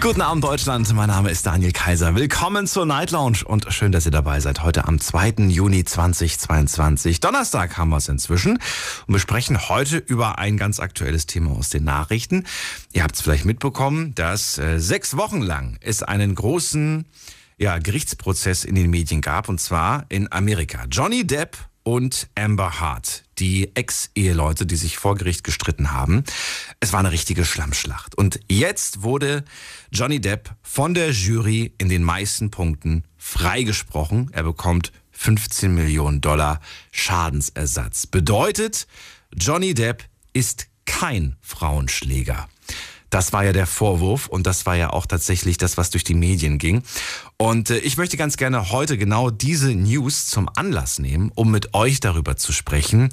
[0.00, 2.14] Guten Abend Deutschland, mein Name ist Daniel Kaiser.
[2.14, 4.62] Willkommen zur Night Lounge und schön, dass ihr dabei seid.
[4.62, 5.48] Heute am 2.
[5.48, 7.20] Juni 2022.
[7.20, 8.52] Donnerstag haben wir es inzwischen
[9.06, 12.44] und wir sprechen heute über ein ganz aktuelles Thema aus den Nachrichten.
[12.92, 17.04] Ihr habt es vielleicht mitbekommen, dass äh, sechs Wochen lang es einen großen
[17.58, 20.86] ja, Gerichtsprozess in den Medien gab und zwar in Amerika.
[20.90, 26.24] Johnny Depp und Amber Hart, die Ex-Eheleute, die sich vor Gericht gestritten haben.
[26.80, 28.16] Es war eine richtige Schlammschlacht.
[28.16, 29.44] Und jetzt wurde
[29.92, 34.30] Johnny Depp von der Jury in den meisten Punkten freigesprochen.
[34.32, 36.60] Er bekommt 15 Millionen Dollar
[36.90, 38.06] Schadensersatz.
[38.06, 38.86] Bedeutet,
[39.36, 42.48] Johnny Depp ist kein Frauenschläger.
[43.14, 46.16] Das war ja der Vorwurf und das war ja auch tatsächlich das, was durch die
[46.16, 46.82] Medien ging.
[47.36, 51.74] Und äh, ich möchte ganz gerne heute genau diese News zum Anlass nehmen, um mit
[51.74, 53.10] euch darüber zu sprechen,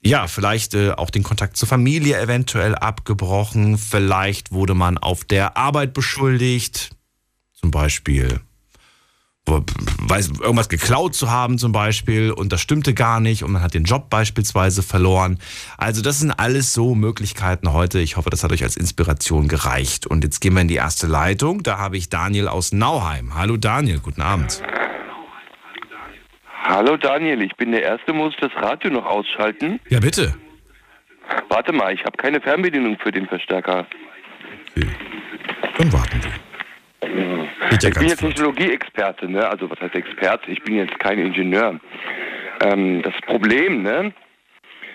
[0.01, 3.77] ja vielleicht äh, auch den Kontakt zur Familie eventuell abgebrochen.
[3.77, 6.89] Vielleicht wurde man auf der Arbeit beschuldigt.
[7.53, 8.39] Zum Beispiel
[9.47, 13.73] weiß, irgendwas geklaut zu haben zum Beispiel und das stimmte gar nicht und man hat
[13.73, 15.39] den Job beispielsweise verloren.
[15.77, 17.99] Also das sind alles so Möglichkeiten heute.
[17.99, 20.07] Ich hoffe, das hat euch als Inspiration gereicht.
[20.07, 21.63] Und jetzt gehen wir in die erste Leitung.
[21.63, 23.35] Da habe ich Daniel aus Nauheim.
[23.35, 24.61] Hallo Daniel, guten Abend.
[26.63, 29.79] Hallo Daniel, ich bin der Erste, muss das Radio noch ausschalten?
[29.89, 30.33] Ja, bitte.
[31.49, 33.85] Warte mal, ich habe keine Fernbedienung für den Verstärker.
[34.75, 34.87] Okay.
[35.77, 36.54] Dann warten wir.
[37.69, 38.19] Geht ja ich bin jetzt.
[38.19, 39.47] Technologieexperte, ne?
[39.47, 40.51] Also was heißt Experte?
[40.51, 41.79] Ich bin jetzt kein Ingenieur.
[42.63, 44.13] Ähm, das Problem, ne?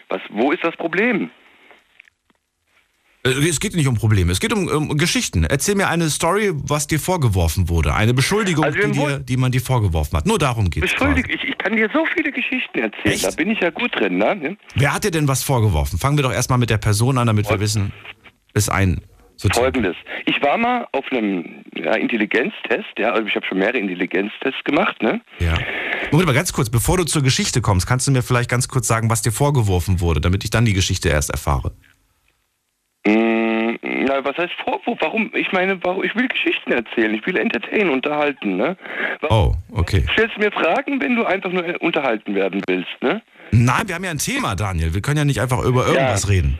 [0.08, 1.30] Was, wo ist das Problem?
[3.24, 5.44] Äh, Es geht nicht um Probleme, es geht um, um Geschichten.
[5.44, 7.94] Erzähl mir eine Story, was dir vorgeworfen wurde.
[7.94, 10.26] Eine Beschuldigung, Also wir die, dir, die man dir vorgeworfen hat.
[10.26, 10.92] Nur darum geht es.
[10.92, 13.04] Beschuldigt, ich, ich kann dir so viele Geschichten erzählen.
[13.14, 13.24] Echt?
[13.26, 14.56] Da bin ich ja gut drin, ne?
[14.74, 15.98] Wer hat dir denn was vorgeworfen?
[15.98, 17.92] Fangen wir doch erstmal mit der Person an, damit wir Fol- wissen,
[18.54, 19.02] bis ein
[19.40, 19.64] sortiert.
[19.64, 19.96] Folgendes.
[20.26, 25.02] Ich war mal auf einem ja, Intelligenztest, ja, also ich habe schon mehrere Intelligenztests gemacht,
[25.02, 25.20] ne?
[25.38, 25.54] Ja.
[26.12, 28.86] Moment mal ganz kurz, bevor du zur Geschichte kommst, kannst du mir vielleicht ganz kurz
[28.86, 31.72] sagen, was dir vorgeworfen wurde, damit ich dann die Geschichte erst erfahre.
[33.06, 34.98] Mm, Na, was heißt Vorwurf?
[35.00, 35.30] Warum?
[35.34, 36.04] Ich meine, warum?
[36.04, 38.76] Ich will Geschichten erzählen, ich will entertainen, unterhalten, ne?
[39.20, 40.04] Warum Oh, okay.
[40.12, 43.22] stellst du mir Fragen, wenn du einfach nur äh, unterhalten werden willst, ne?
[43.52, 44.94] Nein, wir haben ja ein Thema, Daniel.
[44.94, 46.28] Wir können ja nicht einfach über irgendwas Ja.
[46.28, 46.58] reden.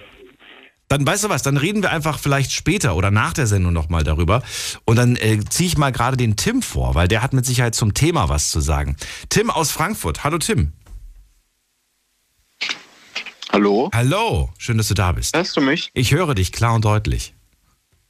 [0.91, 4.03] Dann weißt du was, dann reden wir einfach vielleicht später oder nach der Sendung nochmal
[4.03, 4.43] darüber.
[4.85, 7.77] Und dann äh, ziehe ich mal gerade den Tim vor, weil der hat mit Sicherheit
[7.77, 8.97] zum Thema was zu sagen.
[9.29, 10.25] Tim aus Frankfurt.
[10.25, 10.73] Hallo Tim.
[13.53, 13.89] Hallo?
[13.95, 15.37] Hallo, schön, dass du da bist.
[15.37, 15.91] Hörst du mich?
[15.95, 17.35] Ich höre dich klar und deutlich.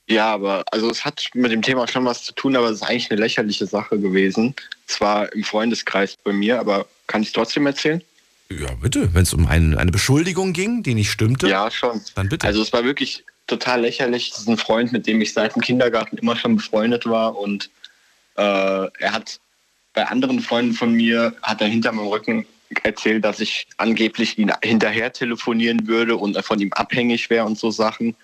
[0.09, 2.83] Ja, aber also es hat mit dem Thema schon was zu tun, aber es ist
[2.83, 4.55] eigentlich eine lächerliche Sache gewesen.
[4.87, 8.03] Zwar im Freundeskreis bei mir, aber kann ich es trotzdem erzählen?
[8.51, 9.15] Ja, bitte.
[9.15, 12.01] Wenn es um ein, eine Beschuldigung ging, die nicht stimmte, Ja, schon.
[12.15, 12.47] dann bitte.
[12.47, 14.31] Also es war wirklich total lächerlich.
[14.31, 17.71] Das ist ein Freund, mit dem ich seit dem Kindergarten immer schon befreundet war und
[18.37, 19.41] äh, er hat
[19.93, 22.47] bei anderen Freunden von mir, hat er hinter meinem Rücken
[22.85, 27.71] erzählt, dass ich angeblich ihn hinterher telefonieren würde und von ihm abhängig wäre und so
[27.71, 28.15] Sachen,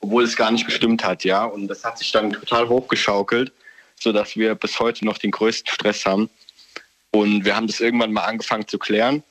[0.00, 1.44] obwohl es gar nicht gestimmt hat, ja.
[1.44, 3.52] Und das hat sich dann total hochgeschaukelt,
[4.00, 6.28] sodass wir bis heute noch den größten Stress haben.
[7.10, 9.22] Und wir haben das irgendwann mal angefangen zu klären.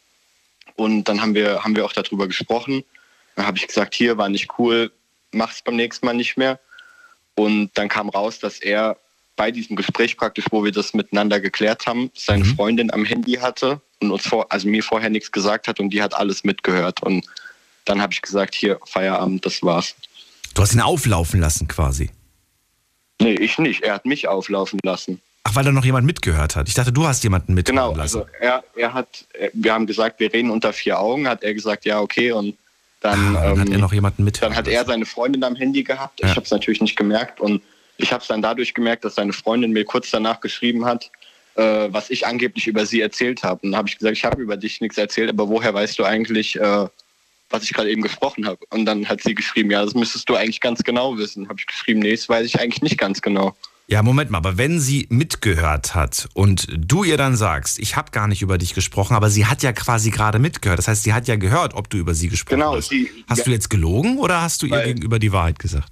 [0.77, 2.83] Und dann haben wir, haben wir auch darüber gesprochen.
[3.35, 4.91] Dann habe ich gesagt, hier war nicht cool,
[5.33, 6.59] mach's beim nächsten Mal nicht mehr.
[7.35, 8.97] Und dann kam raus, dass er
[9.35, 12.55] bei diesem Gespräch praktisch, wo wir das miteinander geklärt haben, seine Mhm.
[12.55, 16.01] Freundin am Handy hatte und uns vor, also mir vorher nichts gesagt hat und die
[16.01, 17.03] hat alles mitgehört.
[17.03, 17.25] Und
[17.85, 19.95] dann habe ich gesagt, hier, Feierabend, das war's.
[20.55, 22.09] du hast ihn auflaufen lassen quasi.
[23.21, 23.83] Nee, ich nicht.
[23.83, 25.21] Er hat mich auflaufen lassen.
[25.47, 26.67] Ach, weil da noch jemand mitgehört hat.
[26.67, 28.19] Ich dachte, du hast jemanden mithören Genau, lassen.
[28.19, 31.85] also er, er hat, wir haben gesagt, wir reden unter vier Augen, hat er gesagt,
[31.85, 32.57] ja, okay, und
[32.99, 35.55] dann, Ah, dann hat ähm, er noch jemanden mithören dann hat er seine Freundin am
[35.55, 36.19] Handy gehabt.
[36.19, 36.27] Ja.
[36.27, 37.61] Ich habe es natürlich nicht gemerkt und
[37.97, 41.09] ich habe es dann dadurch gemerkt, dass seine Freundin mir kurz danach geschrieben hat,
[41.55, 43.61] äh, was ich angeblich über sie erzählt habe.
[43.63, 46.03] Und dann habe ich gesagt, ich habe über dich nichts erzählt, aber woher weißt du
[46.03, 46.87] eigentlich, äh,
[47.49, 48.59] was ich gerade eben gesprochen habe?
[48.71, 51.47] Und dann hat sie geschrieben, ja, das müsstest du eigentlich ganz genau wissen.
[51.47, 53.55] Habe ich geschrieben, nee, das weiß ich eigentlich nicht ganz genau.
[53.89, 58.11] Ja, Moment mal, aber wenn sie mitgehört hat und du ihr dann sagst, ich habe
[58.11, 60.77] gar nicht über dich gesprochen, aber sie hat ja quasi gerade mitgehört.
[60.77, 62.89] Das heißt, sie hat ja gehört, ob du über sie gesprochen Genau, hast.
[62.89, 63.43] sie- hast ja.
[63.45, 65.87] du jetzt gelogen oder hast du ihr gegenüber die Wahrheit gesagt?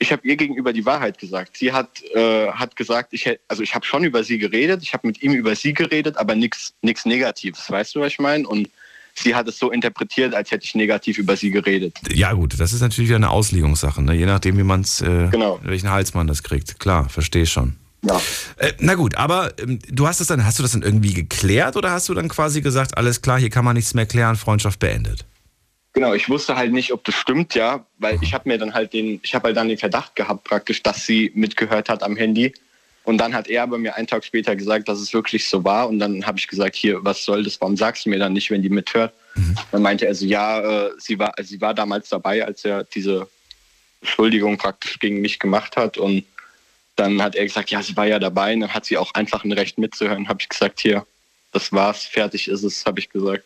[0.00, 1.56] ich habe ihr gegenüber die Wahrheit gesagt.
[1.56, 4.92] Sie hat, äh, hat gesagt, ich hätt, also ich habe schon über sie geredet, ich
[4.92, 7.70] habe mit ihm über sie geredet, aber nichts nichts Negatives.
[7.70, 8.46] Weißt du, was ich meine?
[8.46, 8.68] Und
[9.14, 11.98] sie hat es so interpretiert, als hätte ich negativ über sie geredet.
[12.12, 14.14] Ja gut, das ist natürlich wieder eine Auslegungssache, ne?
[14.14, 15.60] je nachdem, wie man es, äh, Genau.
[15.62, 16.78] welchen Hals man das kriegt.
[16.78, 17.76] Klar, verstehe schon.
[18.02, 18.20] Ja.
[18.58, 21.76] Äh, na gut, aber ähm, du hast das dann, hast du das dann irgendwie geklärt
[21.76, 24.78] oder hast du dann quasi gesagt, alles klar, hier kann man nichts mehr klären, Freundschaft
[24.78, 25.24] beendet?
[25.94, 28.92] Genau, ich wusste halt nicht, ob das stimmt, ja, weil ich habe mir dann halt
[28.92, 32.52] den, ich habe halt dann den Verdacht gehabt praktisch, dass sie mitgehört hat am Handy.
[33.04, 35.88] Und dann hat er aber mir einen Tag später gesagt, dass es wirklich so war.
[35.88, 37.60] Und dann habe ich gesagt, hier, was soll das?
[37.60, 39.12] Warum sagst du mir dann nicht, wenn die mithört?
[39.72, 43.28] Dann meinte er so, ja, äh, sie war, sie war damals dabei, als er diese
[44.00, 45.98] Beschuldigung praktisch gegen mich gemacht hat.
[45.98, 46.24] Und
[46.96, 48.54] dann hat er gesagt, ja, sie war ja dabei.
[48.54, 50.28] Und dann hat sie auch einfach ein Recht mitzuhören.
[50.28, 51.06] Habe ich gesagt, hier,
[51.52, 53.44] das war's, fertig ist es, habe ich gesagt.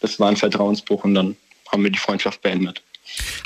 [0.00, 1.36] Das war ein Vertrauensbruch und dann
[1.72, 2.82] haben wir die Freundschaft beendet.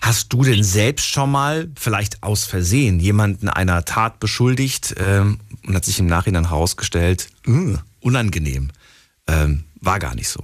[0.03, 5.75] Hast du denn selbst schon mal, vielleicht aus Versehen, jemanden einer Tat beschuldigt ähm, und
[5.75, 8.71] hat sich im Nachhinein herausgestellt, äh, unangenehm,
[9.27, 10.43] ähm, war gar nicht so?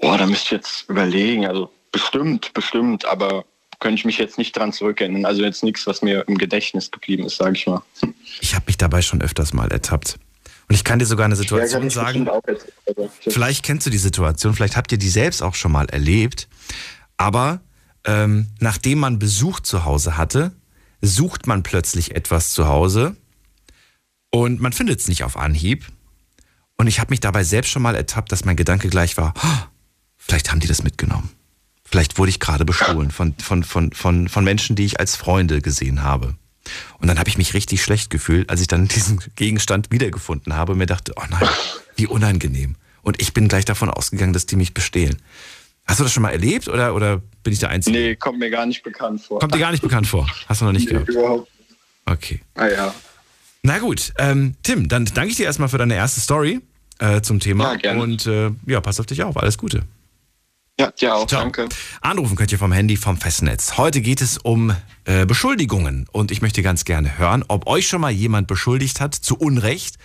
[0.00, 1.46] Boah, da müsste ich jetzt überlegen.
[1.46, 3.44] Also bestimmt, bestimmt, aber
[3.78, 5.24] könnte ich mich jetzt nicht dran zurückerinnern.
[5.24, 7.82] Also jetzt nichts, was mir im Gedächtnis geblieben ist, sage ich mal.
[8.40, 10.18] Ich habe mich dabei schon öfters mal ertappt.
[10.68, 14.52] Und ich kann dir sogar eine Situation sagen, jetzt- also, vielleicht kennst du die Situation,
[14.54, 16.48] vielleicht habt ihr die selbst auch schon mal erlebt,
[17.16, 17.60] aber
[18.04, 20.52] ähm, nachdem man Besuch zu Hause hatte,
[21.00, 23.16] sucht man plötzlich etwas zu Hause
[24.30, 25.86] und man findet es nicht auf Anhieb.
[26.76, 29.66] Und ich habe mich dabei selbst schon mal ertappt, dass mein Gedanke gleich war, "Oh,
[30.16, 31.30] vielleicht haben die das mitgenommen.
[31.84, 35.62] Vielleicht wurde ich gerade bestohlen von, von, von, von, von Menschen, die ich als Freunde
[35.62, 36.34] gesehen habe.
[36.98, 40.72] Und dann habe ich mich richtig schlecht gefühlt, als ich dann diesen Gegenstand wiedergefunden habe
[40.72, 41.48] und mir dachte, oh nein,
[41.94, 42.76] wie unangenehm.
[43.02, 45.22] Und ich bin gleich davon ausgegangen, dass die mich bestehlen.
[45.86, 47.96] Hast du das schon mal erlebt oder, oder bin ich der Einzige?
[47.96, 49.38] Nee, kommt mir gar nicht bekannt vor.
[49.38, 50.26] Kommt dir gar nicht bekannt vor.
[50.48, 51.08] Hast du noch nicht Nee, gehabt.
[51.08, 51.48] überhaupt.
[52.06, 52.40] Okay.
[52.54, 52.94] Ah ja.
[53.62, 56.60] Na gut, ähm, Tim, dann danke ich dir erstmal für deine erste Story
[56.98, 57.72] äh, zum Thema.
[57.72, 58.02] Ja, gerne.
[58.02, 59.36] Und äh, ja, pass auf dich auf.
[59.36, 59.82] Alles Gute.
[60.78, 61.40] Ja, dir auch, Ciao.
[61.40, 61.68] danke.
[62.02, 63.76] Anrufen könnt ihr vom Handy vom Festnetz.
[63.78, 64.74] Heute geht es um
[65.04, 69.14] äh, Beschuldigungen und ich möchte ganz gerne hören, ob euch schon mal jemand beschuldigt hat
[69.14, 69.96] zu Unrecht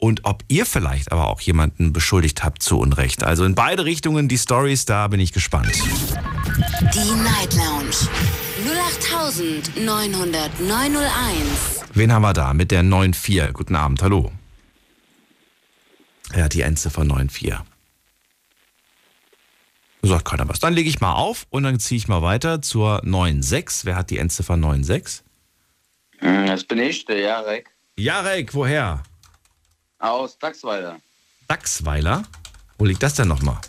[0.00, 3.22] und ob ihr vielleicht aber auch jemanden beschuldigt habt zu Unrecht.
[3.22, 5.72] Also in beide Richtungen die Stories, da bin ich gespannt.
[5.74, 7.94] Die Night Lounge
[9.76, 11.84] 0890901.
[11.94, 13.52] Wen haben wir da mit der 94?
[13.52, 14.32] Guten Abend, hallo.
[16.34, 17.54] Ja, die Endziffer 94.
[20.02, 20.60] Sagt keiner was.
[20.60, 23.84] Dann lege ich mal auf und dann ziehe ich mal weiter zur 96.
[23.84, 25.22] Wer hat die Endziffer 96?
[26.20, 29.02] Hm, Das bin ich, der Jarek, Jarek, woher?
[30.00, 31.00] Aus Dachsweiler.
[31.48, 32.24] Dachsweiler?
[32.78, 33.60] Wo liegt das denn nochmal?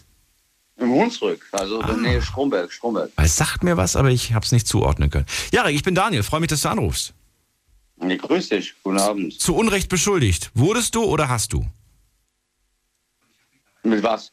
[0.77, 1.89] Im Hunsrück, also Ah.
[1.91, 3.11] in der Nähe Stromberg, Stromberg.
[3.17, 5.27] Es sagt mir was, aber ich habe es nicht zuordnen können.
[5.51, 6.23] Jarek, ich bin Daniel.
[6.23, 7.13] Freue mich, dass du anrufst.
[7.97, 9.39] Nee, grüß dich, guten Abend.
[9.39, 10.49] Zu Unrecht beschuldigt.
[10.55, 11.65] Wurdest du oder hast du?
[13.83, 14.31] Mit was?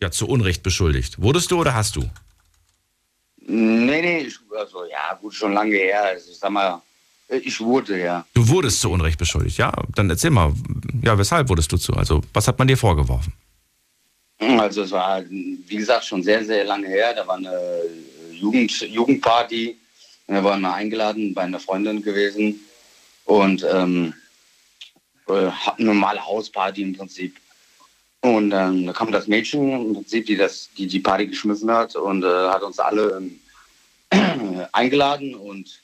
[0.00, 1.20] Ja, zu Unrecht beschuldigt.
[1.20, 2.08] Wurdest du oder hast du?
[3.38, 6.04] Nee, nee, also ja, gut, schon lange her.
[6.04, 6.80] Also, ich sag mal,
[7.30, 8.26] ich wurde, ja.
[8.34, 9.58] Du wurdest zu Unrecht beschuldigt.
[9.58, 10.52] Ja, dann erzähl mal.
[11.02, 11.94] Ja, weshalb wurdest du zu?
[11.94, 13.32] Also, was hat man dir vorgeworfen?
[14.38, 17.12] Also es war, wie gesagt, schon sehr, sehr lange her.
[17.14, 17.82] Da war eine
[18.32, 19.76] Jugend, Jugendparty.
[20.26, 22.60] Da waren wir eingeladen bei einer Freundin gewesen.
[23.24, 24.14] Und ähm,
[25.28, 27.36] äh, eine normale Hausparty im Prinzip.
[28.22, 31.96] Und ähm, da kam das Mädchen im Prinzip, die das, die, die Party geschmissen hat
[31.96, 33.18] und äh, hat uns alle
[34.12, 35.80] ähm, eingeladen und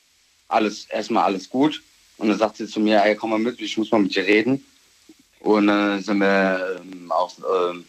[0.47, 1.81] alles, erstmal alles gut.
[2.17, 4.25] Und dann sagt sie zu mir, ey, komm mal mit, ich muss mal mit dir
[4.25, 4.65] reden.
[5.39, 7.85] Und dann sind wir ähm, auf, ähm,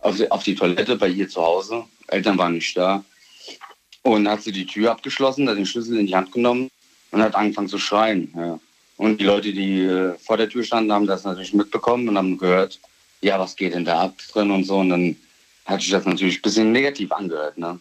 [0.00, 1.84] auf, die, auf die Toilette bei ihr zu Hause.
[2.08, 3.04] Eltern waren nicht da.
[4.02, 6.70] Und dann hat sie die Tür abgeschlossen, hat den Schlüssel in die Hand genommen
[7.10, 8.32] und hat angefangen zu schreien.
[8.36, 8.60] Ja.
[8.96, 12.38] Und die Leute, die äh, vor der Tür standen, haben das natürlich mitbekommen und haben
[12.38, 12.78] gehört,
[13.20, 14.78] ja, was geht denn da ab drin und so.
[14.78, 15.16] Und dann
[15.64, 17.58] hat sich das natürlich ein bisschen negativ angehört.
[17.58, 17.80] Ne?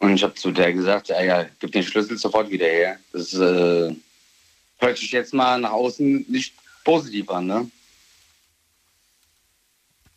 [0.00, 2.98] Und ich habe zu der gesagt, ja, ja, gib den Schlüssel sofort wieder her.
[3.12, 3.94] Das, äh,
[4.78, 6.54] hört sich jetzt mal nach außen nicht
[6.84, 7.70] positiv an, ne?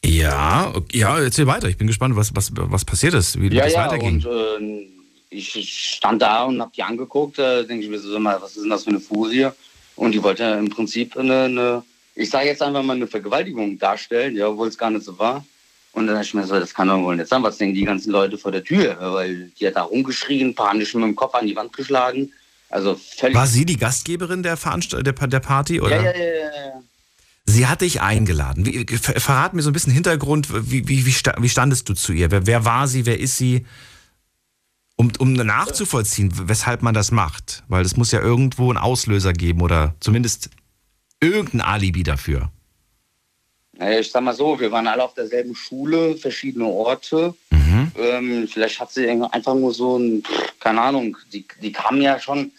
[0.06, 1.68] Ja, okay, ja, erzähl weiter.
[1.70, 4.26] Ich bin gespannt, was, was, was passiert ist, wie Ja, das ja, weiterging.
[4.26, 4.88] und äh,
[5.30, 8.64] ich stand da und hab die angeguckt, äh, denke ich mir so, mal, was ist
[8.64, 9.50] denn das für eine Furie?
[9.96, 11.84] Und die wollte im Prinzip eine, eine
[12.16, 15.46] ich sage jetzt einfach mal eine Vergewaltigung darstellen, ja, obwohl es gar nicht so war.
[15.94, 17.86] Und dann dachte ich mir so, das kann doch wohl nicht sein, was denken die
[17.86, 18.98] ganzen Leute vor der Tür?
[19.00, 22.32] Weil die hat da rumgeschrien, panisch mit dem Kopf an die Wand geschlagen.
[22.70, 23.36] Also völlig...
[23.36, 25.80] War sie die Gastgeberin der, Veranst der, der Party?
[25.80, 26.02] Oder?
[26.02, 26.82] Ja, ja, ja, ja.
[27.46, 28.66] Sie hat dich eingeladen.
[28.66, 30.48] Wie, ver- verrat mir so ein bisschen Hintergrund.
[30.72, 32.32] Wie, wie, wie, sta- wie standest du zu ihr?
[32.32, 33.06] Wer, wer war sie?
[33.06, 33.66] Wer ist sie?
[34.96, 37.64] Um, um nachzuvollziehen, weshalb man das macht.
[37.68, 40.50] Weil es muss ja irgendwo einen Auslöser geben oder zumindest
[41.20, 42.52] irgendein Alibi dafür.
[43.78, 47.34] Naja, ich sag mal so, wir waren alle auf derselben Schule, verschiedene Orte.
[47.98, 50.24] Ähm, vielleicht hat sie einfach nur so ein,
[50.60, 52.52] keine Ahnung, die, die kamen ja schon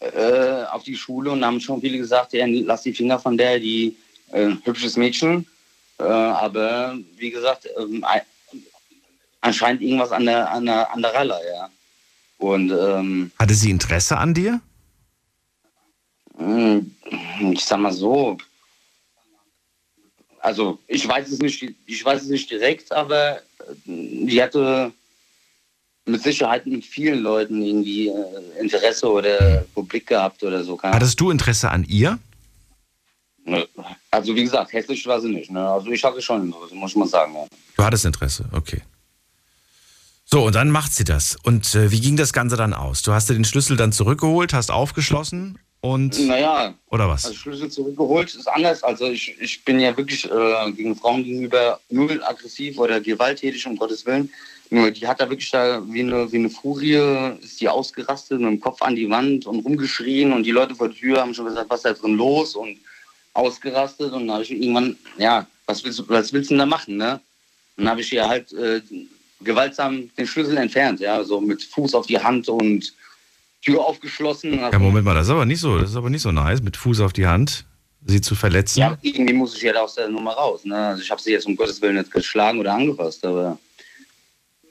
[0.00, 3.58] äh, auf die Schule und haben schon viele gesagt, ja, lass die Finger von der,
[3.60, 3.96] die
[4.32, 5.46] äh, hübsches Mädchen.
[5.98, 8.22] Äh, aber wie gesagt, ähm, ein-
[9.40, 11.70] anscheinend irgendwas an der, an der, an der Ralle, ja.
[12.38, 14.60] Und ähm, Hatte sie Interesse an dir?
[16.38, 16.82] mh,
[17.52, 18.36] ich sag mal so,
[20.46, 23.40] also ich weiß es nicht, ich weiß es nicht direkt, aber äh,
[23.84, 24.92] die hatte
[26.04, 30.80] mit Sicherheit mit vielen Leuten irgendwie äh, Interesse oder Publik gehabt oder so.
[30.80, 32.20] Hattest du Interesse an ihr?
[34.12, 35.50] Also wie gesagt, hässlich war sie nicht.
[35.50, 35.68] Ne?
[35.68, 37.34] Also ich hatte schon Interesse, muss ich mal sagen.
[37.34, 37.46] Ja.
[37.76, 38.82] Du hattest Interesse, okay.
[40.26, 41.36] So, und dann macht sie das.
[41.42, 43.02] Und äh, wie ging das Ganze dann aus?
[43.02, 46.18] Du hast dir den Schlüssel dann zurückgeholt, hast aufgeschlossen und.
[46.26, 47.24] Naja, Oder was?
[47.24, 48.82] also Schlüssel zurückgeholt ist anders.
[48.82, 53.76] Also ich, ich bin ja wirklich äh, gegen Frauen gegenüber null aggressiv oder gewalttätig, um
[53.76, 54.30] Gottes Willen.
[54.70, 58.50] Nur die hat da wirklich da wie eine, wie eine Furie, ist die ausgerastet mit
[58.50, 61.46] dem Kopf an die Wand und rumgeschrien und die Leute vor der Tür haben schon
[61.46, 62.76] gesagt, was ist da drin los und
[63.32, 66.66] ausgerastet und dann habe ich irgendwann, ja, was willst du, was willst du denn da
[66.66, 67.20] machen, ne?
[67.76, 68.80] Und dann habe ich ihr halt äh,
[69.40, 72.92] gewaltsam den Schlüssel entfernt, ja, so mit Fuß auf die Hand und
[73.66, 74.54] Tür aufgeschlossen.
[74.54, 76.76] Ja, Moment mal, das ist aber nicht so, das ist aber nicht so nice, mit
[76.76, 77.66] Fuß auf die Hand
[78.06, 78.78] sie zu verletzen.
[78.78, 80.64] Ja, irgendwie muss ich ja da aus der Nummer raus.
[80.64, 80.76] Ne?
[80.76, 83.58] Also ich habe sie jetzt um Gottes Willen nicht geschlagen oder angefasst, aber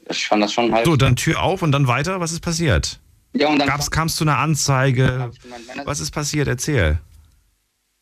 [0.09, 0.85] ich fand das schon halt.
[0.85, 2.21] So, dann Tür auf und dann weiter.
[2.21, 2.99] Was ist passiert?
[3.33, 5.31] ja, und dann Gab's, kam es zu einer Anzeige?
[5.41, 6.47] gemeint, Was ist passiert?
[6.47, 6.99] Erzähl.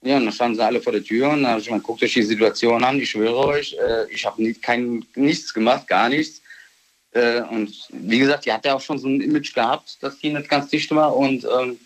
[0.03, 2.03] Ja, und dann standen sie alle vor der Tür und dann habe ich gemeint, guckt
[2.03, 6.09] euch die Situation an, ich schwöre euch, äh, ich habe nie, kein, nichts gemacht, gar
[6.09, 6.42] nichts.
[7.13, 10.33] Äh, und wie gesagt, die hat ja auch schon so ein Image gehabt, dass die
[10.33, 11.79] nicht ganz dicht war und ähm,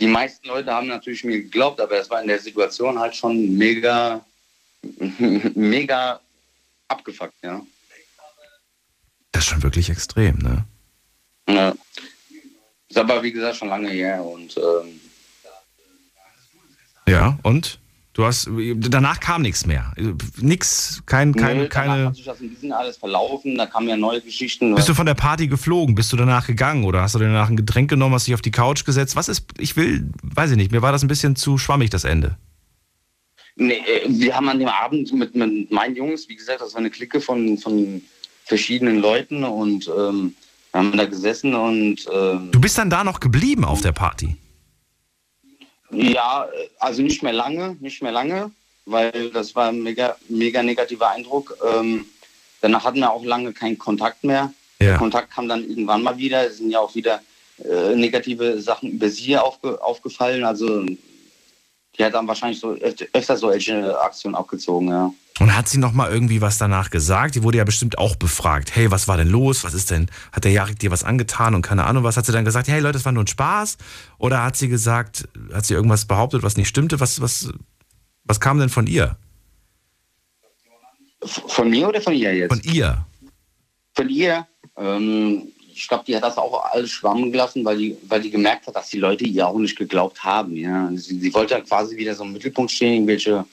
[0.00, 3.56] die meisten Leute haben natürlich mir geglaubt, aber es war in der Situation halt schon
[3.56, 4.24] mega,
[5.54, 6.20] mega
[6.88, 7.60] abgefuckt, ja.
[9.32, 10.64] Das ist schon wirklich extrem, ne?
[11.48, 11.74] Ja.
[12.88, 15.00] Ist aber wie gesagt schon lange her und ähm,
[17.06, 17.78] Ja, und?
[18.18, 19.92] Du hast, danach kam nichts mehr.
[20.38, 22.06] Nix, kein, kein, danach keine.
[22.06, 24.74] hat sich das ein bisschen alles verlaufen, da kamen ja neue Geschichten.
[24.74, 25.94] Bist du von der Party geflogen?
[25.94, 26.82] Bist du danach gegangen?
[26.82, 29.14] Oder hast du danach ein Getränk genommen, hast dich auf die Couch gesetzt?
[29.14, 32.02] Was ist, ich will, weiß ich nicht, mir war das ein bisschen zu schwammig, das
[32.02, 32.36] Ende.
[33.54, 36.80] Nee, äh, wir haben an dem Abend mit, mit meinen Jungs, wie gesagt, das war
[36.80, 38.02] eine Clique von, von
[38.46, 40.34] verschiedenen Leuten und ähm,
[40.74, 44.36] haben da gesessen und ähm, Du bist dann da noch geblieben auf der Party.
[45.90, 48.50] Ja, also nicht mehr lange, nicht mehr lange,
[48.86, 51.56] weil das war ein mega, mega negativer Eindruck.
[51.64, 52.06] Ähm,
[52.60, 54.52] danach hatten wir auch lange keinen Kontakt mehr.
[54.80, 54.88] Ja.
[54.88, 56.46] Der Kontakt kam dann irgendwann mal wieder.
[56.46, 57.20] Es sind ja auch wieder
[57.64, 60.44] äh, negative Sachen über sie aufge, aufgefallen.
[60.44, 65.12] Also die hat dann wahrscheinlich so öfter, öfter solche Aktionen abgezogen, ja.
[65.38, 67.36] Und hat sie noch mal irgendwie was danach gesagt?
[67.36, 68.74] Die wurde ja bestimmt auch befragt.
[68.74, 69.62] Hey, was war denn los?
[69.62, 70.10] Was ist denn?
[70.32, 72.16] Hat der Jarek dir was angetan und keine Ahnung was?
[72.16, 73.78] Hat sie dann gesagt, hey Leute, das war nur ein Spaß?
[74.18, 76.98] Oder hat sie gesagt, hat sie irgendwas behauptet, was nicht stimmte?
[76.98, 77.52] Was, was,
[78.24, 79.16] was kam denn von ihr?
[81.22, 82.52] Von mir oder von ihr jetzt?
[82.52, 83.06] Von ihr?
[83.94, 84.46] Von ihr.
[84.76, 88.66] Ähm, ich glaube, die hat das auch alles schwammen gelassen, weil die, weil die gemerkt
[88.66, 90.56] hat, dass die Leute ihr auch nicht geglaubt haben.
[90.56, 90.90] Ja.
[90.94, 93.44] Sie, sie wollte ja quasi wieder so im Mittelpunkt stehen, irgendwelche,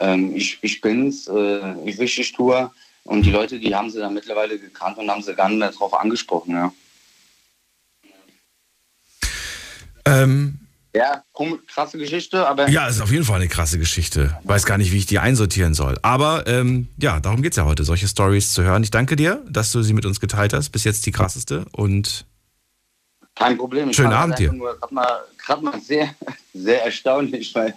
[0.00, 2.70] ähm, ich, ich bin's, äh, ich wichtig tue.
[3.04, 5.70] Und die Leute, die haben sie dann mittlerweile gekannt und haben sie gar nicht mehr
[5.70, 6.52] drauf angesprochen.
[6.52, 6.72] Ja,
[10.04, 10.58] Ähm,
[10.94, 11.22] ja
[11.66, 14.38] krasse Geschichte, aber ja, ist auf jeden Fall eine krasse Geschichte.
[14.44, 15.98] Weiß gar nicht, wie ich die einsortieren soll.
[16.02, 18.82] Aber ähm, ja, darum geht's ja heute, solche Stories zu hören.
[18.82, 20.70] Ich danke dir, dass du sie mit uns geteilt hast.
[20.70, 21.64] Bis jetzt die krasseste.
[21.72, 22.26] Und
[23.34, 23.90] kein Problem.
[23.90, 24.50] Ich Schönen Abend dir.
[24.50, 26.14] Gerade mal, grad mal sehr,
[26.54, 27.74] sehr erstaunlich, weil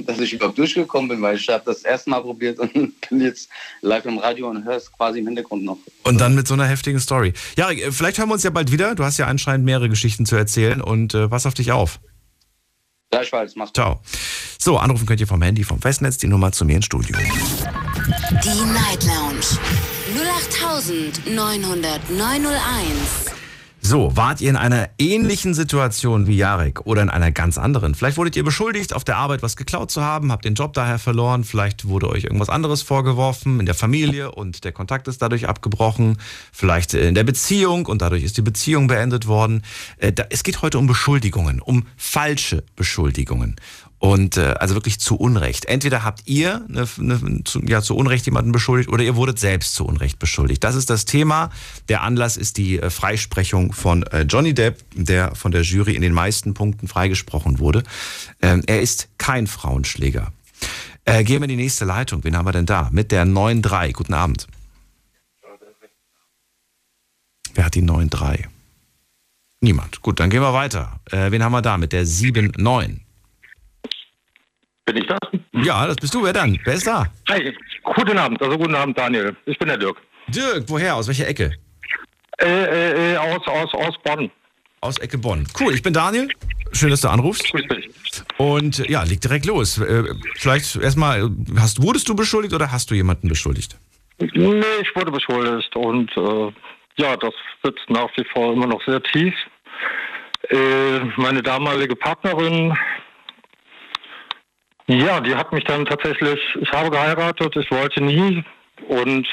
[0.06, 3.48] dass ich überhaupt durchgekommen bin, weil ich habe das erste Mal probiert und bin jetzt
[3.80, 5.78] live im Radio und höre es quasi im Hintergrund noch.
[6.04, 7.32] Und dann mit so einer heftigen Story.
[7.56, 8.94] Ja, vielleicht hören wir uns ja bald wieder.
[8.94, 12.00] Du hast ja anscheinend mehrere Geschichten zu erzählen und äh, pass auf dich auf.
[13.10, 14.00] Gleichfalls, mach's Ciao.
[14.58, 17.16] So, anrufen könnt ihr vom Handy, vom Festnetz, die Nummer zu mir ins Studio.
[17.16, 19.58] Die Night Lounge
[21.26, 23.39] 0890901.
[23.82, 27.94] So, wart ihr in einer ähnlichen Situation wie Jarek oder in einer ganz anderen?
[27.94, 30.98] Vielleicht wurdet ihr beschuldigt, auf der Arbeit was geklaut zu haben, habt den Job daher
[30.98, 35.48] verloren, vielleicht wurde euch irgendwas anderes vorgeworfen in der Familie und der Kontakt ist dadurch
[35.48, 36.18] abgebrochen,
[36.52, 39.62] vielleicht in der Beziehung und dadurch ist die Beziehung beendet worden.
[39.96, 43.56] Äh, Es geht heute um Beschuldigungen, um falsche Beschuldigungen.
[44.00, 45.66] Und äh, also wirklich zu Unrecht.
[45.66, 49.74] Entweder habt ihr eine, eine, zu, ja, zu Unrecht jemanden beschuldigt oder ihr wurdet selbst
[49.74, 50.64] zu Unrecht beschuldigt.
[50.64, 51.50] Das ist das Thema.
[51.90, 56.00] Der Anlass ist die äh, Freisprechung von äh, Johnny Depp, der von der Jury in
[56.00, 57.82] den meisten Punkten freigesprochen wurde.
[58.40, 60.32] Ähm, er ist kein Frauenschläger.
[61.04, 62.24] Äh, gehen wir in die nächste Leitung.
[62.24, 62.88] Wen haben wir denn da?
[62.92, 63.92] Mit der 9.3.
[63.92, 64.46] Guten Abend.
[67.52, 68.46] Wer hat die 9.3?
[69.60, 70.00] Niemand.
[70.00, 71.00] Gut, dann gehen wir weiter.
[71.10, 71.76] Äh, wen haben wir da?
[71.76, 73.00] Mit der 7.9.
[74.92, 75.20] Bin ich das?
[75.64, 76.24] Ja, das bist du.
[76.24, 76.58] Wer dann?
[76.64, 77.06] Wer ist da?
[77.28, 77.54] Hi,
[77.84, 79.36] guten Abend, also guten Abend, Daniel.
[79.46, 79.96] Ich bin der Dirk.
[80.26, 80.96] Dirk, woher?
[80.96, 81.52] Aus welcher Ecke?
[82.38, 84.28] Äh, äh, äh, aus, aus, aus Bonn.
[84.80, 85.46] Aus Ecke Bonn.
[85.60, 86.28] Cool, ich bin Daniel.
[86.72, 87.52] Schön, dass du anrufst.
[87.52, 87.88] Grüß dich.
[88.38, 89.78] Und äh, ja, leg direkt los.
[89.78, 93.78] Äh, Vielleicht erstmal, hast, wurdest du beschuldigt oder hast du jemanden beschuldigt?
[94.18, 96.10] Nee, ich wurde beschuldigt und
[96.96, 97.32] ja, das
[97.62, 99.32] sitzt nach wie vor immer noch sehr tief.
[101.16, 102.76] Meine damalige Partnerin,
[104.98, 108.42] ja, die hat mich dann tatsächlich, ich habe geheiratet, ich wollte nie
[108.88, 109.26] und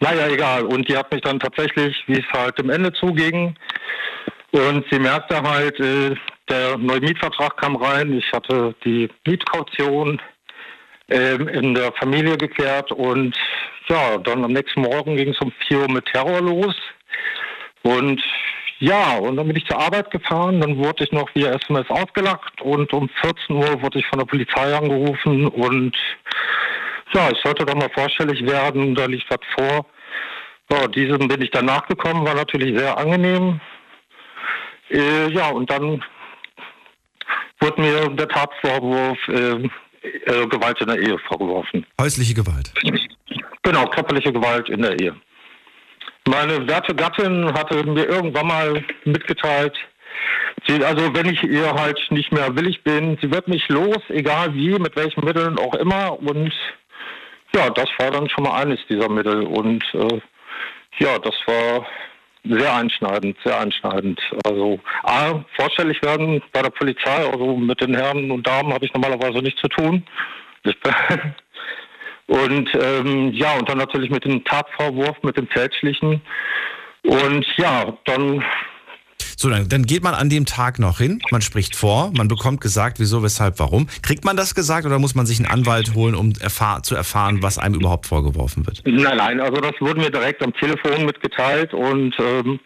[0.00, 0.64] naja, egal.
[0.64, 3.54] Und die hat mich dann tatsächlich, wie es halt dem Ende zuging,
[4.52, 6.14] und sie merkte halt, äh,
[6.48, 10.20] der neue Mietvertrag kam rein, ich hatte die Mietkaution
[11.08, 13.34] ähm, in der Familie geklärt und
[13.88, 16.74] ja, dann am nächsten Morgen ging es um 4 Uhr mit Terror los.
[17.82, 18.22] Und
[18.82, 22.60] ja, und dann bin ich zur Arbeit gefahren, dann wurde ich noch via SMS ausgelacht
[22.62, 25.96] und um 14 Uhr wurde ich von der Polizei angerufen und
[27.12, 29.86] ja, ich sollte doch mal vorstellig werden, da liegt was vor.
[30.68, 33.60] Ja, diesem bin ich dann nachgekommen, war natürlich sehr angenehm.
[34.90, 36.02] Äh, ja, und dann
[37.60, 39.68] wurde mir der Tatvorwurf äh,
[40.26, 41.86] äh, Gewalt in der Ehe vorgeworfen.
[42.00, 42.72] Häusliche Gewalt.
[43.62, 45.14] Genau, körperliche Gewalt in der Ehe.
[46.28, 49.76] Meine werte Gattin hatte mir irgendwann mal mitgeteilt,
[50.66, 54.54] sie, also wenn ich ihr halt nicht mehr willig bin, sie wird mich los, egal
[54.54, 56.18] wie, mit welchen Mitteln auch immer.
[56.20, 56.52] Und
[57.54, 59.42] ja, das war dann schon mal eines dieser Mittel.
[59.42, 60.20] Und äh,
[60.98, 61.86] ja, das war
[62.44, 64.20] sehr einschneidend, sehr einschneidend.
[64.44, 68.92] Also A, vorstellig werden bei der Polizei, also mit den Herren und Damen habe ich
[68.92, 70.04] normalerweise nichts zu tun.
[70.64, 70.94] Ich bin
[72.26, 76.20] und ähm, ja, und dann natürlich mit dem Tatvorwurf, mit dem Fälschlichen.
[77.04, 78.42] Und ja, dann
[79.36, 82.60] So, dann, dann geht man an dem Tag noch hin, man spricht vor, man bekommt
[82.60, 83.88] gesagt, wieso, weshalb, warum.
[84.02, 87.42] Kriegt man das gesagt oder muss man sich einen Anwalt holen, um erfahr zu erfahren,
[87.42, 88.82] was einem überhaupt vorgeworfen wird?
[88.86, 92.60] Nein, nein, also das wurde mir direkt am Telefon mitgeteilt und ähm,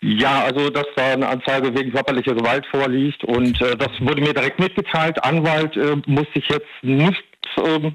[0.00, 4.32] ja, also dass da eine Anzeige wegen körperlicher Gewalt vorliegt und äh, das wurde mir
[4.32, 5.22] direkt mitgeteilt.
[5.22, 7.22] Anwalt äh, musste ich jetzt nicht,
[7.56, 7.94] ähm,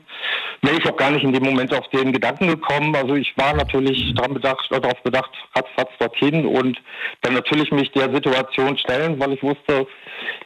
[0.62, 2.95] wäre ich auch gar nicht in dem Moment auf den Gedanken gekommen.
[2.95, 6.77] Also ich war natürlich dran bedacht, darauf bedacht, ratzfatz dorthin und
[7.21, 9.88] dann natürlich mich der Situation stellen, weil ich wusste,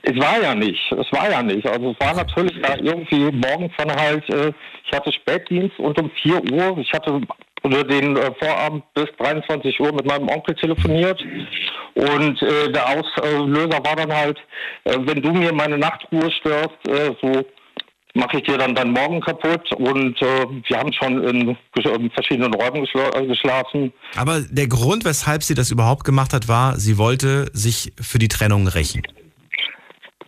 [0.04, 1.66] es war ja nicht, es war ja nicht.
[1.68, 4.52] Also es war natürlich da irgendwie morgens dann halt, äh,
[4.86, 7.22] ich hatte Spätdienst und um 4 Uhr, ich hatte
[7.64, 11.24] oder den äh, Vorabend bis 23 Uhr mit meinem Onkel telefoniert
[11.94, 14.40] und äh, der Auslöser war dann halt,
[14.86, 17.46] äh, wenn du mir meine Nachtruhe störst, äh, so
[18.14, 22.54] mache ich dir dann dann morgen kaputt und äh, wir haben schon in, in verschiedenen
[22.54, 23.94] Räumen äh, geschlafen.
[24.16, 28.28] Aber der Grund, weshalb sie das überhaupt gemacht hat, war, sie wollte sich für die
[28.28, 29.02] Trennung rächen.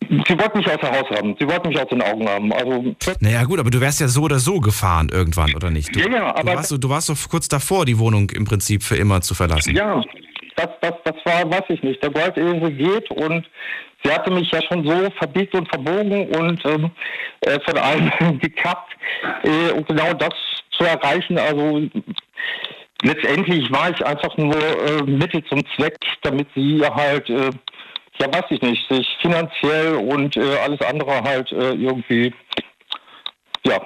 [0.10, 2.52] Sie wollten mich außer Haus haben, sie wollten mich aus den Augen haben.
[2.54, 5.96] Also Naja gut, aber du wärst ja so oder so gefahren irgendwann, oder nicht?
[5.96, 8.44] Du, Ja, ja, du, aber- warst so, du warst so kurz davor, die Wohnung im
[8.46, 9.76] Prinzip für immer zu verlassen.
[9.76, 10.04] Ja,
[10.58, 12.04] das, das, das war, weiß ich nicht.
[12.04, 13.46] Der Goldesel geht und
[14.04, 16.92] sie hatte mich ja schon so verbiegt und verbogen und ähm,
[17.42, 18.94] äh, von allem gekappt.
[19.44, 20.34] Äh, und genau das
[20.72, 21.82] zu erreichen, also
[23.04, 27.52] letztendlich war ich einfach nur äh, Mittel zum Zweck, damit sie halt, äh,
[28.20, 32.34] ja weiß ich nicht, sich finanziell und äh, alles andere halt äh, irgendwie,
[33.66, 33.80] ja,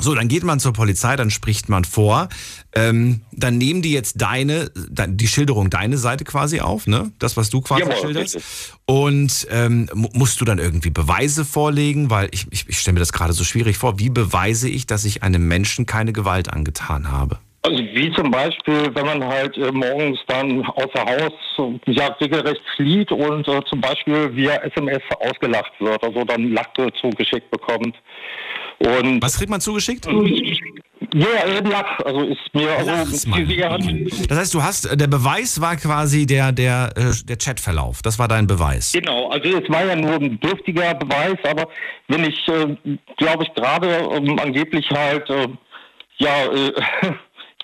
[0.00, 2.28] So, dann geht man zur Polizei, dann spricht man vor.
[2.74, 7.12] Ähm, dann nehmen die jetzt deine, de- die Schilderung, deine Seite quasi auf, ne?
[7.18, 8.34] Das, was du quasi Jawohl, schilderst.
[8.36, 8.72] richtig.
[8.86, 12.10] Und ähm, mu- musst du dann irgendwie Beweise vorlegen?
[12.10, 13.98] Weil ich, ich, ich stelle mir das gerade so schwierig vor.
[13.98, 17.38] Wie beweise ich, dass ich einem Menschen keine Gewalt angetan habe?
[17.62, 21.32] Also wie zum Beispiel, wenn man halt äh, morgens dann außer Haus
[21.86, 27.50] ja, regelrecht flieht und äh, zum Beispiel via SMS ausgelacht wird, also dann Lache zugeschickt
[27.50, 27.94] bekommt.
[28.80, 30.06] Und Was kriegt man zugeschickt?
[30.06, 33.46] ja, eben Lach, also ist mir also Lachsmann.
[33.46, 33.56] die-
[34.04, 38.00] die- Das heißt, du hast, der Beweis war quasi der, der, äh, der Chatverlauf.
[38.02, 38.92] Das war dein Beweis.
[38.92, 41.68] Genau, also es war ja nur ein dürftiger Beweis, aber
[42.08, 42.74] wenn ich, äh,
[43.18, 45.48] glaube ich, gerade ähm, angeblich halt, äh,
[46.18, 46.72] ja, äh,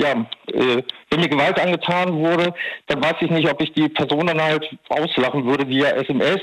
[0.01, 0.11] ja,
[0.53, 2.53] äh, wenn mir Gewalt angetan wurde,
[2.89, 6.41] dann weiß ich nicht, ob ich die Person dann halt auslachen würde via SMS.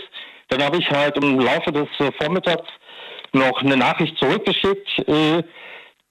[0.49, 2.67] Dann habe ich halt im Laufe des äh, Vormittags
[3.33, 5.07] noch eine Nachricht zurückgeschickt.
[5.07, 5.43] Äh,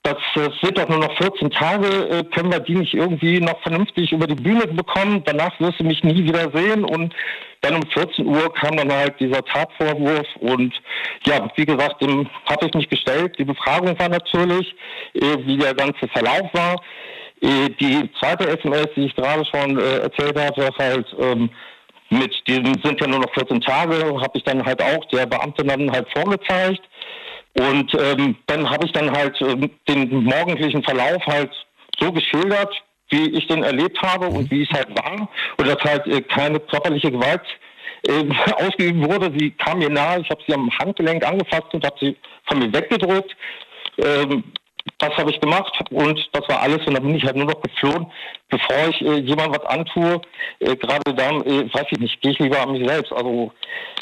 [0.03, 3.61] das äh, sind doch nur noch 14 Tage, äh, können wir die nicht irgendwie noch
[3.63, 5.23] vernünftig über die Bühne bekommen.
[5.25, 6.85] Danach wirst du mich nie wieder sehen.
[6.85, 7.15] Und
[7.61, 10.27] dann um 14 Uhr kam dann halt dieser Tatvorwurf.
[10.41, 10.75] Und
[11.25, 13.39] ja, wie gesagt, dem habe ich mich gestellt.
[13.39, 14.75] Die Befragung war natürlich,
[15.15, 16.83] wie der ganze Verlauf war.
[17.41, 21.51] Die zweite SMS, die ich gerade schon äh, erzählt hatte, halt ähm,
[22.13, 25.65] mit diesen sind ja nur noch 14 Tage, habe ich dann halt auch der Beamte
[25.65, 26.83] dann halt vorgezeigt.
[27.55, 31.51] Und ähm, dann habe ich dann halt ähm, den morgendlichen Verlauf halt
[31.99, 32.75] so geschildert,
[33.11, 35.29] wie ich den erlebt habe und wie es halt war.
[35.59, 37.43] Und dass halt äh, keine körperliche Gewalt
[38.09, 38.25] äh,
[38.57, 39.33] ausgeübt wurde.
[39.39, 42.73] Sie kam mir nahe, ich habe sie am Handgelenk angefasst und habe sie von mir
[42.73, 43.37] weggedrückt.
[43.99, 44.45] Ähm,
[44.99, 47.61] das habe ich gemacht und das war alles und dann bin ich halt nur noch
[47.63, 48.07] geflohen,
[48.49, 50.21] bevor ich äh, jemand was antue.
[50.59, 53.13] Äh, gerade dann, äh, weiß ich nicht, gehe ich lieber an mich selbst.
[53.13, 53.53] Also,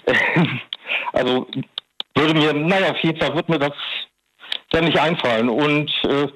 [1.12, 1.46] also
[2.20, 3.72] würde mir, naja, auf jeden Fall wird mir das
[4.70, 5.48] dann nicht einfallen.
[5.48, 6.28] Und äh,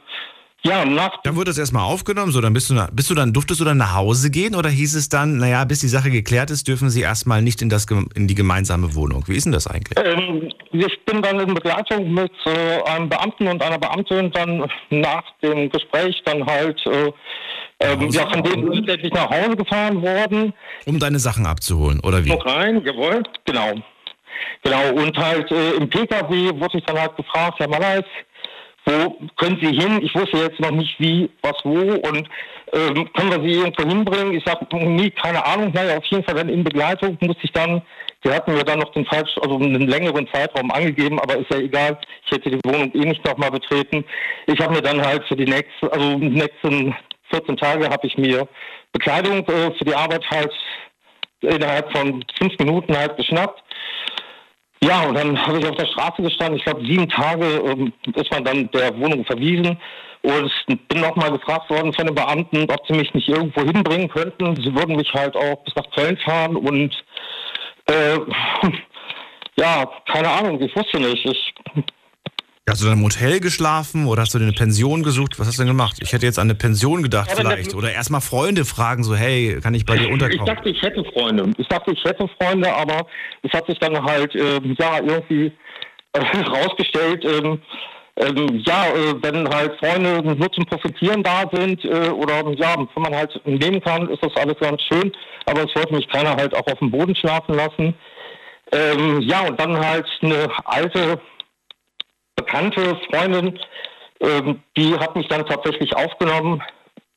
[0.67, 3.61] ja, nach Dann wurde das erstmal aufgenommen, so, dann bist du, bist du dann, durftest
[3.61, 6.67] du dann nach Hause gehen oder hieß es dann, naja, bis die Sache geklärt ist,
[6.67, 9.25] dürfen sie erstmal nicht in, das, in die gemeinsame Wohnung?
[9.27, 9.99] Wie ist denn das eigentlich?
[10.03, 15.25] Ähm, ich bin dann in Begleitung mit äh, einem Beamten und einer Beamtin dann nach
[15.43, 17.13] dem Gespräch dann halt äh,
[17.81, 20.55] ähm, ja, von denen letztendlich nach Hause gefahren worden.
[20.87, 22.31] Um deine Sachen abzuholen, oder wie?
[22.31, 23.75] Noch rein, jawohl, genau.
[24.63, 28.05] Genau, und halt äh, im PKW wurde ich dann halt gefragt, Herr Malleis,
[28.87, 30.01] wo können Sie hin?
[30.03, 32.29] Ich wusste jetzt noch nicht wie, was, wo und
[32.73, 34.35] ähm, können wir Sie irgendwo hinbringen?
[34.35, 37.83] Ich sage, nie, keine Ahnung, naja, auf jeden Fall dann in Begleitung musste ich dann,
[38.25, 41.59] die hatten mir dann noch den falsch, also einen längeren Zeitraum angegeben, aber ist ja
[41.59, 44.05] egal, ich hätte die Wohnung eh nicht nochmal betreten.
[44.47, 46.95] Ich habe mir dann halt für die nächsten, also die nächsten
[47.31, 48.47] 14 Tage habe ich mir
[48.93, 50.53] Bekleidung äh, für die Arbeit halt
[51.41, 53.63] innerhalb von fünf Minuten halt geschnappt.
[54.87, 56.59] Ja, und dann habe ich auf der Straße gestanden.
[56.59, 59.79] Ich glaube, sieben Tage ähm, ist man dann der Wohnung verwiesen.
[60.21, 60.51] Und
[60.89, 64.57] bin nochmal gefragt worden von den Beamten, ob sie mich nicht irgendwo hinbringen könnten.
[64.57, 66.57] Sie würden mich halt auch bis nach Köln fahren.
[66.57, 66.95] Und
[67.87, 68.19] äh,
[69.57, 71.25] ja, keine Ahnung, ich wusste nicht.
[71.25, 71.54] Ich
[72.67, 75.39] Hast du dann im Hotel geschlafen oder hast du dir eine Pension gesucht?
[75.39, 75.97] Was hast du denn gemacht?
[76.01, 77.67] Ich hätte jetzt an eine Pension gedacht Ja, vielleicht.
[77.67, 80.47] das- Oder erstmal Freunde fragen, so, hey, kann ich bei dir Ich unterkommen?
[80.47, 81.51] dachte, ich hätte Freunde.
[81.59, 83.07] Ich dachte, ich hätte Freunde, aber
[83.43, 85.53] es hat sich dann halt, ähm, ja, irgendwie
[86.15, 87.61] äh, rausgestellt, ähm,
[88.17, 93.03] ähm, ja, äh, wenn halt Freunde nur zum Profitieren da sind äh, oder ja, wenn
[93.03, 95.13] man halt nehmen kann, ist das alles ganz schön.
[95.45, 97.93] Aber es wollte mich keiner halt auch auf dem Boden schlafen lassen.
[98.73, 101.21] Ähm, ja, und dann halt eine alte,
[102.37, 103.59] bekannte Freundin,
[104.21, 106.63] ähm, die hat mich dann tatsächlich aufgenommen,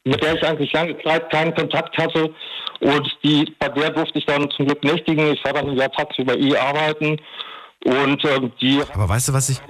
[0.03, 2.34] mit der ich eigentlich lange Zeit keinen Kontakt hatte.
[2.80, 5.34] Und die, bei der durfte ich dann zum Glück nächtigen.
[5.34, 7.19] Ich war dann ja tagsüber eh arbeiten.
[7.86, 9.62] Und ähm, die Aber weißt du, was ich.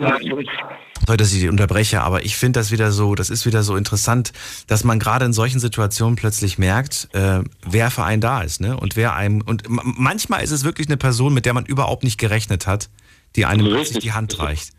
[1.05, 3.75] Sorry, dass ich dich unterbreche, aber ich finde das wieder so, das ist wieder so
[3.75, 4.33] interessant,
[4.67, 8.75] dass man gerade in solchen Situationen plötzlich merkt, äh, wer für einen da ist, ne?
[8.75, 9.41] Und wer einem.
[9.41, 12.89] Und manchmal ist es wirklich eine Person, mit der man überhaupt nicht gerechnet hat,
[13.35, 14.71] die einem plötzlich die Hand reicht.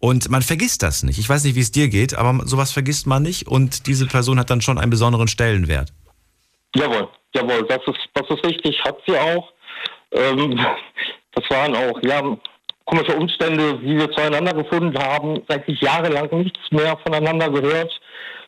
[0.00, 1.18] Und man vergisst das nicht.
[1.18, 4.38] Ich weiß nicht, wie es dir geht, aber sowas vergisst man nicht und diese Person
[4.38, 5.92] hat dann schon einen besonderen Stellenwert.
[6.74, 9.52] Jawohl, jawohl, das ist, das ist richtig, hat sie auch.
[10.12, 10.58] Ähm,
[11.34, 12.22] das waren auch, ja,
[12.86, 18.00] komische Umstände, wie wir zueinander gefunden haben, eigentlich jahrelang nichts mehr voneinander gehört.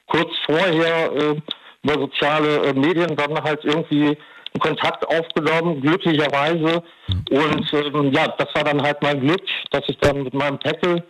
[0.07, 1.37] Kurz vorher äh,
[1.83, 6.83] über soziale äh, Medien dann halt irgendwie einen Kontakt aufgenommen, glücklicherweise.
[7.31, 11.03] Und ähm, ja, das war dann halt mein Glück, dass ich dann mit meinem Packel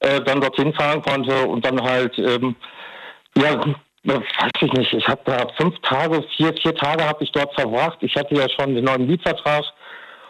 [0.00, 2.56] äh, dann dorthin fahren konnte und dann halt ähm,
[3.36, 3.58] ja,
[4.04, 4.92] weiß ich nicht.
[4.92, 7.98] Ich habe da fünf Tage, vier, vier Tage habe ich dort verbracht.
[8.00, 9.64] Ich hatte ja schon den neuen Mietvertrag.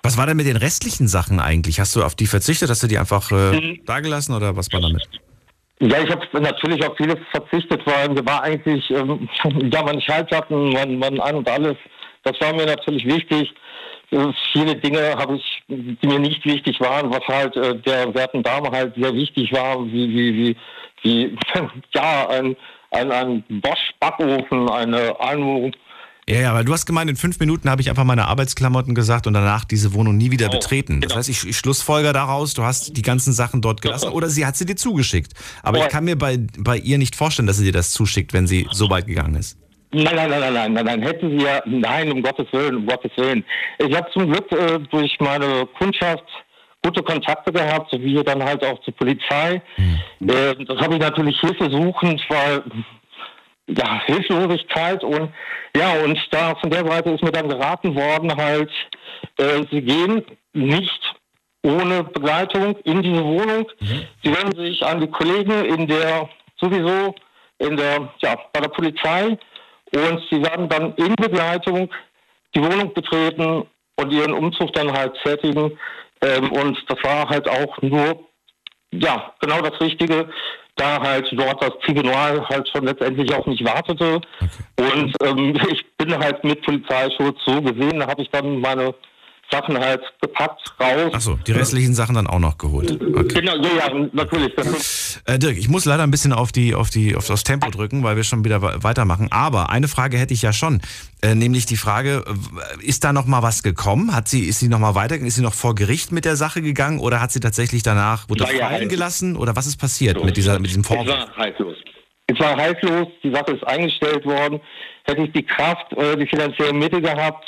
[0.02, 1.78] Was war denn mit den restlichen Sachen eigentlich?
[1.78, 2.70] Hast du auf die verzichtet?
[2.70, 3.84] Hast du die einfach äh, Mhm.
[3.84, 5.02] dagelassen oder was war damit?
[5.80, 9.28] Ja, ich habe natürlich auf vieles verzichtet, weil mir war eigentlich, ähm,
[9.72, 11.76] ja, meine Schallplatten, mein, mein Ein und Alles,
[12.24, 13.54] das war mir natürlich wichtig.
[14.52, 18.70] Viele Dinge habe ich, die mir nicht wichtig waren, was halt äh, der werten Dame
[18.70, 20.56] halt sehr wichtig war, wie, wie, wie,
[21.02, 21.36] wie,
[21.94, 22.56] ja, ein,
[22.90, 25.72] ein, ein Bosch-Backofen, eine Einwohnung.
[26.28, 29.26] Ja, ja, weil du hast gemeint, in fünf Minuten habe ich einfach meine Arbeitsklamotten gesagt
[29.26, 31.00] und danach diese Wohnung nie wieder Oh, betreten.
[31.00, 31.18] Das genau.
[31.18, 34.56] heißt, ich, ich schlussfolger daraus, du hast die ganzen Sachen dort gelassen oder sie hat
[34.56, 35.32] sie dir zugeschickt.
[35.62, 38.46] Aber ich kann mir bei, bei ihr nicht vorstellen, dass sie dir das zuschickt, wenn
[38.46, 39.56] sie so weit gegangen ist.
[39.92, 43.10] Nein, nein, nein, nein, nein, nein, hätten sie ja, nein, um Gottes Willen, um Gottes
[43.16, 43.44] Willen.
[43.78, 46.24] Ich habe zum Glück äh, durch meine Kundschaft
[46.82, 49.60] gute Kontakte gehabt, sowie dann halt auch zur Polizei.
[50.20, 52.62] Äh, das habe ich natürlich hilfesuchend, weil
[53.66, 55.32] ja, Hilflosigkeit und
[55.76, 58.70] ja, und da von der Seite ist mir dann geraten worden, halt,
[59.38, 61.14] äh, sie gehen nicht
[61.62, 63.66] ohne Begleitung in diese Wohnung.
[64.22, 66.28] Sie wenden sich an die Kollegen in der
[66.60, 67.14] sowieso
[67.58, 69.38] in der ja bei der Polizei
[69.94, 71.90] und sie werden dann in Begleitung
[72.54, 75.78] die Wohnung betreten und ihren Umzug dann halt tätigen.
[76.22, 78.26] Ähm, und das war halt auch nur
[78.92, 80.28] ja, genau das Richtige,
[80.76, 84.20] da halt dort das Tribunal halt schon letztendlich auch nicht wartete.
[84.78, 88.94] Und ähm, ich bin halt mit Polizeischutz so gesehen, da habe ich dann meine
[89.50, 91.12] Sachen halt gepackt, raus.
[91.12, 92.92] Achso, die restlichen Sachen dann auch noch geholt.
[92.92, 93.40] Okay.
[93.40, 94.52] Genau, ja, ja, natürlich.
[95.26, 98.02] Äh, Dirk, ich muss leider ein bisschen auf, die, auf, die, auf das Tempo drücken,
[98.02, 99.28] weil wir schon wieder we- weitermachen.
[99.30, 100.80] Aber eine Frage hätte ich ja schon.
[101.22, 102.24] Äh, nämlich die Frage,
[102.80, 104.14] ist da noch mal was gekommen?
[104.14, 105.28] Hat sie, ist sie noch mal weitergegangen?
[105.28, 106.98] Ist sie noch vor Gericht mit der Sache gegangen?
[106.98, 109.36] Oder hat sie tatsächlich danach, wurde ja fallen gelassen?
[109.36, 111.08] Oder was ist passiert mit, dieser, mit diesem es Vorwurf?
[111.08, 111.76] war haltlos.
[112.26, 114.60] Es war haltlos, die Sache ist eingestellt worden.
[115.04, 117.44] Hätte ich die Kraft, die finanziellen Mittel gehabt,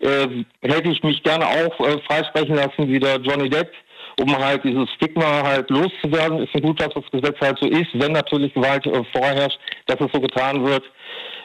[0.00, 3.70] äh, hätte ich mich gerne auch äh, freisprechen lassen wie der Johnny Depp,
[4.20, 6.42] um halt dieses Stigma halt loszuwerden.
[6.42, 10.00] Ist ja gut, dass das Gesetz halt so ist, wenn natürlich Gewalt äh, vorherrscht, dass
[10.00, 10.84] es so getan wird.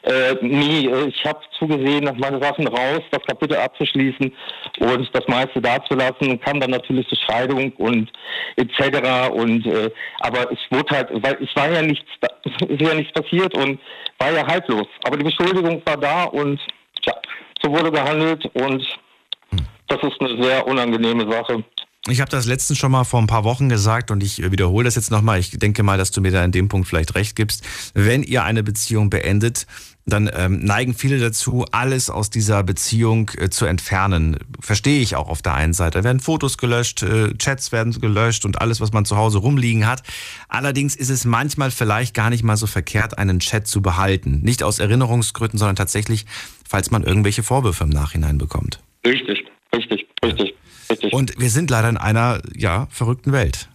[0.04, 4.32] Äh, nie, äh, ich habe zugesehen, meine Sachen raus, das Kapitel abzuschließen
[4.80, 6.40] und das meiste dazulassen.
[6.42, 8.12] Kam dann natürlich zur Scheidung und
[8.56, 9.32] etc.
[9.32, 9.90] Und äh,
[10.20, 12.06] aber es wurde halt, weil es war ja nichts,
[12.44, 13.80] es ist ja nichts passiert und
[14.20, 14.88] war ja haltlos.
[15.06, 16.60] Aber die Beschuldigung war da und
[17.04, 17.14] ja,
[17.66, 18.84] so wurde gehandelt und
[19.88, 21.64] das ist eine sehr unangenehme Sache.
[22.08, 24.94] Ich habe das letztens schon mal vor ein paar Wochen gesagt und ich wiederhole das
[24.94, 25.40] jetzt nochmal.
[25.40, 27.66] Ich denke mal, dass du mir da in dem Punkt vielleicht recht gibst.
[27.96, 29.66] Wenn ihr eine Beziehung beendet,
[30.08, 34.38] dann ähm, neigen viele dazu, alles aus dieser Beziehung äh, zu entfernen.
[34.60, 35.98] Verstehe ich auch auf der einen Seite.
[36.00, 39.88] Da werden Fotos gelöscht, äh, Chats werden gelöscht und alles, was man zu Hause rumliegen
[39.88, 40.04] hat.
[40.48, 44.42] Allerdings ist es manchmal vielleicht gar nicht mal so verkehrt, einen Chat zu behalten.
[44.44, 46.26] Nicht aus Erinnerungsgründen, sondern tatsächlich,
[46.68, 48.80] falls man irgendwelche Vorwürfe im Nachhinein bekommt.
[49.06, 49.44] Richtig,
[49.76, 50.54] richtig, richtig,
[50.92, 51.14] richtig.
[51.14, 53.70] Und wir sind leider in einer, ja, verrückten Welt.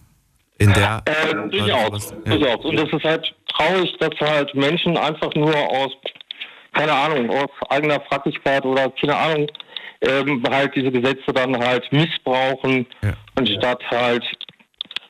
[0.57, 1.01] In der.
[1.05, 2.37] Äh, durchaus, Ja.
[2.37, 2.63] durchaus.
[2.65, 5.91] Und es ist halt traurig, dass halt Menschen einfach nur aus,
[6.73, 9.47] keine Ahnung, aus eigener Frackigkeit oder keine Ahnung,
[10.01, 13.13] ähm, halt diese Gesetze dann halt missbrauchen, Ja.
[13.35, 14.23] anstatt halt,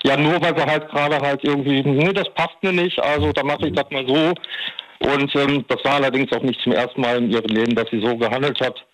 [0.03, 3.43] ja, nur weil sie halt gerade halt irgendwie, nee, das passt mir nicht, also da
[3.43, 4.33] mache ich das mal so.
[5.11, 7.99] Und ähm, das war allerdings auch nicht zum ersten Mal in ihrem Leben, dass sie
[8.01, 8.85] so gehandelt hat.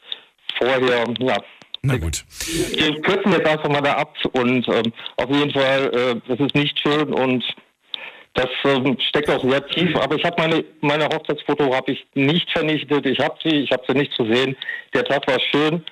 [0.57, 1.37] Vorher, ja,
[1.81, 2.23] Na gut.
[2.71, 6.55] wir kürzen jetzt einfach mal da ab und ähm, auf jeden Fall, äh, das ist
[6.55, 7.43] nicht schön und
[8.37, 9.95] das ähm, steckt auch sehr tief.
[9.95, 13.05] Aber ich habe meine meine Hochzeitsfoto habe ich nicht vernichtet.
[13.05, 14.55] Ich habe sie, ich habe sie nicht zu sehen.
[14.93, 15.83] Der Tag war schön,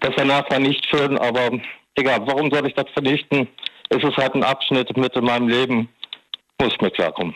[0.00, 1.50] das danach war nicht schön, aber
[1.94, 2.20] egal.
[2.26, 3.48] Warum soll ich das vernichten?
[3.90, 5.88] Es ist halt ein Abschnitt mit in meinem Leben.
[6.60, 7.34] Muss ich mir klarkommen.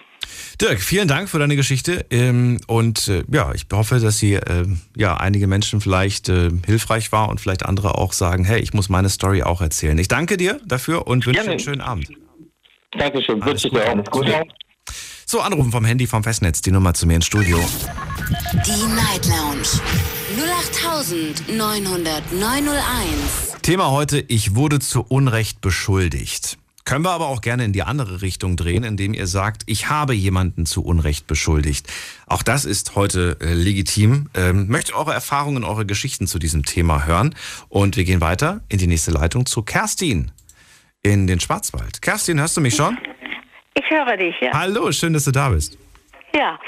[0.61, 2.05] Dirk, vielen Dank für deine Geschichte.
[2.11, 7.13] Ähm, und äh, ja, ich hoffe, dass sie äh, ja einige Menschen vielleicht äh, hilfreich
[7.13, 9.97] war und vielleicht andere auch sagen, hey, ich muss meine Story auch erzählen.
[9.99, 12.09] Ich danke dir dafür und wünsche dir einen schönen Abend.
[12.99, 13.43] Dankeschön.
[13.43, 14.41] Alles Wünsche ich dir Gute.
[14.41, 14.45] auch.
[15.27, 17.59] So, anrufen vom Handy vom Festnetz, die Nummer zu mir ins Studio.
[18.67, 19.67] Die Night Lounge
[21.49, 23.63] 0890901.
[23.63, 26.59] Thema heute, ich wurde zu Unrecht beschuldigt.
[26.85, 30.15] Können wir aber auch gerne in die andere Richtung drehen, indem ihr sagt, ich habe
[30.15, 31.87] jemanden zu Unrecht beschuldigt.
[32.27, 34.29] Auch das ist heute äh, legitim.
[34.35, 37.37] Ähm, möchte eure Erfahrungen, eure Geschichten zu diesem Thema hören.
[37.69, 40.33] Und wir gehen weiter in die nächste Leitung zu Kerstin
[41.03, 42.01] in den Schwarzwald.
[42.01, 42.97] Kerstin, hörst du mich schon?
[43.75, 44.51] Ich höre dich, ja.
[44.53, 45.79] Hallo, schön, dass du da bist.
[46.35, 46.59] Ja.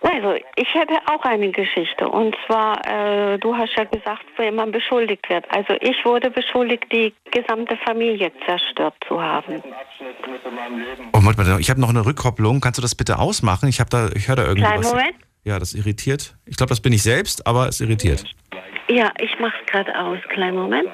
[0.00, 2.06] Also, ich hätte auch eine Geschichte.
[2.06, 5.46] Und zwar, äh, du hast ja gesagt, wenn man beschuldigt wird.
[5.50, 9.62] Also, ich wurde beschuldigt, die gesamte Familie zerstört zu haben.
[11.12, 12.60] Oh, Moment mal, ich habe noch eine Rückkopplung.
[12.60, 13.68] Kannst du das bitte ausmachen?
[13.68, 14.72] Ich habe da, ich höre da irgendwas.
[14.72, 15.16] Kleinen Moment.
[15.44, 16.36] Ja, das irritiert.
[16.44, 18.24] Ich glaube, das bin ich selbst, aber es irritiert.
[18.88, 20.18] Ja, ich mach's gerade aus.
[20.28, 20.88] Kleinen Moment.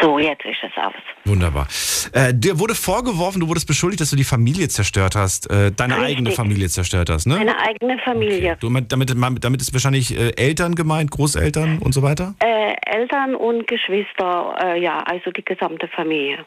[0.00, 0.94] So, jetzt ist es aus.
[1.24, 1.66] Wunderbar.
[2.12, 5.96] Äh, dir wurde vorgeworfen, du wurdest beschuldigt, dass du die Familie zerstört hast, äh, deine
[5.96, 6.16] Richtig.
[6.16, 7.36] eigene Familie zerstört hast, ne?
[7.36, 8.56] Meine eigene Familie.
[8.60, 9.10] Du, damit,
[9.44, 12.34] damit ist wahrscheinlich äh, Eltern gemeint, Großeltern und so weiter?
[12.40, 16.44] Äh, Eltern und Geschwister, äh, ja, also die gesamte Familie.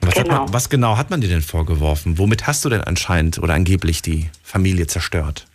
[0.00, 0.44] Was, hat Genau.
[0.44, 2.18] man, was genau hat man dir denn vorgeworfen?
[2.18, 5.46] Womit hast du denn anscheinend oder angeblich die Familie zerstört?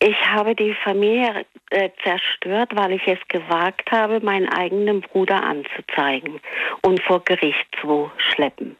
[0.00, 6.40] Ich habe die Familie äh, zerstört, weil ich es gewagt habe, meinen eigenen Bruder anzuzeigen
[6.82, 8.76] und vor Gericht zu schleppen.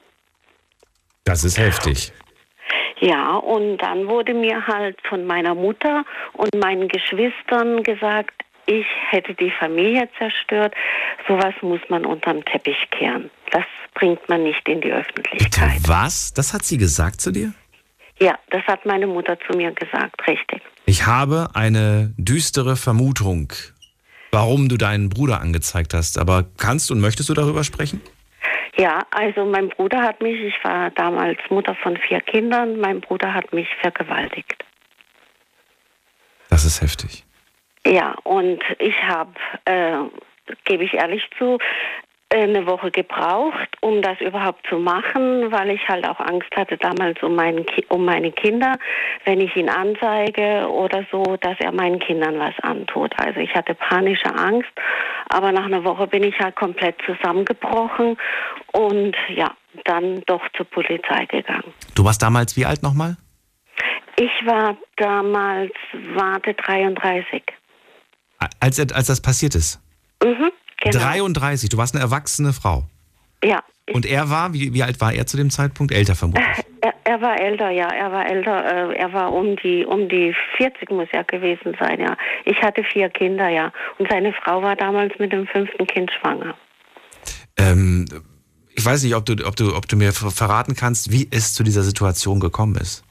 [1.25, 2.13] Das ist heftig.
[3.01, 6.05] Ja, und dann wurde mir halt von meiner Mutter
[6.35, 8.33] und meinen Geschwistern gesagt,
[8.67, 10.75] ich hätte die Familie zerstört.
[11.27, 13.31] Sowas muss man unterm Teppich kehren.
[13.51, 15.81] Das bringt man nicht in die Bitte Öffentlichkeit.
[15.87, 16.33] was?
[16.35, 17.53] Das hat sie gesagt zu dir?
[18.21, 20.61] Ja, das hat meine Mutter zu mir gesagt, richtig.
[20.89, 23.53] Ich habe eine düstere Vermutung,
[24.33, 26.17] warum du deinen Bruder angezeigt hast.
[26.17, 28.01] Aber kannst und möchtest du darüber sprechen?
[28.75, 33.35] Ja, also mein Bruder hat mich, ich war damals Mutter von vier Kindern, mein Bruder
[33.35, 34.65] hat mich vergewaltigt.
[36.49, 37.23] Das ist heftig.
[37.87, 39.35] Ja, und ich habe,
[39.67, 39.99] äh,
[40.65, 41.59] gebe ich ehrlich zu,
[42.31, 47.23] eine Woche gebraucht, um das überhaupt zu machen, weil ich halt auch Angst hatte damals
[47.23, 48.75] um, meinen um meine Kinder,
[49.25, 53.13] wenn ich ihn anzeige oder so, dass er meinen Kindern was antut.
[53.19, 54.71] Also ich hatte panische Angst,
[55.31, 58.19] aber nach einer Woche bin ich halt komplett zusammengebrochen
[58.73, 59.51] und ja,
[59.85, 61.73] dann doch zur Polizei gegangen.
[61.95, 63.17] Du warst damals wie alt nochmal?
[64.17, 65.73] Ich war damals,
[66.15, 67.43] warte, 33.
[68.61, 69.81] Als, als das passiert ist.
[70.23, 70.99] Mhm, genau.
[70.99, 72.85] 33, du warst eine erwachsene Frau.
[73.45, 73.63] Ja,
[73.93, 75.93] Und er war, wie, wie alt war er zu dem Zeitpunkt?
[75.93, 76.47] Älter vermutlich.
[76.81, 80.33] Er, er war älter, ja, er war älter, äh, er war um die um die
[80.59, 82.17] 40 muss er gewesen sein, ja.
[82.45, 86.55] Ich hatte vier Kinder, ja, und seine Frau war damals mit dem fünften Kind schwanger.
[87.59, 88.05] Ähm,
[88.77, 91.53] ich weiß nicht, ob du, ob, du, ob du mir ver- verraten kannst, wie es
[91.53, 93.03] zu dieser Situation gekommen ist.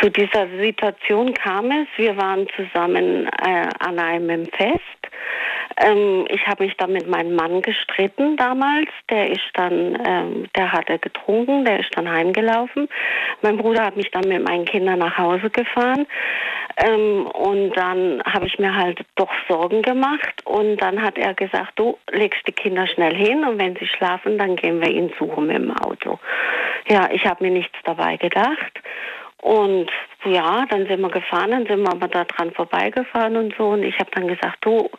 [0.00, 4.80] Zu dieser Situation kam es, wir waren zusammen äh, an einem Fest.
[5.80, 8.88] Ähm, ich habe mich dann mit meinem Mann gestritten damals.
[9.10, 12.88] Der ist dann, ähm, der hatte getrunken, der ist dann heimgelaufen.
[13.42, 16.06] Mein Bruder hat mich dann mit meinen Kindern nach Hause gefahren.
[16.76, 20.44] Ähm, und dann habe ich mir halt doch Sorgen gemacht.
[20.44, 24.38] Und dann hat er gesagt, du legst die Kinder schnell hin und wenn sie schlafen,
[24.38, 26.18] dann gehen wir ihn suchen mit dem Auto.
[26.88, 28.80] Ja, ich habe mir nichts dabei gedacht.
[29.40, 29.90] Und
[30.24, 33.68] ja, dann sind wir gefahren, dann sind wir aber da dran vorbeigefahren und so.
[33.68, 34.90] Und ich habe dann gesagt, du,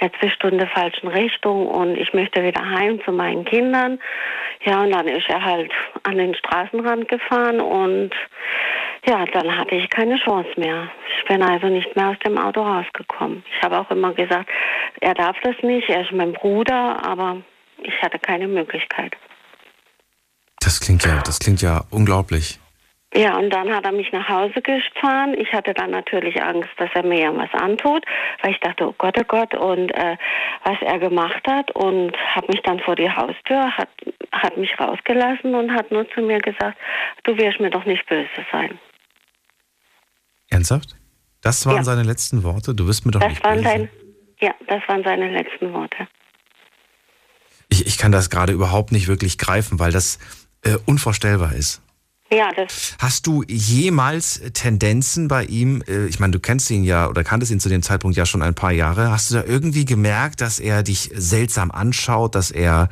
[0.00, 3.98] jetzt bist du in der falschen Richtung und ich möchte wieder heim zu meinen Kindern.
[4.64, 5.72] Ja, und dann ist er halt
[6.04, 8.10] an den Straßenrand gefahren und
[9.06, 10.90] ja, dann hatte ich keine Chance mehr.
[11.16, 13.44] Ich bin also nicht mehr aus dem Auto rausgekommen.
[13.56, 14.48] Ich habe auch immer gesagt,
[15.00, 17.38] er darf das nicht, er ist mein Bruder, aber
[17.82, 19.16] ich hatte keine Möglichkeit.
[20.60, 22.58] Das klingt ja, das klingt ja unglaublich.
[23.14, 25.34] Ja, und dann hat er mich nach Hause gefahren.
[25.38, 28.04] Ich hatte dann natürlich Angst, dass er mir irgendwas antut,
[28.42, 30.16] weil ich dachte, oh Gott, oh Gott, und äh,
[30.64, 33.88] was er gemacht hat und habe mich dann vor die Haustür, hat,
[34.32, 36.78] hat mich rausgelassen und hat nur zu mir gesagt,
[37.24, 38.78] du wirst mir doch nicht böse sein.
[40.50, 40.94] Ernsthaft?
[41.40, 41.84] Das waren Ja.
[41.84, 42.74] seine letzten Worte?
[42.74, 43.62] Du wirst mir doch Das nicht böse.
[43.62, 43.88] sein,
[44.40, 46.08] ja, das waren seine letzten Worte.
[47.70, 50.18] Ich, ich kann das gerade überhaupt nicht wirklich greifen, weil das
[50.62, 51.82] äh, unvorstellbar ist.
[52.30, 57.08] Ja, das, Hast du jemals Tendenzen bei ihm, äh, ich meine, du kennst ihn ja
[57.08, 59.86] oder kanntest ihn zu dem Zeitpunkt ja schon ein paar Jahre, hast du da irgendwie
[59.86, 62.90] gemerkt, dass er dich seltsam anschaut, dass er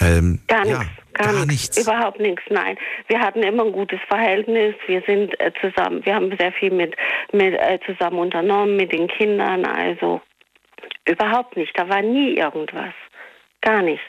[0.00, 1.76] ähm, Gar ja, nichts, gar, gar nichts.
[1.76, 1.78] nichts.
[1.78, 2.78] Überhaupt nichts, nein.
[3.08, 4.74] Wir hatten immer ein gutes Verhältnis.
[4.86, 6.96] Wir sind äh, zusammen, wir haben sehr viel mit,
[7.32, 9.64] mit äh, zusammen unternommen mit den Kindern.
[9.64, 10.20] Also
[11.06, 11.76] überhaupt nicht.
[11.78, 12.94] Da war nie irgendwas.
[13.60, 14.02] Gar nicht.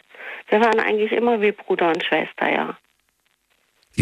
[0.49, 2.77] Wir waren eigentlich immer wie Bruder und Schwester, ja.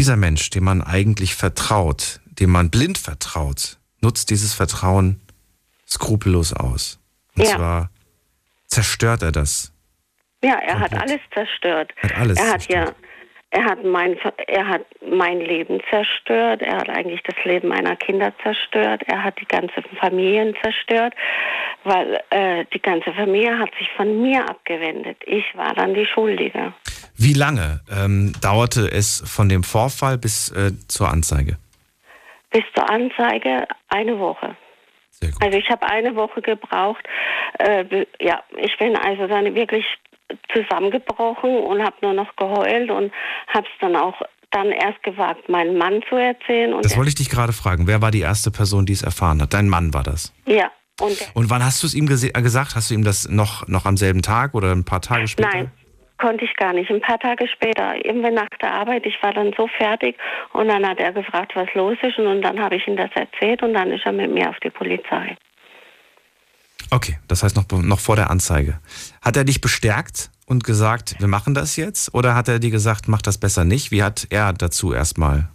[0.00, 5.20] Dieser Mensch, dem man eigentlich vertraut, dem man blind vertraut, nutzt dieses Vertrauen
[5.86, 6.98] skrupellos aus.
[7.36, 7.56] Und Ja.
[7.56, 7.90] zwar
[8.66, 9.74] zerstört er das.
[10.42, 11.92] Ja, er hat alles zerstört.
[12.02, 12.94] Hat alles er hat zerstört.
[13.52, 16.62] ja, er hat mein, er hat mein Leben zerstört.
[16.62, 19.02] Er hat eigentlich das Leben meiner Kinder zerstört.
[19.06, 21.12] Er hat die ganze Familien zerstört,
[21.84, 25.18] weil äh, die ganze Familie hat sich von mir abgewendet.
[25.26, 26.72] Ich war dann die Schuldige.
[27.20, 31.58] Wie lange ähm, dauerte es von dem Vorfall bis äh, zur Anzeige?
[32.50, 34.56] Bis zur Anzeige eine Woche.
[35.10, 35.42] Sehr gut.
[35.42, 37.04] Also ich habe eine Woche gebraucht.
[37.58, 39.84] Äh, ja, ich bin also dann wirklich
[40.50, 43.12] zusammengebrochen und habe nur noch geheult und
[43.48, 44.14] habe es dann auch
[44.50, 46.74] dann erst gewagt, meinen Mann zu erzählen.
[46.80, 47.86] Das wollte ich dich gerade fragen.
[47.86, 49.52] Wer war die erste Person, die es erfahren hat?
[49.52, 50.32] Dein Mann war das.
[50.46, 52.74] ja, und Und wann hast du es ihm gesagt?
[52.74, 55.48] Hast du ihm das noch, noch am selben Tag oder ein paar Tage später?
[55.48, 55.70] nein,
[56.20, 56.90] konnte ich gar nicht.
[56.90, 60.16] Ein paar Tage später, irgendwann nach der Arbeit, ich war dann so fertig
[60.52, 63.10] und dann hat er gefragt, was los ist und, und dann habe ich ihm das
[63.14, 65.36] erzählt und dann ist er mit mir auf die Polizei.
[66.90, 68.80] Okay, das heißt noch, noch vor der Anzeige.
[69.22, 72.14] Hat er dich bestärkt und gesagt, wir machen das jetzt?
[72.14, 73.90] Oder hat er dir gesagt, mach das besser nicht?
[73.90, 75.48] Wie hat er dazu erstmal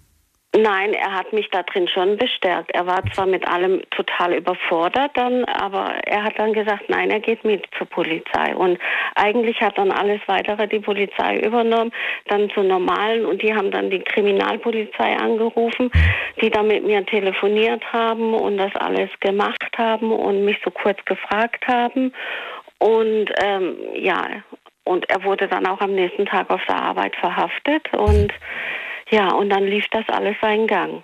[0.57, 2.71] Nein, er hat mich da drin schon bestärkt.
[2.73, 7.19] Er war zwar mit allem total überfordert dann, aber er hat dann gesagt, nein, er
[7.19, 8.55] geht mit zur Polizei.
[8.55, 8.79] Und
[9.15, 11.91] eigentlich hat dann alles weitere die Polizei übernommen,
[12.27, 15.91] dann zu normalen und die haben dann die Kriminalpolizei angerufen,
[16.41, 21.03] die dann mit mir telefoniert haben und das alles gemacht haben und mich so kurz
[21.03, 22.13] gefragt haben.
[22.77, 24.23] Und ähm, ja,
[24.85, 28.31] und er wurde dann auch am nächsten Tag auf der Arbeit verhaftet und
[29.09, 31.03] ja, und dann lief das alles seinen Gang.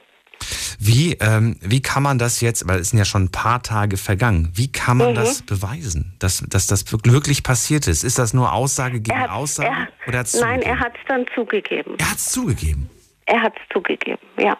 [0.79, 3.97] Wie, ähm, wie kann man das jetzt, weil es sind ja schon ein paar Tage
[3.97, 5.15] vergangen, wie kann man Mhm.
[5.15, 8.03] das beweisen, dass, dass das wirklich passiert ist?
[8.03, 9.69] Ist das nur Aussage gegen hat- Aussage?
[9.69, 10.71] er- oder hat's Nein, zugegeben?
[10.71, 11.95] er hat es dann zugegeben.
[11.99, 12.89] Er hat es zugegeben.
[13.27, 14.57] Er hat es zugegeben, ja.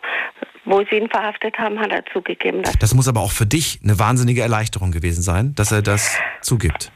[0.66, 2.62] Wo sie ihn verhaftet haben, hat er zugegeben.
[2.80, 6.92] Das muss aber auch für dich eine wahnsinnige Erleichterung gewesen sein, dass er das zugibt.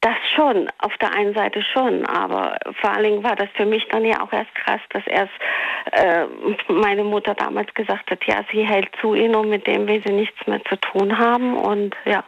[0.00, 3.86] Das schon, auf der einen Seite schon, aber vor allen Dingen war das für mich
[3.88, 5.32] dann ja auch erst krass, dass erst
[5.92, 6.24] äh,
[6.68, 10.12] meine Mutter damals gesagt hat, ja, sie hält zu ihm und mit dem will sie
[10.12, 12.24] nichts mehr zu tun haben und ja,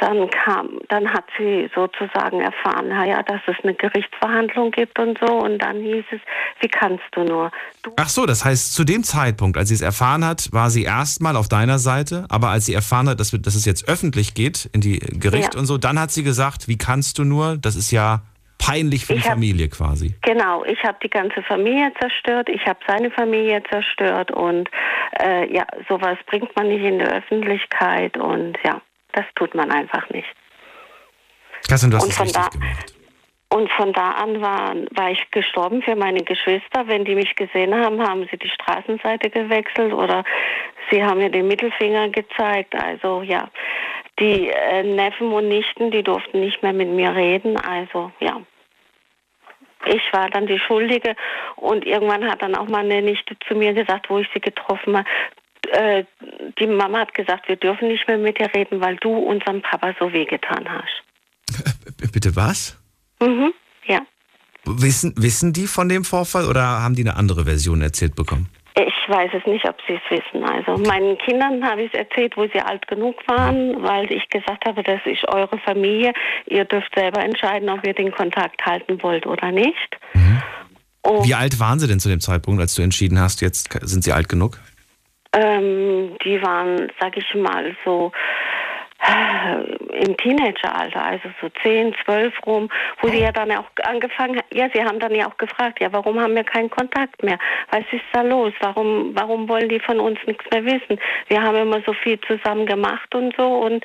[0.00, 5.18] dann kam, dann hat sie sozusagen erfahren, na ja, dass es eine Gerichtsverhandlung gibt und
[5.24, 6.20] so und dann hieß es,
[6.60, 7.50] wie kannst du nur?
[7.82, 10.84] Du Ach so, das heißt, zu dem Zeitpunkt, als sie es erfahren hat, war sie
[10.84, 14.68] erstmal auf deiner Seite, aber als sie erfahren hat, dass, dass es jetzt öffentlich geht
[14.72, 15.60] in die Gericht Ja.
[15.60, 17.56] und so, dann hat sie gesagt, wie kannst du nur?
[17.58, 18.22] Das ist ja
[18.58, 20.14] peinlich für die Ich hab- Familie quasi.
[20.22, 24.68] Genau, ich habe die ganze Familie zerstört, ich habe seine Familie zerstört und
[25.18, 28.80] äh, ja, sowas bringt man nicht in die Öffentlichkeit und ja,
[29.12, 30.28] das tut man einfach nicht.
[31.68, 32.94] Kerstin, du hast Und von da- gemacht.
[33.52, 36.86] Und von da an war, war ich gestorben für meine Geschwister.
[36.86, 40.22] Wenn die mich gesehen haben, haben sie die Straßenseite gewechselt oder
[40.90, 42.76] sie haben mir den Mittelfinger gezeigt.
[42.76, 43.50] Also ja,
[44.20, 47.56] die äh, Neffen und Nichten, die durften nicht mehr mit mir reden.
[47.56, 48.40] Also ja,
[49.86, 51.16] ich war dann die Schuldige
[51.56, 55.08] und irgendwann hat dann auch meine Nichte zu mir gesagt, wo ich sie getroffen habe,
[55.72, 56.04] äh,
[56.58, 59.94] die Mama hat gesagt, wir dürfen nicht mehr mit dir reden, weil du unserem Papa
[59.98, 61.02] so wehgetan hast.
[61.96, 62.76] B- Bitte was?
[63.22, 63.52] Mhm,
[63.86, 64.00] ja.
[64.64, 68.48] Wissen, wissen die von dem Vorfall oder haben die eine andere Version erzählt bekommen?
[68.76, 70.44] Ich weiß es nicht, ob sie es wissen.
[70.44, 74.64] Also meinen Kindern habe ich es erzählt, wo sie alt genug waren, weil ich gesagt
[74.64, 76.12] habe, das ist eure Familie.
[76.46, 79.96] Ihr dürft selber entscheiden, ob ihr den Kontakt halten wollt oder nicht.
[81.02, 84.04] Und Wie alt waren sie denn zu dem Zeitpunkt, als du entschieden hast, jetzt sind
[84.04, 84.58] sie alt genug?
[85.32, 88.12] Ähm, die waren, sag ich mal, so
[89.02, 92.68] äh, im Teenageralter, also so 10, 12 rum,
[93.00, 95.92] wo sie ja dann auch angefangen haben, ja, sie haben dann ja auch gefragt, ja,
[95.92, 97.38] warum haben wir keinen Kontakt mehr?
[97.70, 98.52] Was ist da los?
[98.60, 101.00] Warum, warum wollen die von uns nichts mehr wissen?
[101.28, 103.84] Wir haben immer so viel zusammen gemacht und so und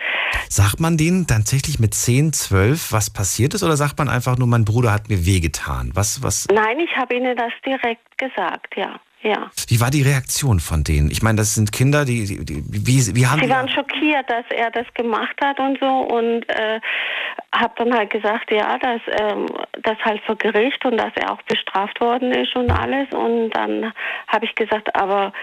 [0.50, 4.48] Sagt man denen tatsächlich mit 10, 12, was passiert ist oder sagt man einfach nur,
[4.48, 5.92] mein Bruder hat mir wehgetan?
[5.94, 9.50] Was, was, nein, ich habe ihnen das direkt gesagt, ja, ja.
[9.68, 11.10] wie war die Reaktion von denen?
[11.10, 14.46] Ich meine, das sind Kinder, die, die, die wie, wie haben Sie waren schockiert, dass
[14.50, 16.80] er das gemacht hat und so und äh,
[17.54, 19.48] habe dann halt gesagt, ja, dass ähm,
[19.84, 23.92] das halt vor Gericht und dass er auch bestraft worden ist und alles und dann
[24.28, 25.34] habe ich gesagt, aber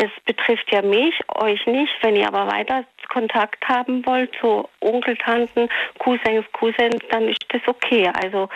[0.00, 1.92] es betrifft ja mich, euch nicht.
[2.00, 7.60] Wenn ihr aber weiter Kontakt haben wollt zu Onkel, Tanten, Cousins, Cousins, dann ist das
[7.66, 8.10] okay.
[8.22, 8.48] Also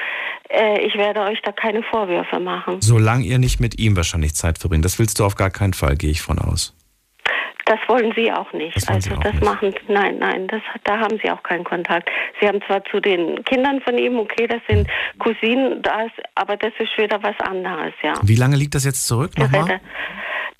[0.49, 2.81] äh, ich werde euch da keine Vorwürfe machen.
[2.81, 4.85] Solange ihr nicht mit ihm wahrscheinlich Zeit verbringt.
[4.85, 6.75] Das willst du auf gar keinen Fall, gehe ich von aus.
[7.67, 8.77] Das wollen Sie auch nicht.
[8.77, 9.45] Das also auch das nicht.
[9.45, 12.11] machen nein, nein, das da haben Sie auch keinen Kontakt.
[12.41, 14.87] Sie haben zwar zu den Kindern von ihm, okay, das sind
[15.19, 18.13] Cousinen, das, aber das ist wieder was anderes, ja.
[18.23, 19.81] Wie lange liegt das jetzt zurück nochmal?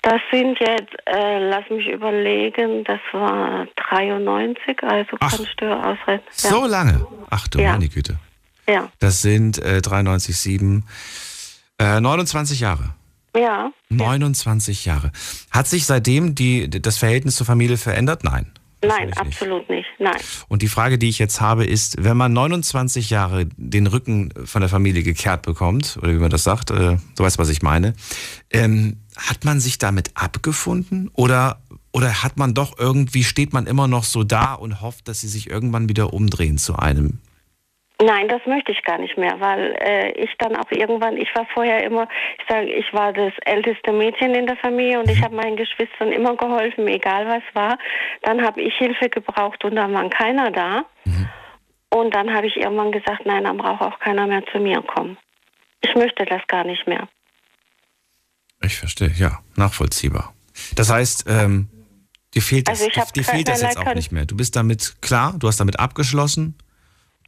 [0.01, 5.31] Das sind jetzt, äh, lass mich überlegen, das war 93, also Ach.
[5.31, 6.21] kannst du ausrechnen.
[6.43, 6.49] Ja.
[6.49, 7.05] So lange?
[7.31, 7.71] Ach du Ja.
[7.71, 8.17] meine Güte.
[8.67, 10.85] ja, Das sind äh, 93, 7,
[11.79, 12.93] äh, 29 Jahre.
[13.35, 13.71] Ja.
[13.89, 15.11] 29 Jahre.
[15.51, 18.23] Hat sich seitdem die, das Verhältnis zur Familie verändert?
[18.23, 18.51] Nein.
[18.81, 19.19] Nein, Natürlich nicht.
[19.19, 19.87] absolut nicht.
[19.99, 20.17] Nein.
[20.47, 24.61] Und die Frage, die ich jetzt habe, ist, wenn man 29 Jahre den Rücken von
[24.61, 27.93] der Familie gekehrt bekommt, oder wie man das sagt, äh, du weißt, was ich meine,
[28.51, 31.61] ähm, hat man sich damit abgefunden oder,
[31.93, 35.29] oder hat man doch irgendwie, steht man immer noch so da und hofft, dass sie
[35.29, 37.19] sich irgendwann wieder umdrehen zu einem?
[38.01, 41.45] Nein, das möchte ich gar nicht mehr, weil äh, ich dann auch irgendwann, ich war
[41.53, 45.35] vorher immer, ich sage, ich war das älteste Mädchen in der Familie und ich habe
[45.35, 47.77] meinen Geschwistern immer geholfen, egal was war.
[48.23, 50.85] Dann habe ich Hilfe gebraucht und dann war keiner da.
[51.89, 55.17] Und dann habe ich irgendwann gesagt, nein, dann braucht auch keiner mehr zu mir kommen.
[55.81, 57.07] Ich möchte das gar nicht mehr.
[58.61, 60.33] Ich verstehe, ja, nachvollziehbar.
[60.75, 61.69] Das heißt, ähm,
[62.33, 64.25] dir fehlt das, Also dir fehlt das jetzt auch nicht mehr.
[64.25, 66.57] Du bist damit klar, du hast damit abgeschlossen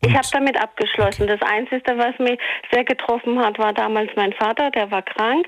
[0.01, 1.27] Ich habe damit abgeschlossen.
[1.27, 2.39] Das Einzige, was mich
[2.71, 5.47] sehr getroffen hat, war damals mein Vater, der war krank.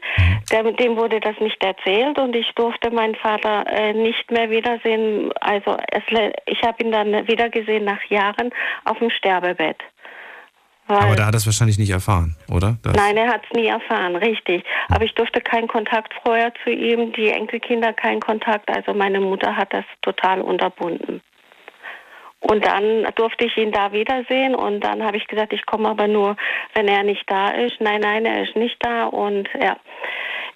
[0.51, 5.31] Der, dem wurde das nicht erzählt und ich durfte meinen Vater äh, nicht mehr wiedersehen.
[5.39, 6.03] Also es,
[6.47, 8.49] ich habe ihn dann wiedergesehen nach Jahren
[8.85, 9.77] auf dem Sterbebett.
[10.89, 12.77] Weil Aber da hat er es wahrscheinlich nicht erfahren, oder?
[12.81, 14.63] Das nein, er hat es nie erfahren, richtig.
[14.87, 18.67] Aber ich durfte keinen Kontakt vorher zu ihm, die Enkelkinder keinen Kontakt.
[18.71, 21.21] Also meine Mutter hat das total unterbunden.
[22.41, 26.07] Und dann durfte ich ihn da wiedersehen und dann habe ich gesagt, ich komme aber
[26.07, 26.37] nur,
[26.73, 27.81] wenn er nicht da ist.
[27.81, 29.77] Nein, nein, er ist nicht da und ja,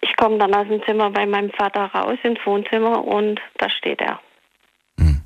[0.01, 4.01] ich komme dann aus dem Zimmer bei meinem Vater raus ins Wohnzimmer und da steht
[4.01, 4.21] er.
[4.97, 5.21] Mhm.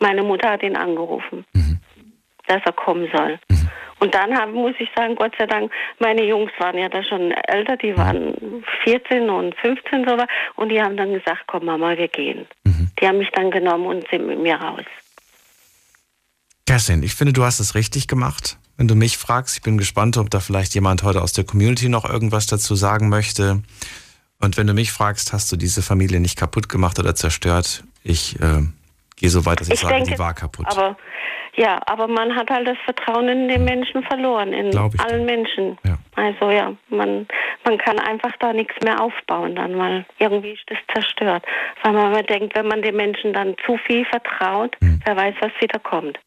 [0.00, 1.80] Meine Mutter hat ihn angerufen, mhm.
[2.48, 3.38] dass er kommen soll.
[3.48, 3.70] Mhm.
[3.98, 7.30] Und dann haben, muss ich sagen, Gott sei Dank, meine Jungs waren ja da schon
[7.30, 10.16] älter, die waren 14 und 15 so
[10.56, 12.46] und die haben dann gesagt, komm Mama, wir gehen.
[12.64, 12.90] Mhm.
[13.00, 14.84] Die haben mich dann genommen und sind mit mir raus.
[16.66, 18.58] Kerstin, ich finde, du hast es richtig gemacht.
[18.76, 21.88] Wenn du mich fragst, ich bin gespannt, ob da vielleicht jemand heute aus der Community
[21.88, 23.62] noch irgendwas dazu sagen möchte.
[24.40, 27.84] Und wenn du mich fragst, hast du diese Familie nicht kaputt gemacht oder zerstört?
[28.02, 28.62] Ich äh,
[29.16, 30.66] gehe so weit, dass ich, ich sage, denke, die war kaputt.
[30.68, 30.96] Aber
[31.54, 35.24] ja, aber man hat halt das Vertrauen in den Menschen verloren, in allen dir.
[35.24, 35.78] Menschen.
[35.84, 35.96] Ja.
[36.14, 37.26] Also ja, man,
[37.64, 41.44] man kann einfach da nichts mehr aufbauen dann, weil irgendwie ist das zerstört.
[41.82, 45.00] Weil man denkt, wenn man den Menschen dann zu viel vertraut, hm.
[45.06, 46.18] wer weiß, was wieder kommt.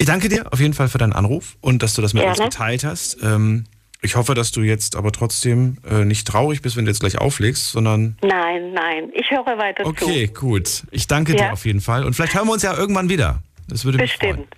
[0.00, 2.34] Ich danke dir auf jeden Fall für deinen Anruf und dass du das mit Gerne.
[2.34, 3.18] uns geteilt hast.
[3.22, 3.64] Ähm,
[4.00, 7.18] ich hoffe, dass du jetzt aber trotzdem äh, nicht traurig bist, wenn du jetzt gleich
[7.18, 8.16] auflegst, sondern.
[8.22, 10.06] Nein, nein, ich höre weiter okay, zu.
[10.06, 10.84] Okay, gut.
[10.90, 11.48] Ich danke ja.
[11.48, 12.04] dir auf jeden Fall.
[12.04, 13.42] Und vielleicht hören wir uns ja irgendwann wieder.
[13.68, 14.36] Das würde mich Bestimmt.
[14.36, 14.48] freuen.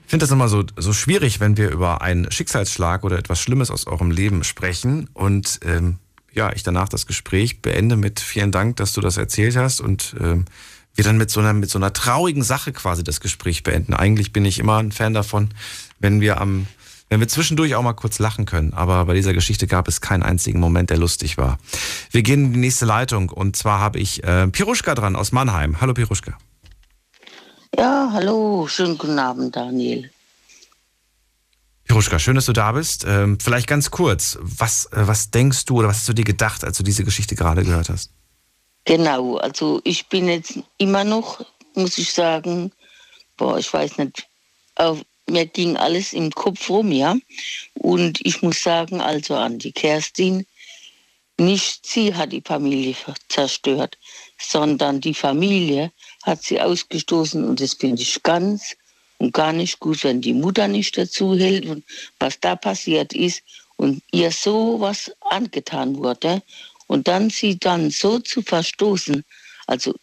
[0.08, 3.70] Ich finde das immer so, so schwierig, wenn wir über einen Schicksalsschlag oder etwas Schlimmes
[3.70, 5.98] aus eurem Leben sprechen und ähm,
[6.32, 10.16] ja, ich danach das Gespräch beende mit vielen Dank, dass du das erzählt hast und
[10.22, 10.46] ähm,
[10.96, 13.94] wir dann mit so einer mit so einer traurigen Sache quasi das Gespräch beenden.
[13.94, 15.50] Eigentlich bin ich immer ein Fan davon,
[16.00, 16.68] wenn wir am
[17.10, 18.74] wenn wir zwischendurch auch mal kurz lachen können.
[18.74, 21.60] Aber bei dieser Geschichte gab es keinen einzigen Moment, der lustig war.
[22.12, 25.82] Wir gehen in die nächste Leitung und zwar habe ich äh, Piruschka dran aus Mannheim.
[25.82, 26.38] Hallo Piruschka.
[27.78, 30.10] Ja, hallo, schönen guten Abend, Daniel.
[31.84, 33.06] Piruschka, schön, dass du da bist.
[33.08, 36.64] Ähm, vielleicht ganz kurz, was, äh, was denkst du oder was hast du dir gedacht,
[36.64, 38.12] als du diese Geschichte gerade gehört hast?
[38.86, 42.72] Genau, also ich bin jetzt immer noch, muss ich sagen,
[43.38, 44.28] boah, ich weiß nicht,
[44.76, 47.16] auf, mir ging alles im Kopf rum, ja.
[47.76, 50.48] Und ich muss sagen, also an die Kerstin,
[51.40, 52.96] nicht sie hat die Familie
[53.30, 54.00] zerstört,
[54.40, 55.92] sondern die Familie
[56.28, 58.76] hat sie ausgestoßen und das finde ich ganz
[59.18, 61.84] und gar nicht gut, wenn die Mutter nicht dazu hält und
[62.20, 63.42] was da passiert ist
[63.78, 66.44] und ihr so was angetan wurde
[66.88, 69.24] und dann sie dann so zu verstoßen,
[69.66, 69.94] also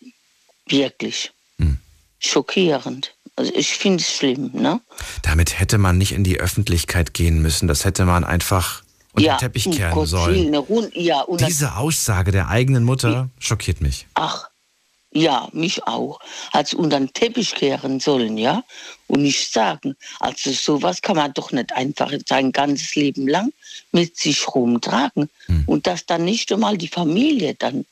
[0.66, 1.78] wirklich hm.
[2.18, 3.14] schockierend.
[3.36, 4.80] Also ich finde es schlimm, ne?
[5.22, 7.66] Damit hätte man nicht in die Öffentlichkeit gehen müssen.
[7.66, 10.54] Das hätte man einfach unter ja, den Teppich kehren sollen.
[10.94, 14.06] Ja, Diese Aussage der eigenen Mutter schockiert mich.
[14.14, 14.48] Ach,
[15.14, 16.18] ja, mich auch.
[16.52, 18.64] Als unter den Teppich kehren sollen, ja?
[19.06, 19.96] Und nicht sagen.
[20.18, 23.52] Also sowas kann man doch nicht einfach sein ganzes Leben lang
[23.92, 25.30] mit sich rumtragen.
[25.46, 25.64] Hm.
[25.66, 27.86] Und dass dann nicht einmal die Familie dann,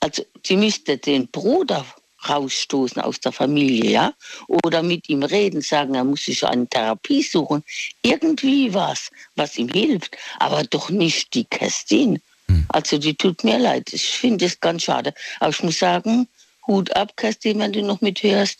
[0.00, 1.86] also sie müsste den Bruder
[2.28, 4.12] rausstoßen aus der Familie, ja?
[4.46, 7.64] Oder mit ihm reden, sagen, er muss sich eine Therapie suchen.
[8.02, 10.18] Irgendwie was, was ihm hilft.
[10.38, 12.20] Aber doch nicht die Kerstin.
[12.48, 12.66] Hm.
[12.68, 13.90] Also die tut mir leid.
[13.92, 15.14] Ich finde es ganz schade.
[15.40, 16.28] Aber ich muss sagen,
[16.68, 18.58] Hut ab, Kerstin, wenn du noch mithörst.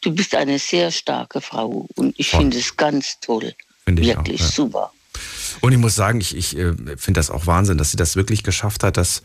[0.00, 3.54] Du bist eine sehr starke Frau und ich finde es ganz toll.
[3.84, 4.52] Find wirklich auch, ja.
[4.52, 4.92] super.
[5.60, 8.44] Und ich muss sagen, ich, ich äh, finde das auch Wahnsinn, dass sie das wirklich
[8.44, 9.22] geschafft hat, das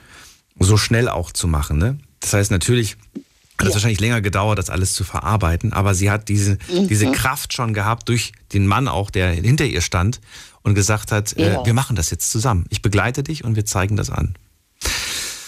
[0.59, 1.77] so schnell auch zu machen.
[1.77, 1.99] Ne?
[2.19, 2.97] Das heißt, natürlich
[3.57, 3.73] hat es ja.
[3.75, 6.87] wahrscheinlich länger gedauert, das alles zu verarbeiten, aber sie hat diese, mhm.
[6.87, 10.21] diese Kraft schon gehabt durch den Mann auch, der hinter ihr stand
[10.63, 11.61] und gesagt hat, äh, ja.
[11.61, 12.65] äh, wir machen das jetzt zusammen.
[12.69, 14.35] Ich begleite dich und wir zeigen das an.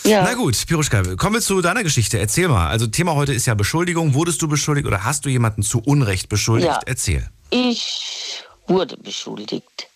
[0.06, 0.24] Ja.
[0.24, 2.20] Na gut, Piruschka, kommen wir zu deiner Geschichte.
[2.20, 2.68] Erzähl mal.
[2.68, 4.14] Also Thema heute ist ja Beschuldigung.
[4.14, 6.72] Wurdest du beschuldigt oder hast du jemanden zu Unrecht beschuldigt?
[6.72, 6.80] Ja.
[6.86, 7.28] Erzähl.
[7.50, 9.88] Ich wurde beschuldigt.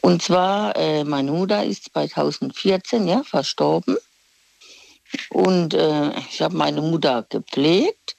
[0.00, 3.96] Und zwar, äh, meine Mutter ist 2014 ja, verstorben.
[5.30, 8.16] Und äh, ich habe meine Mutter gepflegt.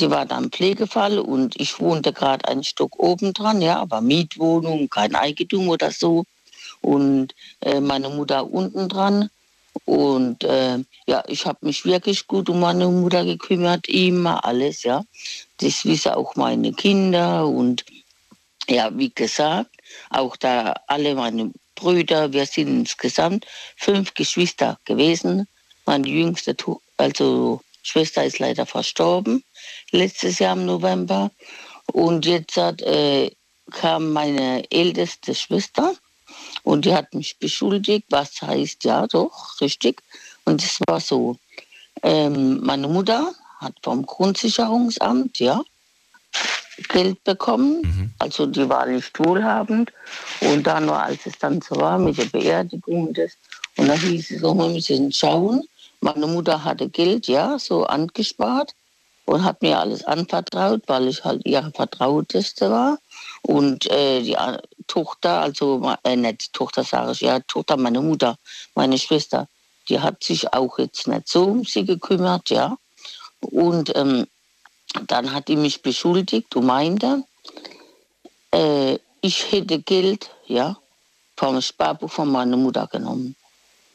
[0.00, 4.88] Die war dann Pflegefall und ich wohnte gerade einen Stock oben dran, ja, aber Mietwohnung,
[4.88, 6.24] kein Eigentum oder so.
[6.80, 9.28] Und äh, meine Mutter unten dran.
[9.84, 15.04] Und äh, ja, ich habe mich wirklich gut um meine Mutter gekümmert, immer alles, ja.
[15.58, 17.84] Das wissen auch meine Kinder und
[18.68, 19.70] ja, wie gesagt,
[20.10, 23.46] auch da alle meine Brüder, wir sind insgesamt
[23.76, 25.46] fünf Geschwister gewesen.
[25.84, 26.56] Meine jüngste,
[26.96, 29.44] also Schwester ist leider verstorben,
[29.92, 31.30] letztes Jahr im November.
[31.92, 33.30] Und jetzt hat, äh,
[33.70, 35.94] kam meine älteste Schwester
[36.66, 40.02] und die hat mich beschuldigt, was heißt ja doch, richtig.
[40.44, 41.36] Und es war so,
[42.02, 45.62] ähm, meine Mutter hat vom Grundsicherungsamt, ja,
[46.88, 47.82] Geld bekommen.
[47.82, 48.10] Mhm.
[48.18, 49.92] Also die war nicht wohlhabend.
[50.40, 53.34] Und dann war, als es dann so war mit der Beerdigung und das,
[53.76, 55.62] und dann hieß es, wir müssen schauen.
[56.00, 58.74] Meine Mutter hatte Geld, ja, so angespart
[59.26, 62.98] und hat mir alles anvertraut, weil ich halt ihre Vertrauteste war.
[63.42, 64.36] Und äh, die
[64.86, 68.36] Tochter, also äh, nicht Tochter sage ich, ja, Tochter, meine Mutter,
[68.74, 69.48] meine Schwester,
[69.88, 72.76] die hat sich auch jetzt nicht so um sie gekümmert, ja.
[73.40, 74.26] Und ähm,
[75.06, 77.24] dann hat die mich beschuldigt und meinte,
[78.52, 80.76] äh, ich hätte Geld, ja,
[81.36, 83.36] vom Sparbuch von meiner Mutter genommen.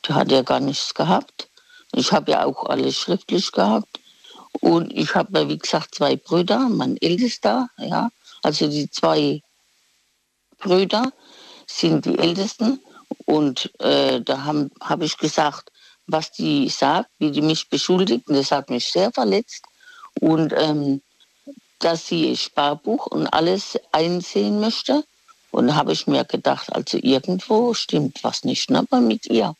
[0.06, 1.50] Die hat ja gar nichts gehabt.
[1.94, 4.00] Ich habe ja auch alles schriftlich gehabt.
[4.60, 8.10] Und ich habe, wie gesagt, zwei Brüder, mein ältester, ja,
[8.44, 9.42] also die zwei
[10.62, 11.12] Brüder
[11.68, 12.80] sind die ältesten.
[13.26, 15.72] Und äh, da habe hab ich gesagt,
[16.08, 18.28] was die sagt, wie die mich beschuldigt.
[18.28, 19.66] Und das hat mich sehr verletzt
[20.20, 21.02] und ähm,
[21.80, 25.04] dass sie Sparbuch und alles einsehen möchte.
[25.52, 29.54] Und habe ich mir gedacht, also irgendwo stimmt was nicht, ne, mit ihr.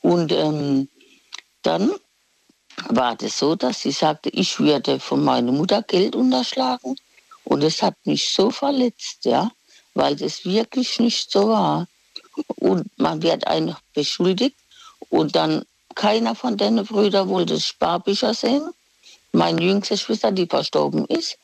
[0.00, 0.88] Und ähm,
[1.62, 1.90] dann
[2.88, 6.96] war das so, dass sie sagte, ich würde von meiner Mutter Geld unterschlagen.
[7.44, 9.50] Und es hat mich so verletzt, ja,
[9.98, 11.86] weil das wirklich nicht so war.
[12.56, 14.56] Und man wird einfach beschuldigt.
[15.10, 18.70] Und dann keiner von den Brüdern wollte Sparbücher sehen
[19.32, 21.38] meine jüngste Schwester, die verstorben ist,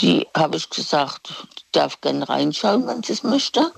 [0.00, 1.32] die habe ich gesagt,
[1.72, 3.72] darf gerne reinschauen, wenn sie es möchte.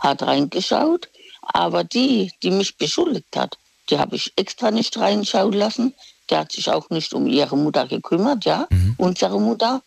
[0.00, 1.08] Hat reingeschaut.
[1.42, 3.56] Aber die, die mich beschuldigt hat,
[3.90, 5.94] die habe ich extra nicht reinschauen lassen.
[6.30, 8.94] Die hat sich auch nicht um ihre Mutter gekümmert, ja, mhm.
[8.98, 9.82] unsere Mutter.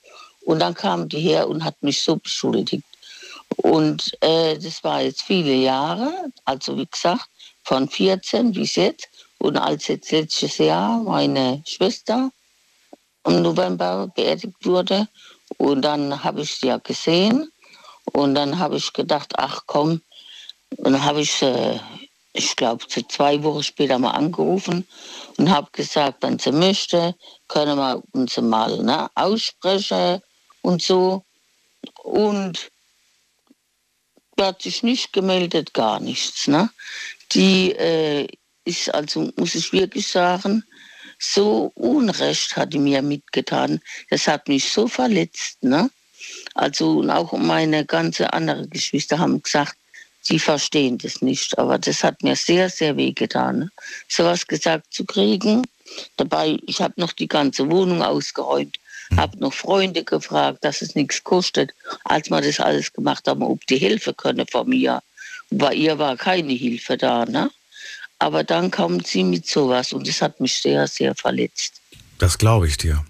[0.46, 2.84] Und dann kam die her und hat mich so beschuldigt.
[3.62, 7.28] Und äh, das war jetzt viele Jahre, also wie gesagt,
[7.64, 9.10] von 14 bis jetzt.
[9.38, 12.32] Und als jetzt letztes Jahr meine Schwester
[13.26, 15.08] im November beerdigt wurde.
[15.58, 17.52] Und dann habe ich sie ja gesehen.
[18.14, 20.02] Und dann habe ich gedacht, ach komm.
[20.78, 21.80] Dann habe ich, äh,
[22.32, 24.88] ich glaube, zwei Wochen später mal angerufen
[25.38, 27.16] und habe gesagt, wenn sie möchte,
[27.50, 30.22] können wir uns mal ne, aussprechen
[30.62, 31.24] und so.
[32.04, 32.72] Und
[34.48, 36.48] hat sich nicht gemeldet, gar nichts.
[36.48, 36.70] Ne?
[37.32, 38.28] Die äh,
[38.66, 40.64] ist also, muss ich wirklich sagen,
[41.20, 43.82] so Unrecht hat die mir mitgetan.
[44.10, 45.64] Das hat mich so verletzt.
[45.64, 45.90] Ne?
[46.56, 49.76] Also und auch meine ganze andere Geschwister haben gesagt,
[50.22, 51.58] sie verstehen das nicht.
[51.58, 53.72] Aber das hat mir sehr, sehr weh getan, ne?
[54.08, 55.64] sowas gesagt zu kriegen.
[56.18, 58.78] Dabei, ich habe noch die ganze Wohnung ausgeräumt,
[59.18, 63.66] habe noch Freunde gefragt, dass es nichts kostet, als wir das alles gemacht haben, ob
[63.68, 65.02] die Hilfe könne von mir.
[65.50, 67.26] Bei ihr war keine Hilfe da.
[67.26, 67.50] Ne?
[68.20, 71.82] Aber dann kommt sie mit sowas und das hat mich sehr, sehr verletzt.
[72.18, 73.04] Das glaube ich dir.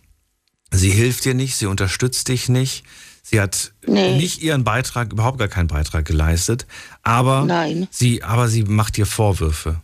[0.71, 2.83] Sie hilft dir nicht, sie unterstützt dich nicht.
[3.23, 4.15] Sie hat nee.
[4.17, 6.65] nicht ihren Beitrag, überhaupt gar keinen Beitrag geleistet,
[7.03, 7.87] aber Nein.
[7.91, 9.81] sie, aber sie macht dir Vorwürfe.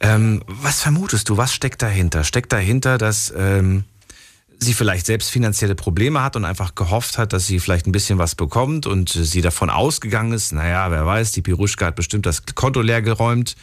[0.00, 1.36] Ähm, was vermutest du?
[1.36, 2.24] Was steckt dahinter?
[2.24, 3.84] Steckt dahinter, dass ähm,
[4.60, 8.18] sie vielleicht selbst finanzielle Probleme hat und einfach gehofft hat, dass sie vielleicht ein bisschen
[8.18, 12.42] was bekommt und sie davon ausgegangen ist, naja, wer weiß, die Piruschka hat bestimmt das
[12.54, 13.56] Konto leer geräumt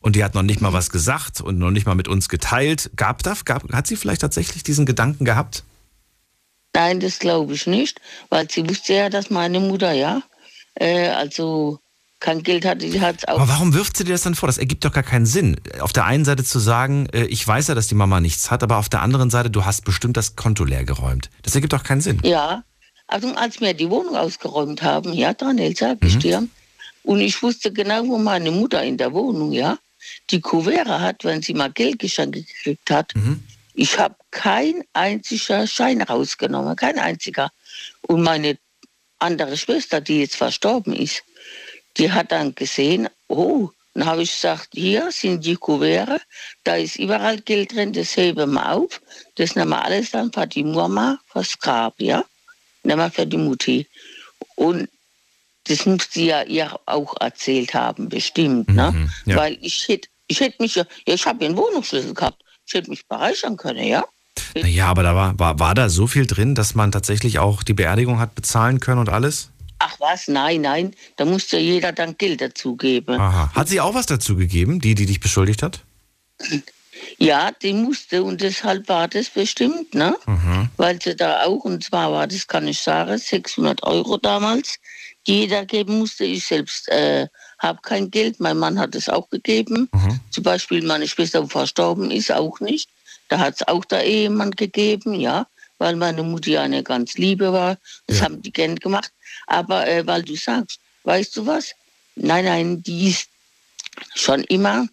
[0.00, 2.90] und die hat noch nicht mal was gesagt und noch nicht mal mit uns geteilt.
[2.96, 3.44] Gab das?
[3.44, 5.64] Gab, hat sie vielleicht tatsächlich diesen Gedanken gehabt?
[6.74, 10.22] Nein, das glaube ich nicht, weil sie wusste ja, dass meine Mutter, ja,
[10.74, 11.80] äh, also
[12.20, 13.38] kein Geld hatte, die hat es auch.
[13.40, 14.46] Aber warum wirft sie dir das dann vor?
[14.46, 15.60] Das ergibt doch gar keinen Sinn.
[15.80, 18.62] Auf der einen Seite zu sagen, äh, ich weiß ja, dass die Mama nichts hat,
[18.62, 21.30] aber auf der anderen Seite, du hast bestimmt das Konto leer geräumt.
[21.42, 22.20] Das ergibt doch keinen Sinn.
[22.24, 22.64] Ja,
[23.06, 26.20] also als wir die Wohnung ausgeräumt haben, ja, Daniel, sag ich mhm.
[26.20, 26.48] dir,
[27.02, 29.78] und ich wusste genau, wo meine Mutter in der Wohnung, ja,
[30.30, 33.42] die Kuvera hat, wenn sie mal Geld gekriegt hat, mhm.
[33.74, 37.50] ich habe kein einziger Schein rausgenommen, kein einziger.
[38.02, 38.58] Und meine
[39.18, 41.22] andere Schwester, die jetzt verstorben ist,
[41.98, 46.20] die hat dann gesehen, oh, dann habe ich gesagt, hier sind die Kuvere,
[46.64, 49.00] da ist überall Geld drin, das heben wir auf,
[49.36, 52.24] das nehmen wir alles dann für die Mama, fürs Grab, ja,
[52.82, 53.86] nehmen wir für die Mutti.
[54.56, 54.88] Und
[55.64, 58.68] das muss sie ja ihr auch erzählt haben, bestimmt.
[58.68, 58.92] Ne?
[58.92, 59.36] Mhm, ja.
[59.36, 62.90] Weil ich hätte ich hätt mich ja, ich habe ja einen Wohnungsschlüssel gehabt, ich hätte
[62.90, 64.04] mich bereichern können, ja.
[64.54, 67.74] Ja, aber da war, war, war da so viel drin, dass man tatsächlich auch die
[67.74, 69.50] Beerdigung hat bezahlen können und alles?
[69.78, 73.20] Ach was, nein, nein, da muss ja jeder dann Geld dazugeben.
[73.20, 73.50] Aha.
[73.54, 75.80] Hat sie auch was dazu gegeben, die, die dich beschuldigt hat?
[77.18, 80.16] Ja, die musste und deshalb war das bestimmt, ne?
[80.26, 80.70] Mhm.
[80.76, 84.76] Weil sie da auch, und zwar war das, kann ich sagen, 600 Euro damals,
[85.26, 86.24] die jeder geben musste.
[86.24, 89.88] Ich selbst äh, habe kein Geld, mein Mann hat es auch gegeben.
[89.92, 90.20] Mhm.
[90.30, 92.88] Zum Beispiel meine Schwester, die verstorben ist, auch nicht.
[93.28, 95.46] Da hat es auch der Ehemann gegeben, ja,
[95.78, 97.76] weil meine Mutter eine ganz liebe war.
[98.06, 98.24] Das Ja.
[98.24, 99.10] haben die gern gemacht.
[99.46, 101.72] Aber äh, weil du sagst, weißt du was?
[102.16, 103.28] Nein, nein, die ist
[104.14, 104.88] schon immer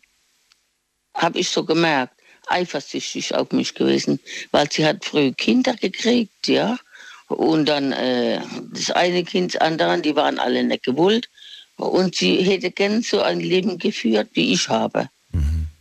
[1.15, 2.15] habe ich so gemerkt,
[2.47, 4.19] eifersüchtig auf mich gewesen,
[4.51, 6.77] weil sie hat früh Kinder gekriegt, ja.
[7.27, 8.41] Und dann äh,
[8.73, 11.29] das eine Kind, das andere, die waren alle nicht gewollt.
[11.77, 15.09] Und sie hätte gern so ein Leben geführt, wie ich habe.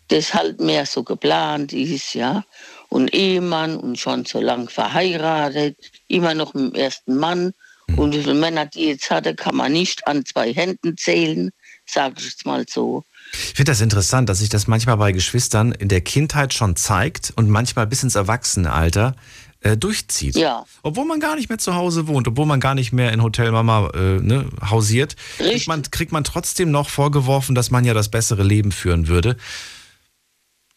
[0.08, 2.44] Das halt mehr so geplant ist, ja.
[2.88, 5.76] Und Ehemann und schon so lang verheiratet,
[6.08, 7.54] immer noch mit dem ersten Mann.
[7.96, 11.50] Und wie viele Männer die jetzt hatte, kann man nicht an zwei Händen zählen,
[11.86, 13.04] sage ich jetzt mal so.
[13.32, 17.32] Ich finde das interessant, dass sich das manchmal bei Geschwistern in der Kindheit schon zeigt
[17.36, 19.16] und manchmal bis ins Erwachsenenalter
[19.60, 20.36] äh, durchzieht.
[20.36, 20.64] Ja.
[20.82, 23.52] Obwohl man gar nicht mehr zu Hause wohnt, obwohl man gar nicht mehr in Hotel
[23.52, 28.10] Mama äh, ne, hausiert, kriegt man, kriegt man trotzdem noch vorgeworfen, dass man ja das
[28.10, 29.36] bessere Leben führen würde.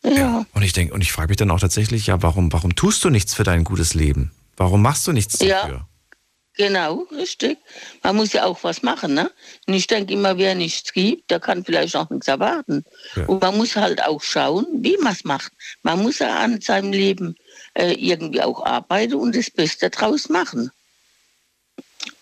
[0.04, 0.46] Ja.
[0.54, 3.10] Und ich denke, und ich frage mich dann auch tatsächlich, ja, warum, warum tust du
[3.10, 4.32] nichts für dein gutes Leben?
[4.56, 5.88] Warum machst du nichts Ja.
[6.58, 7.58] Genau, richtig.
[8.02, 9.30] Man muss ja auch was machen, ne?
[9.68, 12.86] Und ich denke immer, wer nichts gibt, der kann vielleicht auch nichts erwarten.
[13.16, 13.26] Ja.
[13.26, 15.52] Und man muss halt auch schauen, wie man es macht.
[15.84, 17.36] Man muss ja an seinem Leben
[17.74, 20.72] äh, irgendwie auch arbeiten und das Beste draus machen.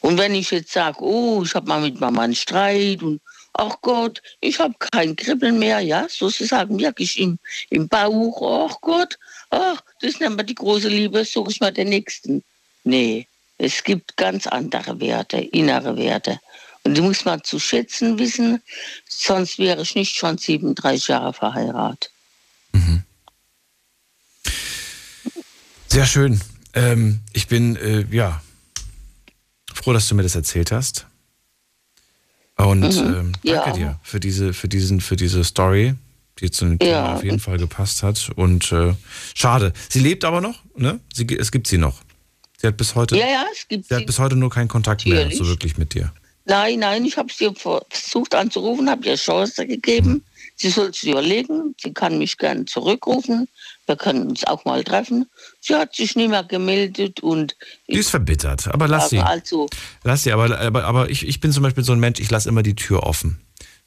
[0.02, 3.22] Und wenn ich jetzt sage, oh, ich habe mal mit Mama einen Streit und
[3.54, 7.38] ach Gott, ich habe kein Kribbeln mehr, ja, sozusagen wirklich im,
[7.70, 9.20] im Bauch, ach Gott,
[9.52, 12.44] ach, das nennt man die große Liebe, suche ich mal den Nächsten.
[12.84, 13.28] Nee,
[13.64, 16.40] es gibt ganz andere Werte, innere Werte.
[16.84, 18.62] Und die muss man zu schätzen wissen,
[19.08, 22.12] sonst wäre ich nicht schon 37 Jahre verheiratet.
[25.88, 26.42] Sehr schön.
[26.74, 28.42] Ähm, ich bin, äh, ja,
[29.74, 31.06] froh, dass du mir das erzählt hast.
[32.58, 33.14] Und Mhm.
[33.16, 33.72] ähm, danke Ja.
[33.72, 35.94] dir für diese, für diesen, für diese Story,
[36.40, 37.14] die zu dem Thema Ja.
[37.16, 38.32] auf jeden Fall gepasst hat.
[38.36, 38.96] Und äh,
[39.36, 39.72] schade.
[39.90, 41.00] Sie lebt aber noch, ne?
[41.14, 42.02] Sie, es gibt sie noch.
[42.64, 45.06] Sie hat bis heute, Ja, ja, es gibt sie hat bis heute nur keinen Kontakt
[45.06, 46.14] mehr, so wirklich mit dir.
[46.46, 50.24] Nein, nein, ich habe sie versucht anzurufen, habe ihr Chance gegeben.
[50.56, 53.50] Sie soll sich überlegen, sie kann mich gerne zurückrufen.
[53.86, 55.26] Wir können uns auch mal treffen.
[55.60, 57.58] Sie hat sich nicht mehr gemeldet und
[57.90, 59.20] Die ist verbittert, aber lass sie.
[59.20, 59.68] also
[60.06, 62.48] Lass sie, aber, aber, aber ich, ich bin zum Beispiel so ein Mensch, ich lasse
[62.48, 63.42] immer die Tür offen.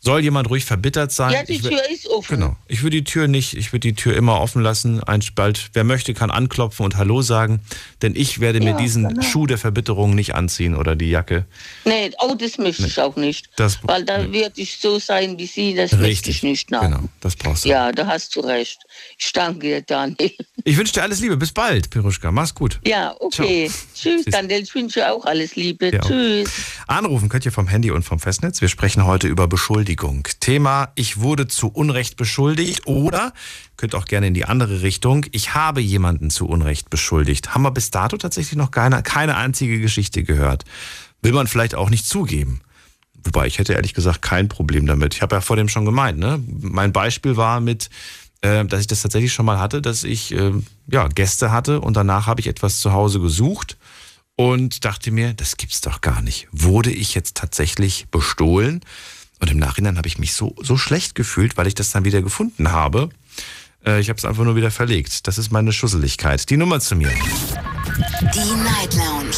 [0.07, 1.33] Soll jemand ruhig verbittert sein?
[1.33, 2.37] ja, die Tür ist offen.
[2.39, 2.57] Genau.
[2.69, 5.03] Ich würde die Tür nicht, ich würde die Tür immer offen lassen.
[5.03, 7.61] Ein Spalt, wer möchte, kann anklopfen und Hallo sagen.
[8.03, 9.23] Denn ich werde mir Ja, diesen genau.
[9.23, 11.45] Schuh der Verbitterung nicht anziehen oder die Jacke.
[11.85, 13.49] Nee, oh, das möchte ich auch nicht.
[13.57, 16.83] Das- Weil dann werde ich so sein wie sie, das möchte ich nicht nach.
[16.83, 17.69] Genau, das brauchst du.
[17.69, 18.79] Ja, da hast du recht.
[19.19, 20.33] Ich danke dir, Daniel.
[20.65, 21.37] Ich wünsche dir alles Liebe.
[21.37, 22.31] Bis bald, Piruschka.
[22.33, 22.79] Mach's gut.
[22.87, 23.67] Ja, okay.
[23.67, 24.25] Tschüss, Tschüss.
[24.27, 24.63] Daniel.
[24.63, 25.91] Ich wünsche dir auch alles Liebe.
[25.93, 26.01] Ja.
[26.01, 26.49] Tschüss.
[26.87, 28.61] Anrufen könnt ihr vom Handy und vom Festnetz.
[28.61, 29.49] Wir sprechen heute über
[29.97, 30.29] Beschuldigung.
[30.41, 33.33] Thema, ich wurde zu Unrecht beschuldigt oder
[33.79, 35.25] könnt auch gerne in die andere Richtung.
[35.33, 37.55] Ich habe jemanden zu Unrecht beschuldigt.
[37.55, 40.65] Haben wir bis dato tatsächlich noch keine, keine einzige Geschichte gehört.
[41.23, 42.61] Will man vielleicht auch nicht zugeben.
[43.25, 45.15] Wobei ich hätte ehrlich gesagt kein Problem damit.
[45.15, 46.19] Ich habe ja vor dem schon gemeint.
[46.19, 46.45] Ne?
[46.47, 47.89] Mein Beispiel war mit,
[48.43, 50.53] äh, dass ich das tatsächlich schon mal hatte, dass ich äh,
[50.89, 53.79] ja, Gäste hatte und danach habe ich etwas zu Hause gesucht
[54.37, 56.49] und dachte mir, das gibt's doch gar nicht.
[56.53, 58.83] Wurde ich jetzt tatsächlich bestohlen?
[59.41, 62.23] Und im Nachhinein habe ich mich so, so schlecht gefühlt, weil ich das dann wieder
[62.23, 63.11] gefunden habe.
[63.85, 65.27] Äh, ich habe es einfach nur wieder verlegt.
[65.27, 66.49] Das ist meine Schusseligkeit.
[66.49, 67.11] Die Nummer zu mir.
[67.11, 69.37] Die Night Lounge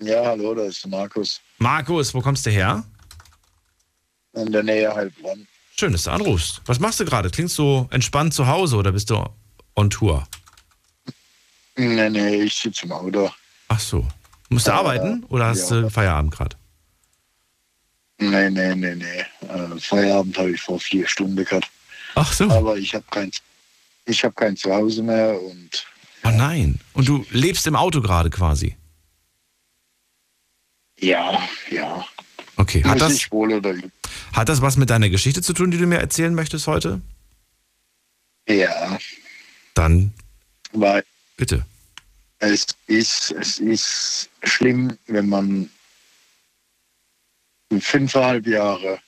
[0.00, 1.40] Ja, hallo, da ist Markus.
[1.58, 2.82] Markus, wo kommst du her?
[4.34, 5.46] In der Nähe Heilbronn.
[5.78, 6.60] Schön, dass du anrufst.
[6.66, 7.30] Was machst du gerade?
[7.30, 9.24] Klingst du entspannt zu Hause oder bist du
[9.74, 10.26] on Tour?
[11.76, 13.30] Nee, nee, ich sitze im Auto.
[13.68, 14.06] Ach so.
[14.50, 15.80] Musst du Äh, arbeiten oder hast ja.
[15.80, 16.56] du Feierabend gerade?
[18.18, 19.46] Nee, nee, nee, nee.
[19.48, 21.68] Äh, Feierabend habe ich vor vier Stunden gehabt.
[22.14, 22.44] Ach so.
[22.50, 23.30] Aber ich habe kein,
[24.04, 25.86] ich hab kein Zuhause mehr und
[26.24, 26.78] Oh nein.
[26.92, 28.76] Und du lebst im Auto gerade quasi?
[31.00, 32.04] ja, ja.
[32.56, 32.84] Okay.
[32.84, 33.74] Hat Muss das, ich wohl oder
[34.32, 37.00] hat das was mit deiner Geschichte zu tun, die du mir erzählen möchtest heute?
[38.48, 38.98] Ja,
[39.74, 40.12] Dann
[40.72, 41.04] weil
[41.36, 41.64] bitte.
[42.38, 45.70] es ist, es ist schlimm, wenn man
[47.80, 49.00] fünfeinhalb Jahre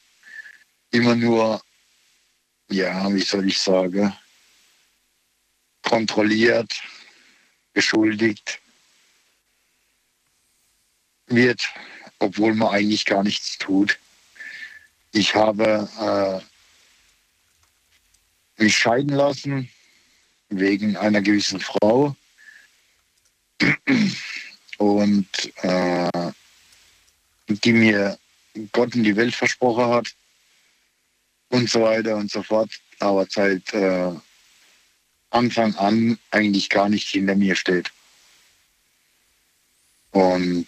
[0.90, 1.60] immer nur,
[2.70, 4.14] ja, wie soll ich sagen,
[5.82, 6.72] kontrolliert,
[7.72, 8.60] beschuldigt
[11.26, 11.62] wird,
[12.20, 13.98] obwohl man eigentlich gar nichts tut.
[15.14, 16.42] Ich habe
[18.58, 19.70] äh, mich scheiden lassen
[20.48, 22.16] wegen einer gewissen Frau
[24.78, 25.28] und
[25.62, 26.32] äh,
[27.46, 28.18] die mir
[28.72, 30.12] Gott in die Welt versprochen hat
[31.50, 34.10] und so weiter und so fort, aber seit äh,
[35.30, 37.92] Anfang an eigentlich gar nicht hinter mir steht.
[40.10, 40.66] Und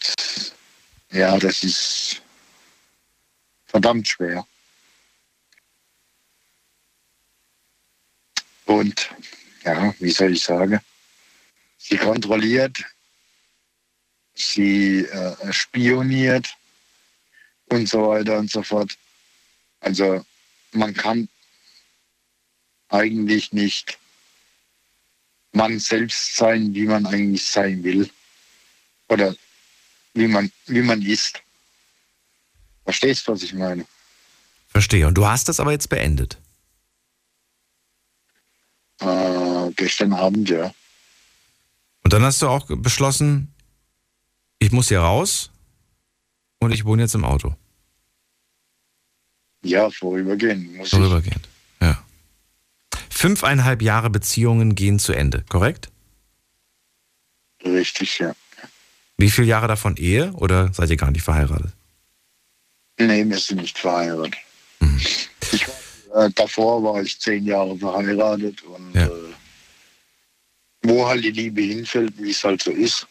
[1.11, 2.23] ja, das ist
[3.77, 4.47] verdammt schwer.
[8.65, 9.11] Und
[9.65, 10.81] ja, wie soll ich sagen,
[11.77, 12.83] sie kontrolliert,
[14.33, 16.57] sie äh, spioniert
[17.67, 18.97] und so weiter und so fort.
[19.81, 20.25] Also
[20.73, 21.29] man kann
[22.89, 23.99] eigentlich nicht
[25.53, 28.09] man selbst sein, wie man eigentlich sein will.
[29.09, 29.37] Oder
[30.15, 31.43] wie man, wie man ist.
[32.87, 33.85] Verstehst du, was ich meine?
[34.69, 35.09] Verstehe.
[35.09, 36.39] Und du hast das aber jetzt beendet.
[39.01, 40.73] Äh, gestern Abend, ja.
[42.05, 43.53] Und dann hast du auch beschlossen,
[44.61, 45.51] ich muss hier raus
[46.61, 47.57] und ich wohne jetzt im Auto.
[49.63, 50.77] Ja, vorübergehend.
[50.77, 51.49] Muss vorübergehend,
[51.81, 52.01] ja.
[53.11, 55.91] Fünfeinhalb Jahre Beziehungen gehen zu Ende, korrekt?
[57.65, 58.37] Richtig, ja.
[59.17, 61.73] Wie viele Jahre davon Ehe oder seid ihr gar nicht verheiratet?
[62.99, 64.35] Nee, wir sind nicht verheiratet.
[64.81, 65.01] Mhm.
[65.53, 65.67] Ich,
[66.15, 69.07] äh, davor war ich zehn Jahre verheiratet und ja.
[69.07, 69.11] äh,
[70.83, 73.07] wo halt die Liebe hinfällt, wie es halt so ist.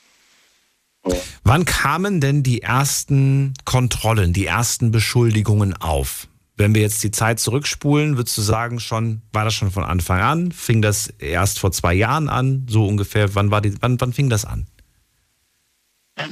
[1.05, 1.15] Ja.
[1.43, 6.27] Wann kamen denn die ersten Kontrollen, die ersten Beschuldigungen auf?
[6.57, 10.21] Wenn wir jetzt die Zeit zurückspulen, würdest du sagen, schon, war das schon von Anfang
[10.21, 10.51] an?
[10.51, 12.65] Fing das erst vor zwei Jahren an?
[12.69, 14.65] So ungefähr, wann, war die, wann, wann fing das an?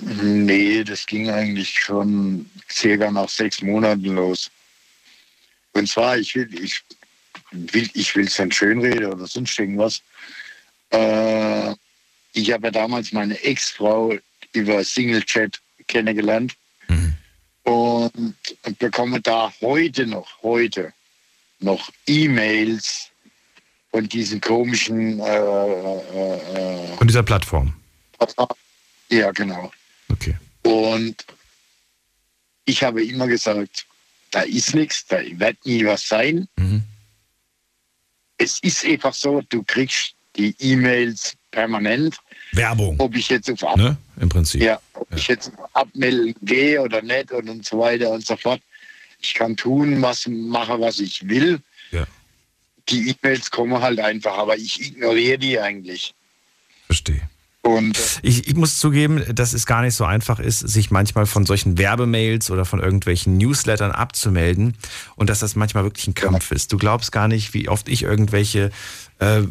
[0.01, 4.49] Nee, das ging eigentlich schon circa nach sechs Monaten los.
[5.73, 6.81] Und zwar, ich will, ich
[7.51, 10.01] will, ich will es nicht schönreden oder sonst irgendwas.
[10.91, 11.71] Äh,
[12.33, 14.15] ich habe ja damals meine Ex-Frau
[14.53, 16.55] über Single-Chat kennengelernt
[16.87, 17.13] mhm.
[17.63, 18.35] und
[18.79, 20.93] bekomme da heute noch, heute
[21.59, 23.09] noch E-Mails
[23.91, 27.73] von diesen komischen äh, äh, von dieser Plattform.
[29.09, 29.71] Ja, genau.
[30.09, 30.35] Okay.
[30.63, 31.25] Und
[32.65, 33.85] ich habe immer gesagt,
[34.31, 36.47] da ist nichts, da wird nie was sein.
[36.57, 36.83] Mhm.
[38.37, 42.17] Es ist einfach so, du kriegst die E-Mails permanent.
[42.53, 42.99] Werbung.
[42.99, 43.97] Ob ich jetzt auf Ab ne?
[44.19, 44.61] Im Prinzip.
[44.61, 45.17] Ja, ob ja.
[45.17, 48.61] ich jetzt abmelden gehe oder nicht und, und so weiter und so fort.
[49.21, 51.61] Ich kann tun, was mache, was ich will.
[51.91, 52.05] Ja.
[52.89, 56.13] Die E-Mails kommen halt einfach, aber ich ignoriere die eigentlich.
[56.87, 57.29] Verstehe.
[57.65, 61.45] Und ich, ich, muss zugeben, dass es gar nicht so einfach ist, sich manchmal von
[61.45, 64.75] solchen Werbemails oder von irgendwelchen Newslettern abzumelden
[65.15, 66.73] und dass das manchmal wirklich ein Kampf ist.
[66.73, 68.69] Du glaubst gar nicht, wie oft ich irgendwelche
[69.19, 69.43] äh,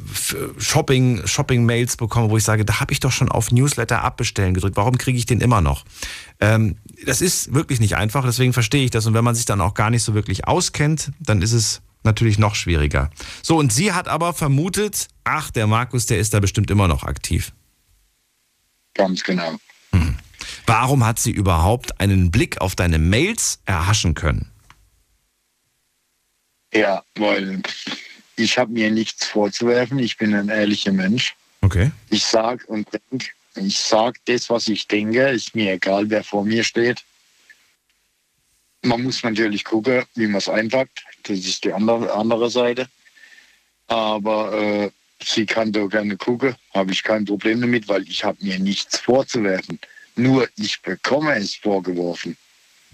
[0.59, 4.77] Shopping, Shopping-Mails bekomme, wo ich sage, da habe ich doch schon auf Newsletter abbestellen gedrückt.
[4.77, 5.87] Warum kriege ich den immer noch?
[6.39, 9.07] Ähm, das ist wirklich nicht einfach, deswegen verstehe ich das.
[9.07, 12.39] Und wenn man sich dann auch gar nicht so wirklich auskennt, dann ist es natürlich
[12.39, 13.09] noch schwieriger.
[13.43, 17.05] So, und sie hat aber vermutet, ach, der Markus, der ist da bestimmt immer noch
[17.05, 17.53] aktiv.
[18.95, 19.57] Ganz genau.
[19.93, 20.17] Hm.
[20.67, 24.51] Warum hat sie überhaupt einen Blick auf deine Mails erhaschen können?
[26.75, 27.63] Ja, weil
[28.37, 29.99] ich habe mir nichts vorzuwerfen.
[29.99, 31.35] Ich bin ein ehrlicher Mensch.
[31.61, 31.91] Okay.
[32.11, 35.29] Ich sage und denke, ich sage das, was ich denke.
[35.29, 37.05] Ist mir egal, wer vor mir steht.
[38.83, 41.05] Man muss natürlich gucken, wie man es einpackt.
[41.25, 42.89] Das ist die andere, andere Seite.
[43.87, 44.91] Aber äh,
[45.25, 48.99] Sie kann da gerne gucken, habe ich kein Problem damit, weil ich habe mir nichts
[48.99, 49.79] vorzuwerfen.
[50.17, 52.37] Nur ich bekomme es vorgeworfen.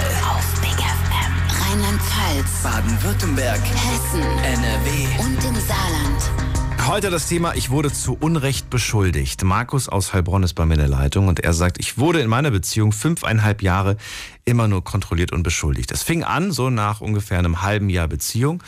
[1.77, 2.63] Rheinland-Pfalz.
[2.63, 3.61] Baden-Württemberg.
[3.61, 4.21] Hessen.
[4.21, 5.19] NRW.
[5.19, 6.87] Und im Saarland.
[6.87, 9.43] Heute das Thema, ich wurde zu Unrecht beschuldigt.
[9.43, 12.29] Markus aus Heilbronn ist bei mir in der Leitung und er sagt, ich wurde in
[12.29, 13.97] meiner Beziehung fünfeinhalb Jahre
[14.43, 15.91] immer nur kontrolliert und beschuldigt.
[15.91, 18.63] Das fing an so nach ungefähr einem halben Jahr Beziehung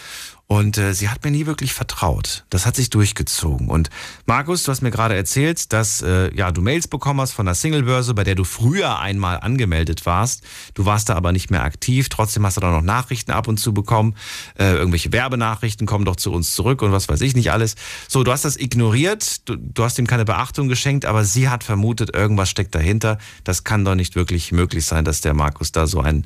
[0.51, 2.43] und äh, sie hat mir nie wirklich vertraut.
[2.49, 3.69] Das hat sich durchgezogen.
[3.69, 3.91] Und
[4.25, 7.53] Markus, du hast mir gerade erzählt, dass äh, ja du Mails bekommen hast von der
[7.53, 10.41] Singlebörse, bei der du früher einmal angemeldet warst.
[10.73, 12.09] Du warst da aber nicht mehr aktiv.
[12.09, 14.15] Trotzdem hast du da noch Nachrichten ab und zu bekommen.
[14.57, 17.75] Äh, irgendwelche Werbenachrichten kommen doch zu uns zurück und was weiß ich nicht alles.
[18.07, 19.47] So, du hast das ignoriert.
[19.47, 23.19] Du, du hast ihm keine Beachtung geschenkt, aber sie hat vermutet, irgendwas steckt dahinter.
[23.43, 26.25] Das kann doch nicht wirklich möglich sein, dass der Markus da so ein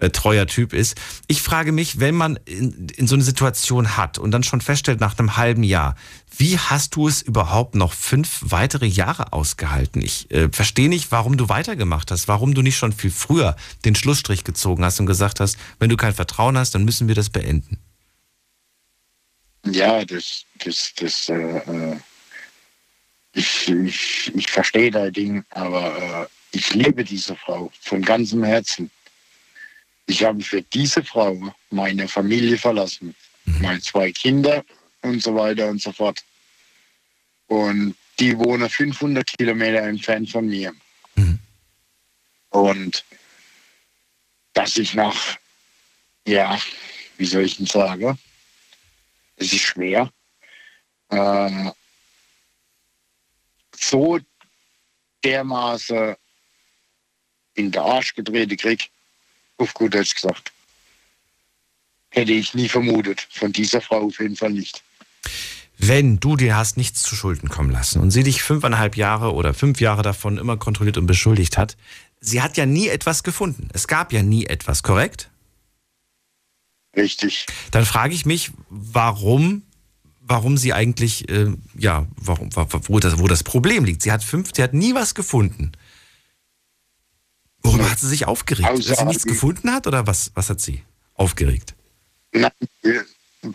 [0.00, 0.96] äh, treuer Typ ist.
[1.28, 5.00] Ich frage mich, wenn man in, in so eine Situation hat und dann schon feststellt
[5.00, 5.94] nach einem halben Jahr,
[6.36, 10.02] wie hast du es überhaupt noch fünf weitere Jahre ausgehalten?
[10.02, 13.94] Ich äh, verstehe nicht, warum du weitergemacht hast, warum du nicht schon viel früher den
[13.94, 17.30] Schlussstrich gezogen hast und gesagt hast, wenn du kein Vertrauen hast, dann müssen wir das
[17.30, 17.78] beenden.
[19.66, 21.96] Ja, das, das, das, äh, äh,
[23.32, 28.90] ich, ich, ich verstehe dein Ding, aber äh, ich liebe diese Frau von ganzem Herzen.
[30.10, 33.14] Ich habe für diese Frau meine Familie verlassen,
[33.60, 34.64] meine zwei Kinder
[35.02, 36.24] und so weiter und so fort.
[37.46, 40.74] Und die wohnen 500 Kilometer entfernt von mir.
[42.48, 43.04] Und
[44.52, 45.38] dass ich nach,
[46.26, 46.60] ja,
[47.16, 48.18] wie soll ich denn sagen,
[49.36, 50.10] es ist schwer,
[51.10, 51.70] äh,
[53.76, 54.18] so
[55.22, 56.16] dermaßen
[57.54, 58.90] in den Arsch gedrehte Krieg,
[59.60, 60.52] auf gut Deutsch gesagt.
[62.10, 63.26] Hätte ich nie vermutet.
[63.30, 64.82] Von dieser Frau auf jeden Fall nicht.
[65.78, 69.54] Wenn du dir hast nichts zu Schulden kommen lassen und sie dich fünfeinhalb Jahre oder
[69.54, 71.76] fünf Jahre davon immer kontrolliert und beschuldigt hat,
[72.20, 73.68] sie hat ja nie etwas gefunden.
[73.72, 75.30] Es gab ja nie etwas, korrekt?
[76.94, 77.46] Richtig.
[77.70, 79.62] Dann frage ich mich, warum,
[80.20, 84.02] warum sie eigentlich, äh, ja, warum, wo, das, wo das Problem liegt.
[84.02, 85.72] Sie hat fünf, sie hat nie was gefunden.
[87.62, 88.68] Worüber hat sie sich aufgeregt?
[88.68, 90.82] Dass sie Außer- nichts gefunden hat oder was, was hat sie
[91.14, 91.74] aufgeregt?
[92.32, 92.50] Nein,
[92.82, 93.00] äh,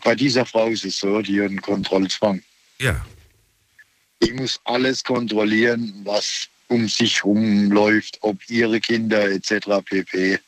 [0.03, 2.41] bei dieser Frau ist es so, die hat einen Kontrollzwang.
[2.79, 3.05] Ja.
[4.21, 9.81] Die muss alles kontrollieren, was um sich herum läuft, ob ihre Kinder etc.
[9.83, 10.39] pp.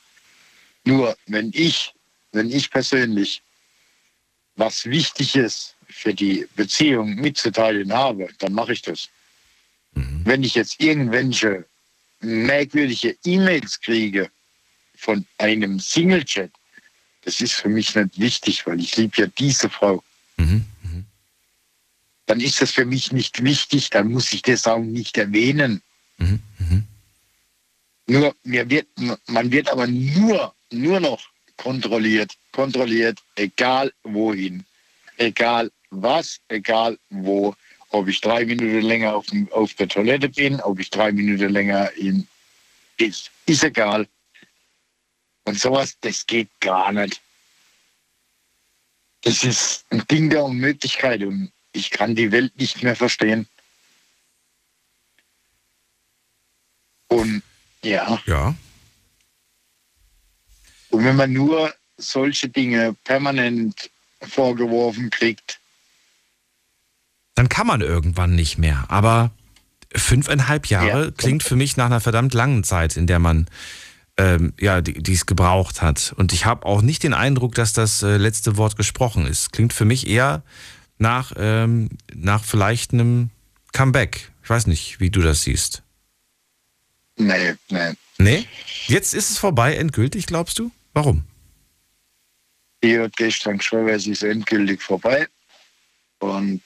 [0.86, 1.94] Nur wenn ich,
[2.32, 3.42] wenn ich persönlich
[4.56, 9.10] was Wichtiges für die Beziehung mitzuteilen habe, dann mache ich das.
[9.94, 11.66] Wenn ich jetzt irgendwelche
[12.22, 14.30] merkwürdige E-Mails kriege
[14.98, 16.52] von einem Single-Chat,
[17.22, 20.04] das ist für mich nicht wichtig, weil ich liebe ja diese Frau.
[22.26, 25.82] Dann ist das für mich nicht wichtig, dann muss ich das auch nicht erwähnen.
[28.08, 28.88] Nur mir wird,
[29.28, 31.22] man wird aber nur, nur noch
[31.58, 34.66] kontrolliert, kontrolliert, egal wohin,
[35.18, 37.56] egal was, egal wo.
[37.90, 41.50] Ob ich drei Minuten länger auf, dem, auf der Toilette bin, ob ich drei Minuten
[41.50, 42.28] länger in,
[42.98, 44.08] ist, ist egal.
[45.46, 47.22] Und sowas, das geht gar nicht.
[49.22, 53.48] Das ist ein Ding der Unmöglichkeit und ich kann die Welt nicht mehr verstehen.
[57.08, 57.42] Und
[57.84, 58.22] ja.
[58.26, 58.56] Ja.
[60.90, 63.90] Und wenn man nur solche Dinge permanent
[64.22, 65.57] vorgeworfen kriegt,
[67.38, 68.86] Dann kann man irgendwann nicht mehr.
[68.88, 69.30] Aber
[69.96, 71.12] fünfeinhalb Jahre Ja.
[71.12, 73.48] klingt für mich nach einer verdammt langen Zeit, in der man
[74.18, 76.16] ähm, ja, die die es gebraucht hat.
[76.18, 79.54] Und ich habe auch nicht den Eindruck, dass das äh, letzte Wort gesprochen ist.
[79.54, 80.42] Klingt für mich eher
[80.98, 83.30] nach, ähm, nach vielleicht einem
[83.74, 84.32] Comeback.
[84.44, 85.84] Ich weiß nicht, wie du das siehst.
[87.18, 87.94] nee, nee.
[88.18, 88.46] Nee?
[88.88, 90.72] Jetzt ist es vorbei, endgültig, glaubst du?
[90.94, 91.24] Warum?
[92.84, 95.28] Die gestern geschrieben, es ist endgültig vorbei.
[96.18, 96.62] Und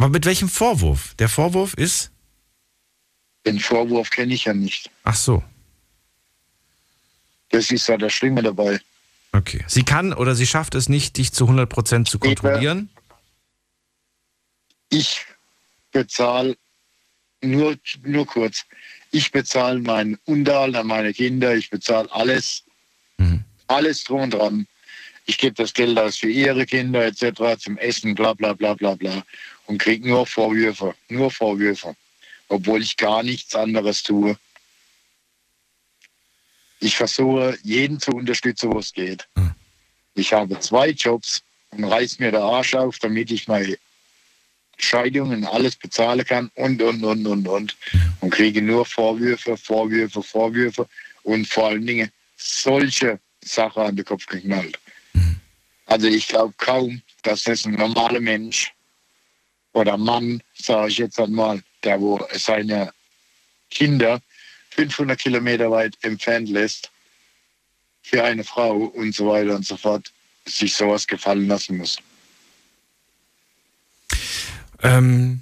[0.00, 1.14] Aber mit welchem Vorwurf?
[1.18, 2.10] Der Vorwurf ist.
[3.44, 4.90] den Vorwurf kenne ich ja nicht.
[5.04, 5.42] Ach so.
[7.50, 8.80] Das ist ja das Schlimme dabei.
[9.32, 9.62] Okay.
[9.66, 12.88] Sie kann oder sie schafft es nicht, dich zu 100% zu kontrollieren?
[14.88, 15.26] Ich
[15.92, 16.56] bezahle
[17.42, 18.64] nur, nur kurz.
[19.10, 22.64] Ich bezahle meinen Unterhalt an meine Kinder, ich bezahle alles,
[23.66, 24.66] alles drum und dran.
[25.26, 27.58] Ich gebe das Geld aus für ihre Kinder etc.
[27.58, 29.22] zum Essen, bla bla bla bla bla.
[29.70, 31.94] Und kriege nur Vorwürfe, nur Vorwürfe.
[32.48, 34.36] Obwohl ich gar nichts anderes tue.
[36.80, 39.28] Ich versuche, jeden zu unterstützen, wo es geht.
[40.14, 43.78] Ich habe zwei Jobs und reiß mir der Arsch auf, damit ich meine
[44.76, 47.76] Scheidungen alles bezahlen kann und, und, und, und, und.
[48.22, 50.88] Und kriege nur Vorwürfe, Vorwürfe, Vorwürfe
[51.22, 54.80] und vor allen Dingen solche Sachen an den Kopf geknallt.
[55.86, 58.72] Also ich glaube kaum, dass das ein normaler Mensch
[59.72, 62.92] oder Mann, sage ich jetzt einmal, der wo seine
[63.70, 64.20] Kinder
[64.70, 66.90] 500 Kilometer weit entfernt lässt
[68.02, 70.12] für eine Frau und so weiter und so fort,
[70.46, 71.98] sich sowas gefallen lassen muss.
[74.82, 75.40] Ähm,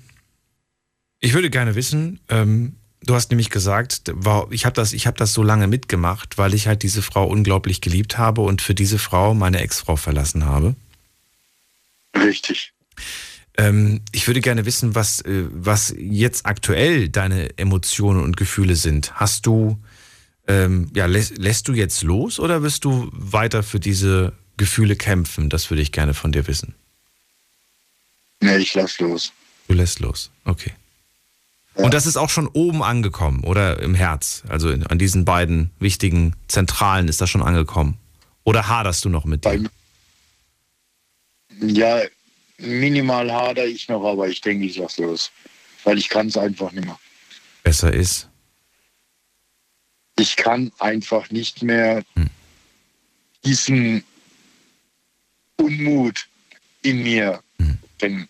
[1.20, 4.12] ich würde gerne wissen, ähm, du hast nämlich gesagt,
[4.50, 7.80] ich habe das, ich hab das so lange mitgemacht, weil ich halt diese Frau unglaublich
[7.80, 10.74] geliebt habe und für diese Frau meine Ex-Frau verlassen habe.
[12.16, 12.72] Richtig.
[13.58, 19.14] Ähm, ich würde gerne wissen, was, äh, was jetzt aktuell deine Emotionen und Gefühle sind.
[19.16, 19.76] Hast du,
[20.46, 25.50] ähm, ja, lässt, lässt du jetzt los oder wirst du weiter für diese Gefühle kämpfen?
[25.50, 26.76] Das würde ich gerne von dir wissen.
[28.40, 29.32] Nee, ich lass los.
[29.66, 30.72] Du lässt los, okay.
[31.74, 34.42] Und das ist auch schon oben angekommen, oder im Herz?
[34.48, 37.98] Also in, an diesen beiden wichtigen Zentralen ist das schon angekommen?
[38.44, 39.68] Oder haderst du noch mit dem?
[41.60, 42.00] Ja,
[42.58, 45.30] minimal hader ich noch, aber ich denke, ich lass los.
[45.84, 46.98] Weil ich kann es einfach nicht mehr.
[47.62, 48.28] Besser ist?
[50.18, 52.02] Ich kann einfach nicht mehr
[53.44, 54.04] diesen
[55.56, 56.26] Unmut
[56.82, 57.42] in mir
[58.00, 58.28] denn,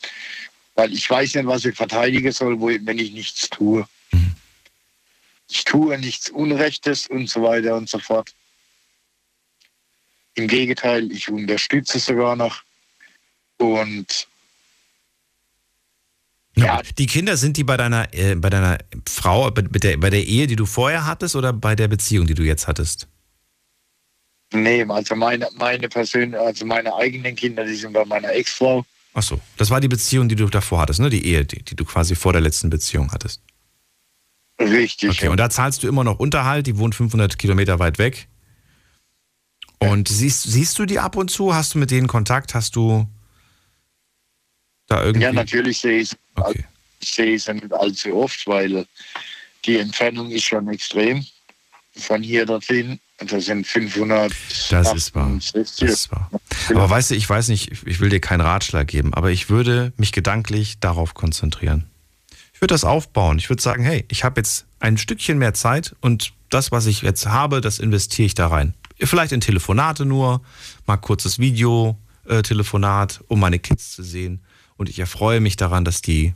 [0.75, 3.87] weil ich weiß nicht, was ich verteidigen soll, wo, wenn ich nichts tue.
[5.51, 8.35] Ich tue nichts Unrechtes und so weiter und so fort.
[10.35, 12.63] Im Gegenteil, ich unterstütze sogar noch.
[13.59, 14.27] Und
[16.57, 16.83] Ja.
[16.99, 18.79] Die Kinder sind die bei deiner, äh, bei deiner
[19.09, 22.35] Frau, bei der, bei der Ehe, die du vorher hattest oder bei der Beziehung, die
[22.35, 23.07] du jetzt hattest?
[24.53, 28.85] nee, also meine, meine Persön also meine eigenen Kinder, die sind bei meiner Ex-Frau.
[29.15, 31.11] Ach so, das war die Beziehung, die du davor hattest, ne?
[31.11, 33.43] Die Ehe, die, die du quasi vor der letzten Beziehung hattest.
[34.61, 35.11] Richtig.
[35.11, 38.29] Okay, und da zahlst du immer noch Unterhalt, die wohnt 500 Kilometer weit weg.
[39.79, 41.55] Und siehst, siehst du die ab und zu?
[41.55, 42.55] Hast du mit denen Kontakt?
[42.55, 43.07] Hast du
[44.89, 45.25] da irgendwie...
[45.25, 46.11] Ja, natürlich sehe ich
[47.01, 48.87] ich sehe es ja nicht allzu oft, weil
[49.65, 51.25] die Entfernung ist schon extrem
[51.95, 53.01] von hier dorthin.
[53.19, 54.33] Das sind 500.
[54.71, 55.33] Das ist wahr.
[55.53, 56.31] Das ist wahr.
[56.71, 59.93] Aber weißt du, ich weiß nicht, ich will dir keinen Ratschlag geben, aber ich würde
[59.97, 61.91] mich gedanklich darauf konzentrieren.
[62.55, 63.39] Ich würde das aufbauen.
[63.39, 67.03] Ich würde sagen, hey, ich habe jetzt ein Stückchen mehr Zeit und das, was ich
[67.03, 68.75] jetzt habe, das investiere ich da rein.
[69.01, 70.41] Vielleicht in Telefonate nur,
[70.87, 74.41] mal kurzes Video-Telefonat, um meine Kids zu sehen.
[74.79, 76.33] Und ich erfreue mich daran, dass die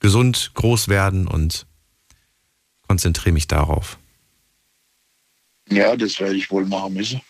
[0.00, 1.66] gesund groß werden und
[2.86, 3.98] konzentriere mich darauf.
[5.68, 7.20] Ja, das werde ich wohl machen müssen.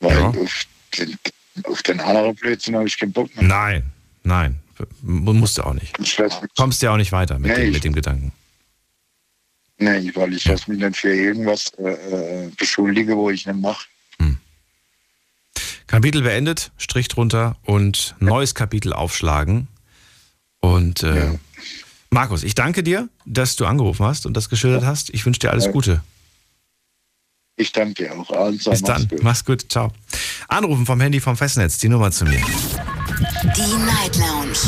[0.00, 1.18] Weil auf, den,
[1.64, 3.44] auf den anderen Blödsinn habe ich keinen Bock mehr.
[3.44, 3.92] Nein,
[4.22, 4.60] nein,
[5.00, 5.96] musst du auch nicht.
[6.54, 8.32] Kommst ja auch nicht weiter mit, Nee, dem, mit dem Gedanken.
[9.78, 13.86] Nee, weil ich lasse mich nicht für irgendwas äh, äh, beschuldige, wo ich nicht mache.
[15.86, 19.68] Kapitel beendet, Strich drunter und neues Kapitel aufschlagen.
[20.60, 21.38] Und äh,
[22.10, 25.10] Markus, ich danke dir, dass du angerufen hast und das geschildert hast.
[25.10, 25.72] Ich wünsche dir alles Ja.
[25.72, 26.02] Gute.
[27.58, 28.30] Ich danke dir auch.
[28.30, 29.02] Also, Bis dann.
[29.02, 29.22] mach's gut.
[29.22, 29.66] Mach's gut.
[29.70, 29.92] Ciao.
[30.48, 32.40] Anrufen vom Handy vom Festnetz, die Nummer zu mir.
[33.56, 34.58] Die Night Lounge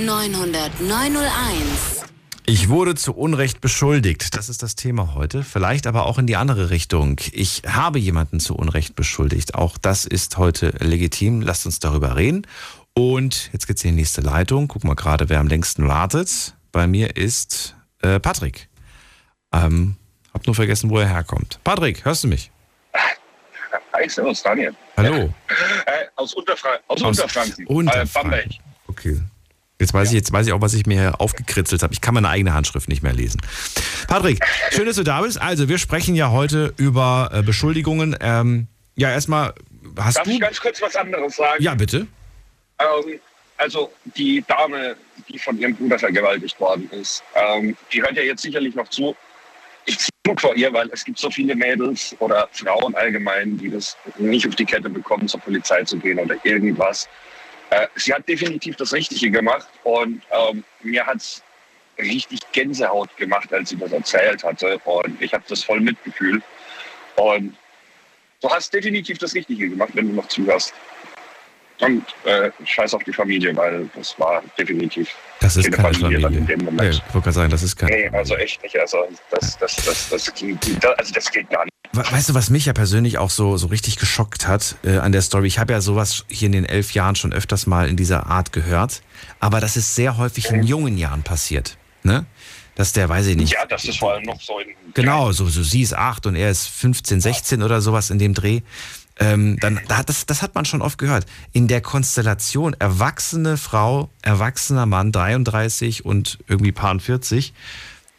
[0.00, 2.03] 0890901.
[2.46, 4.36] Ich wurde zu Unrecht beschuldigt.
[4.36, 5.42] Das ist das Thema heute.
[5.42, 7.18] Vielleicht aber auch in die andere Richtung.
[7.32, 9.54] Ich habe jemanden zu Unrecht beschuldigt.
[9.54, 11.40] Auch das ist heute legitim.
[11.40, 12.46] Lasst uns darüber reden.
[12.92, 14.68] Und jetzt geht's in die nächste Leitung.
[14.68, 16.54] Guck mal gerade, wer am längsten wartet.
[16.70, 18.68] Bei mir ist äh, Patrick.
[19.50, 19.96] Ähm,
[20.34, 21.60] hab nur vergessen, wo er herkommt.
[21.64, 22.50] Patrick, hörst du mich?
[23.94, 24.74] Hi, servus, Daniel.
[24.98, 25.16] Hallo.
[25.16, 25.32] Äh,
[26.16, 27.66] aus, Unterfra aus, Aus Unterfranken.
[27.68, 28.32] Unterfranken.
[28.32, 28.50] Äh, Bamberg.
[28.88, 29.22] Okay.
[29.80, 31.92] Jetzt weiß, ich, jetzt weiß ich auch, was ich mir hier aufgekritzelt habe.
[31.92, 33.40] Ich kann meine eigene Handschrift nicht mehr lesen.
[34.06, 35.40] Patrick, schön, dass du da bist.
[35.40, 38.16] Also, wir sprechen ja heute über äh, Beschuldigungen.
[38.20, 39.52] Ähm, ja, erstmal,
[39.98, 40.30] hast Darf du.
[40.30, 41.62] ich ganz kurz was anderes sagen?
[41.62, 42.06] Ja, bitte.
[42.78, 43.20] Ähm,
[43.56, 44.96] also die Dame,
[45.28, 49.16] die von ihrem Bruder vergewaltigt worden ist, ähm, die hört ja jetzt sicherlich noch zu.
[49.86, 53.96] Ich ziehe vor ihr, weil es gibt so viele Mädels oder Frauen allgemein, die das
[54.18, 57.08] nicht auf die Kette bekommen, zur Polizei zu gehen oder irgendwas.
[57.70, 61.42] Äh, sie hat definitiv das Richtige gemacht und ähm, mir hat es
[61.98, 64.78] richtig Gänsehaut gemacht, als sie das erzählt hatte.
[64.84, 66.42] Und ich habe das voll mitgefühlt.
[67.16, 67.56] Und
[68.40, 70.74] du hast definitiv das Richtige gemacht, wenn du noch zuhörst.
[71.80, 75.08] Und äh, scheiß auf die Familie, weil das war definitiv
[75.40, 76.38] Das ist keine Familie, Familie.
[76.40, 76.94] in dem Moment.
[76.94, 78.78] ich wollte gerade sagen, das ist keine Nee, also echt nicht.
[78.78, 78.98] Also
[79.30, 80.32] das, das, das, das,
[80.98, 81.72] also das geht gar nicht.
[81.92, 85.10] We- Weißt du, was mich ja persönlich auch so, so richtig geschockt hat äh, an
[85.12, 85.46] der Story?
[85.48, 88.52] Ich habe ja sowas hier in den elf Jahren schon öfters mal in dieser Art
[88.52, 89.02] gehört,
[89.40, 91.76] aber das ist sehr häufig in jungen Jahren passiert.
[92.04, 92.24] Ne?
[92.76, 93.52] Dass der, weiß ich nicht.
[93.52, 96.34] Ja, das ist vor allem noch so in Genau, so, so sie ist acht und
[96.36, 98.60] er ist 15, 16 oder sowas in dem Dreh.
[99.20, 101.26] Ähm, dann, das, das hat man schon oft gehört.
[101.52, 107.54] In der Konstellation erwachsene Frau, erwachsener Mann, 33 und irgendwie paar 40,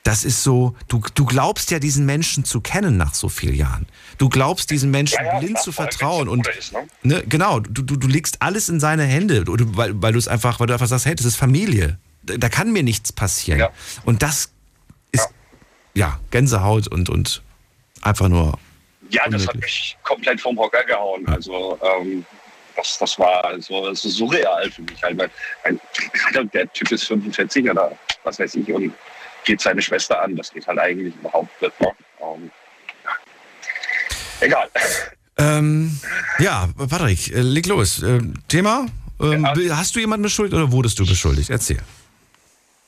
[0.03, 3.87] das ist so, du, du glaubst ja diesen Menschen zu kennen nach so vielen Jahren.
[4.19, 6.87] Du glaubst diesen Menschen Ja, ja, blind zu vertrauen und ist, ne?
[7.01, 10.59] ne, genau, du, du, du legst alles in seine Hände, weil, weil du es einfach,
[10.59, 11.97] weil du einfach sagst, hey, das ist Familie.
[12.21, 13.67] Da, da kann mir nichts passieren.
[14.05, 14.51] Und das
[15.11, 15.27] ist
[15.95, 17.41] ja, Gänsehaut und, und
[18.01, 18.59] einfach nur
[19.09, 21.27] Ja, das hat mich komplett vom Hocker gehauen.
[21.27, 22.25] Also ähm,
[22.75, 25.01] das, das war so, ist surreal für mich.
[25.03, 25.29] Halt, weil,
[25.63, 28.93] weil der Typ ist 45 oder was weiß ich und
[29.45, 30.35] geht seine Schwester an.
[30.35, 31.79] Das geht halt eigentlich überhaupt nicht.
[31.79, 31.91] Ne?
[32.21, 32.51] Ähm,
[33.03, 33.11] ja.
[34.41, 34.69] Egal.
[35.37, 35.99] Ähm,
[36.39, 38.01] ja, Patrick, äh, leg los.
[38.01, 38.87] Ähm, Thema?
[39.21, 41.49] Ähm, Hast du jemanden beschuldigt oder wurdest du beschuldigt?
[41.49, 41.79] Erzähl.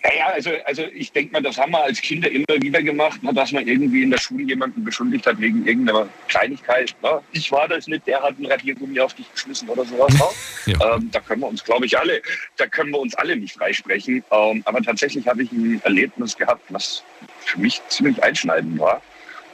[0.04, 3.34] Naja, also, also ich denke mal, das haben wir als Kinder immer wieder gemacht, ne,
[3.34, 6.96] dass man irgendwie in der Schule jemanden beschuldigt hat wegen irgendeiner Kleinigkeit.
[7.02, 7.20] Ne?
[7.32, 10.14] Ich war das nicht, der hat ein Radiergummi auf dich geschmissen oder sowas.
[10.14, 10.76] Ne?
[10.82, 12.22] ähm, da können wir uns, glaube ich, alle,
[12.58, 14.24] da können wir uns alle nicht freisprechen.
[14.32, 17.04] Ähm, aber tatsächlich habe ich ein Erlebnis gehabt, was
[17.40, 19.02] für mich ziemlich einschneidend war.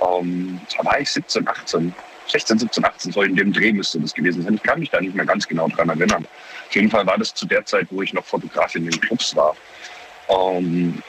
[0.02, 1.94] Ähm, da war ich 17, 18.
[2.28, 4.56] 16, 17, 18, so in dem Dreh müsste das gewesen sein.
[4.56, 6.26] Ich kann mich da nicht mehr ganz genau dran erinnern.
[6.68, 9.36] Auf jeden Fall war das zu der Zeit, wo ich noch Fotograf in den Clubs
[9.36, 9.56] war.
[10.30, 11.02] Ähm,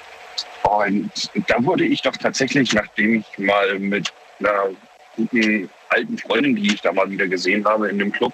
[0.63, 1.13] und
[1.47, 4.71] da wurde ich doch tatsächlich, nachdem ich mal mit einer
[5.17, 8.33] guten alten Freundin, die ich da mal wieder gesehen habe in dem Club,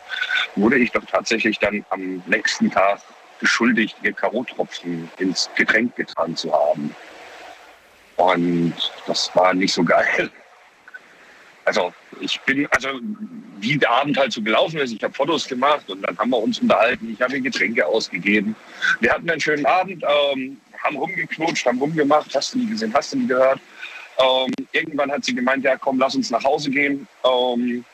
[0.57, 3.01] wurde ich doch tatsächlich dann am nächsten Tag
[3.41, 6.95] beschuldigt, ihr K.O.-Tropfen ins Getränk getan zu haben.
[8.17, 8.75] Und
[9.07, 10.31] das war nicht so geil.
[11.65, 12.89] Also ich bin, also
[13.59, 16.39] wie der Abend halt so gelaufen ist, ich habe Fotos gemacht und dann haben wir
[16.39, 18.57] uns unterhalten, ich habe ihr Getränke ausgegeben.
[19.01, 23.13] Wir hatten einen schönen Abend, ähm, haben rumgeknutscht, haben rumgemacht, hast du nie gesehen, hast
[23.13, 23.61] du nie gehört.
[24.19, 27.07] Ähm, irgendwann hat sie gemeint, ja komm, lass uns nach Hause gehen.
[27.25, 27.85] Ähm,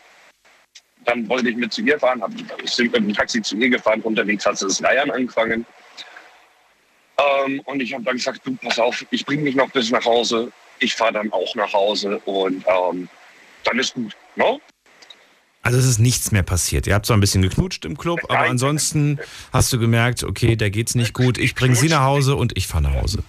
[1.05, 4.45] dann wollte ich mit zu ihr fahren, hab, mit dem Taxi zu ihr gefahren, unterwegs
[4.45, 5.65] hat sie das Leiern angefangen.
[7.19, 10.05] Ähm, und ich habe dann gesagt, du, pass auf, ich bringe mich noch bis nach
[10.05, 10.53] Hause.
[10.81, 13.09] Ich fahre dann auch nach Hause und ähm,
[13.65, 14.17] dann ist gut.
[14.35, 14.61] No?
[15.67, 16.87] Also es ist nichts mehr passiert.
[16.87, 19.19] Ihr habt zwar ein bisschen geknutscht im Club, aber ansonsten
[19.53, 21.39] hast du gemerkt, okay, da geht's nicht gut.
[21.39, 23.25] Ich bringe sie nach Hause und ich fahre nach Hause.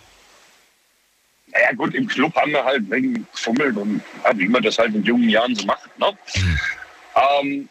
[1.47, 4.93] Naja gut, im Club haben wir halt wegen gefummelt und ja, wie man das halt
[4.93, 5.89] in jungen Jahren so macht.
[5.97, 6.15] Ne?
[7.15, 7.69] Ähm,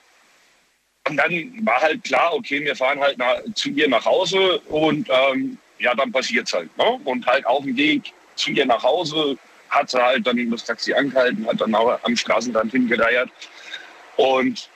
[1.08, 5.08] und dann war halt klar, okay, wir fahren halt nach, zu ihr nach Hause und
[5.08, 6.76] ähm, ja, dann passiert's halt.
[6.76, 6.98] Ne?
[7.04, 9.38] Und halt auf dem Weg zu ihr nach Hause
[9.68, 13.30] hat sie halt dann das Taxi angehalten, hat dann auch am Straßenrand hingereiert.
[14.16, 14.68] Und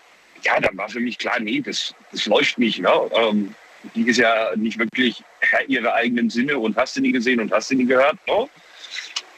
[0.43, 2.81] ja, dann war für mich klar, nee, das, das läuft nicht.
[2.81, 2.93] Ne?
[3.12, 3.55] Ähm,
[3.95, 7.53] die ist ja nicht wirklich Herr ihrer eigenen Sinne und hast du nie gesehen und
[7.53, 8.17] hast du nie gehört.
[8.27, 8.49] Ne?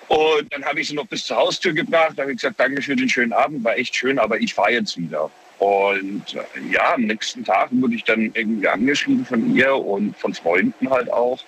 [0.08, 2.18] Und dann habe ich sie noch bis zur Haustür gebracht.
[2.18, 5.30] Habe gesagt, danke für den schönen Abend, war echt schön, aber ich fahre jetzt wieder.
[5.58, 10.34] Und äh, ja, am nächsten Tag wurde ich dann irgendwie angeschrieben von ihr und von
[10.34, 11.38] Freunden halt auch,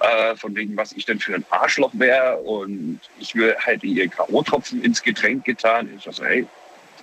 [0.00, 2.36] äh, von wegen, was ich denn für ein Arschloch wäre.
[2.36, 5.90] Und ich will halt ihr K.O.-Tropfen ins Getränk getan.
[5.96, 6.46] Ich so, hey,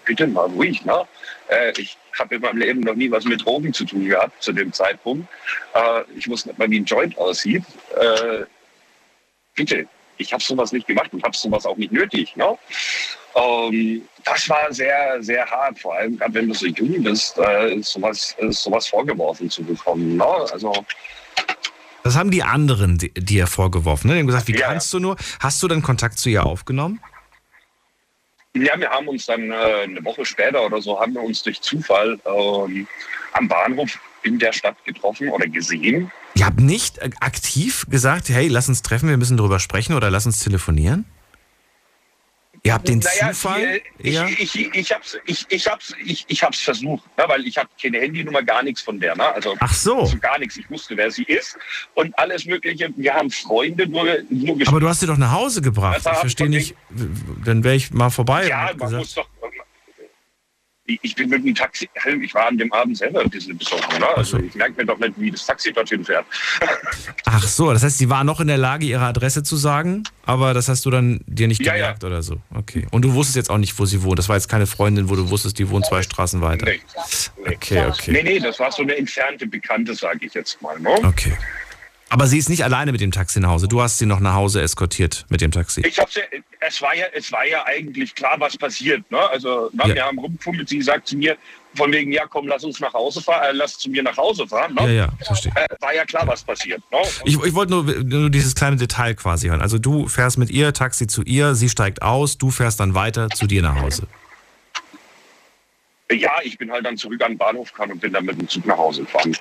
[0.06, 1.06] bitte mal ruhig, ne?
[1.50, 4.52] Äh, ich habe in meinem Leben noch nie was mit Drogen zu tun gehabt zu
[4.52, 5.28] dem Zeitpunkt.
[5.74, 7.64] Äh, ich wusste nicht mal, wie ein Joint aussieht.
[8.00, 8.46] Äh,
[9.56, 12.36] bitte, ich habe sowas nicht gemacht und habe sowas auch nicht nötig.
[12.36, 12.58] Ne?
[13.36, 17.82] Ähm, das war sehr, sehr hart, vor allem gerade wenn du so jung bist, äh,
[17.82, 20.18] sowas, äh, sowas vorgeworfen zu bekommen.
[20.18, 20.26] Ne?
[20.26, 20.86] Also
[22.04, 24.08] Das haben die anderen di- dir vorgeworfen.
[24.08, 24.14] Ne?
[24.14, 25.16] Die haben gesagt, wie kannst du nur?
[25.40, 27.00] Hast du dann Kontakt zu ihr aufgenommen?
[28.56, 31.60] Ja, wir haben uns dann äh, eine Woche später oder so, haben wir uns durch
[31.62, 32.88] Zufall ähm,
[33.34, 36.12] am Bahnhof in der Stadt getroffen oder gesehen.
[36.36, 40.12] Ihr habt nicht äh, aktiv gesagt, hey, lass uns treffen, wir müssen drüber sprechen oder
[40.12, 41.06] lass uns telefonieren?
[42.66, 43.82] Ihr habt den Naja, Zufall?
[44.02, 44.26] die, eher?
[44.26, 47.68] ich, ich, ich, hab's, ich, ich, hab's, ich, ich hab's versucht, ne, weil ich habe
[47.82, 49.18] keine Handynummer, gar nichts von der.
[49.18, 49.26] Ne?
[49.26, 50.00] Also, Ach so.
[50.00, 50.56] also gar nichts.
[50.56, 51.58] Ich wusste, wer sie ist
[51.94, 52.90] und alles Mögliche.
[52.96, 55.98] Wir haben Freunde nur, nur Aber du hast sie doch nach Hause gebracht.
[56.10, 56.74] Ich verstehe nicht,
[57.44, 58.48] dann wäre ich mal vorbei.
[58.48, 59.28] Ja, man gesagt, muss doch.
[60.86, 61.90] Ich, bin mit dem Taxi,
[62.22, 64.00] ich war an dem Abend selber ein bisschen besoffen.
[64.00, 64.08] Ne?
[64.18, 66.26] Also ich merke mir doch nicht, wie das Taxi dorthin fährt.
[67.26, 70.54] Ach so, das heißt, sie war noch in der Lage, ihre Adresse zu sagen, aber
[70.54, 72.38] das hast du dann dir nicht Ja, gemerkt oder so.
[72.54, 72.86] Okay.
[72.92, 74.20] Und du wusstest jetzt auch nicht, wo sie wohnt.
[74.20, 76.66] Das war jetzt keine Freundin, wo du wusstest, die wohnt zwei Straßen weiter.
[76.66, 76.82] Nee.
[77.46, 78.12] Okay, okay.
[78.12, 80.78] Nee, nee, das war so eine entfernte Bekannte, sage ich jetzt mal.
[80.80, 80.90] Ne?
[81.04, 81.38] Okay.
[82.14, 83.68] Aber sie ist nicht alleine mit dem Taxi nach Hause.
[83.68, 85.82] Du hast sie noch nach Hause eskortiert mit dem Taxi.
[85.84, 86.22] Ich hab's ja,
[86.60, 89.10] es war ja, es war ja eigentlich klar, was passiert.
[89.10, 89.18] Ne?
[89.32, 89.96] Also na, Ja.
[89.96, 91.36] wir haben rumgefummelt, sie sagt zu mir,
[91.74, 94.48] von wegen, ja komm, lass uns nach Hause fahren, äh, lass zu mir nach Hause
[94.48, 94.76] fahren.
[94.76, 94.82] Ne?
[94.82, 95.52] Ja, ja, verstehe.
[95.56, 96.84] Äh, war ja klar, was passiert.
[96.92, 97.00] Ne?
[97.26, 99.62] Ich, ich wollte nur, nur dieses kleine Detail quasi hören.
[99.62, 103.30] Also du fährst mit ihr, Taxi zu ihr, sie steigt aus, du fährst dann weiter
[103.32, 104.06] zu dir nach Hause.
[106.12, 108.48] Ja, ich bin halt dann zurück an den Bahnhof gefahren und bin dann mit dem
[108.48, 109.36] Zug nach Hause gefahren.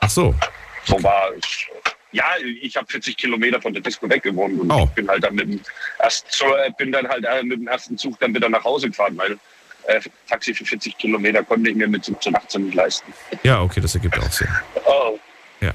[0.00, 0.34] Ach so.
[0.86, 1.46] So war es.
[2.12, 2.24] Ja,
[2.62, 4.84] ich habe 40 Kilometer von der Disco weg gewohnt und Oh.
[4.84, 5.60] ich bin halt dann mit dem
[5.98, 6.28] ersten,
[6.64, 9.38] äh, bin dann halt äh, mit dem ersten Zug dann wieder nach Hause gefahren, weil
[9.86, 13.12] äh, Taxi für 40 Kilometer konnte ich mir mit 17, 18 nicht leisten.
[13.42, 14.48] Ja, okay, das ergibt auch Sinn.
[14.86, 15.18] Oh.
[15.60, 15.72] Ja.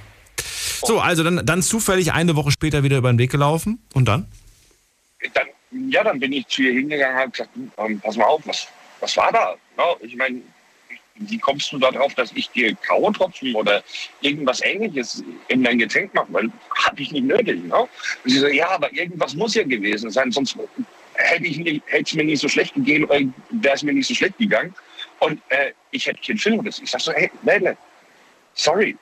[0.84, 4.26] So, also dann, dann zufällig eine Woche später wieder über den Weg gelaufen und dann?
[5.34, 5.48] Dann,
[5.92, 8.68] ja, dann bin ich zu ihr hingegangen und habe gesagt, ähm, pass mal auf, was,
[9.00, 9.56] was war da?
[9.78, 10.42] Ja, ich meine,
[11.30, 13.84] wie kommst du darauf, dass ich dir K.O.-Tropfen oder
[14.22, 16.28] irgendwas ähnliches in dein Getränk mache?
[16.30, 16.52] Weil
[16.86, 17.64] habe ich nicht nötig.
[17.64, 17.76] Ne?
[17.76, 17.90] Und
[18.26, 20.58] sie so, ja, aber irgendwas muss ja gewesen sein, sonst
[21.14, 24.74] hätte es mir nicht so schlecht gegeben, oder wäre es mir nicht so schlecht gegangen.
[25.20, 26.80] Und äh, ich hätte keinen Filmriss.
[26.80, 27.78] Ich sag so, hey, Mädle,
[28.54, 28.98] sorry.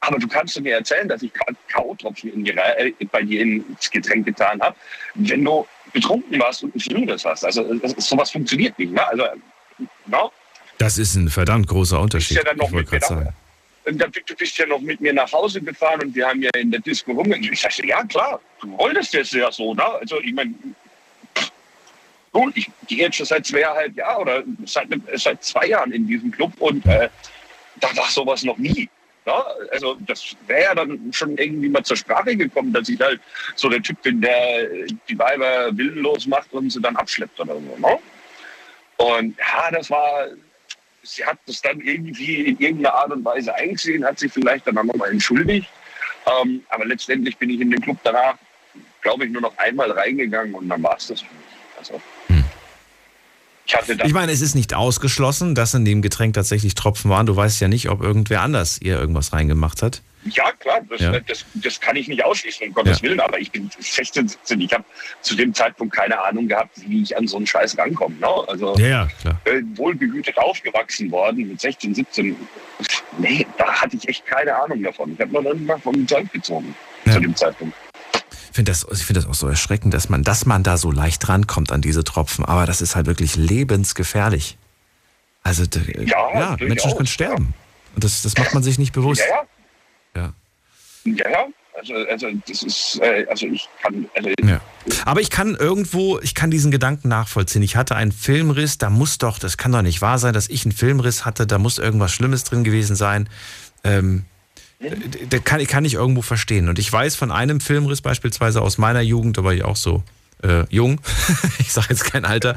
[0.00, 4.76] Aber du kannst mir erzählen, dass ich K.O.-Tropfen äh, bei dir ins Getränk getan habe,
[5.14, 7.44] wenn du betrunken warst und einen Filmriss hast.
[7.44, 8.92] Also das, sowas funktioniert nicht.
[8.92, 9.06] Ne?
[9.06, 9.24] Also,
[10.06, 10.32] no?
[10.82, 12.38] Das ist ein verdammt großer Unterschied.
[12.38, 13.28] ja ich wollte gerade sagen.
[13.84, 16.50] Und dann, du bist ja noch mit mir nach Hause gefahren und wir haben ja
[16.56, 17.52] in der Disco rumgegangen.
[17.52, 19.74] Ich sagte, ja klar, du wolltest das ja so.
[19.74, 19.84] Ne?
[19.84, 20.54] Also ich meine,
[22.32, 26.30] nun, ich gehe jetzt schon seit zweieinhalb Jahren oder seit, seit zwei Jahren in diesem
[26.30, 27.08] Club und äh,
[27.80, 28.88] da war sowas noch nie.
[29.26, 29.32] Ne?
[29.70, 33.20] Also das wäre ja dann schon irgendwie mal zur Sprache gekommen, dass ich halt
[33.54, 34.68] so der Typ bin, der
[35.08, 37.76] die Weiber willenlos macht und sie dann abschleppt oder so.
[37.78, 37.98] Ne?
[38.96, 40.28] Und ja, das war,
[41.02, 44.78] sie hat das dann irgendwie in irgendeiner Art und Weise eingesehen, hat sich vielleicht dann
[44.78, 45.68] auch nochmal entschuldigt.
[46.26, 48.36] Ähm, aber letztendlich bin ich in den Club danach,
[49.00, 51.44] glaube ich, nur noch einmal reingegangen und dann war es das für mich.
[51.78, 52.00] Also,
[53.66, 57.26] ich hatte Ich meine, es ist nicht ausgeschlossen, dass in dem Getränk tatsächlich Tropfen waren.
[57.26, 60.02] Du weißt ja nicht, ob irgendwer anders ihr irgendwas reingemacht hat.
[60.24, 61.18] Ja, klar, das, Ja.
[61.18, 63.08] Das, das kann ich nicht ausschließen, um Gottes Ja.
[63.08, 64.84] Willen, aber ich bin 16, 17, ich habe
[65.20, 68.16] zu dem Zeitpunkt keine Ahnung gehabt, wie ich an so einen Scheiß rankomme.
[68.20, 68.28] Ne?
[68.46, 69.08] Also Ja,
[69.44, 72.36] äh, wohlbehütet aufgewachsen worden mit 16, 17.
[73.18, 75.12] Nee, da hatte ich echt keine Ahnung davon.
[75.14, 76.74] Ich habe noch nicht mal vom Zeug gezogen
[77.10, 77.74] zu dem Zeitpunkt.
[78.52, 80.90] Ich finde das, ich find das auch so erschreckend, dass man, dass man da so
[80.90, 82.44] leicht rankommt an diese Tropfen.
[82.44, 84.58] Aber das ist halt wirklich lebensgefährlich.
[85.42, 87.54] Also, d- Ja, Menschen können sterben.
[87.94, 89.22] Und das, das macht man sich nicht bewusst.
[90.14, 90.34] Ja, Ja.
[91.06, 91.14] ja.
[91.14, 91.46] Ja, ja.
[91.78, 94.60] Also, also das ist, äh, also ich kann, also Ja.
[95.06, 97.62] Aber ich kann irgendwo, ich kann diesen Gedanken nachvollziehen.
[97.62, 100.66] Ich hatte einen Filmriss, da muss doch, das kann doch nicht wahr sein, dass ich
[100.66, 103.30] einen Filmriss hatte, da muss irgendwas Schlimmes drin gewesen sein.
[103.82, 104.26] Ähm,
[104.90, 106.68] d- da kann, kann ich irgendwo verstehen.
[106.68, 110.02] Und ich weiß von einem Filmriss beispielsweise aus meiner Jugend, da war ich auch so
[110.42, 111.00] äh, jung,
[111.58, 112.56] ich sage jetzt kein Alter,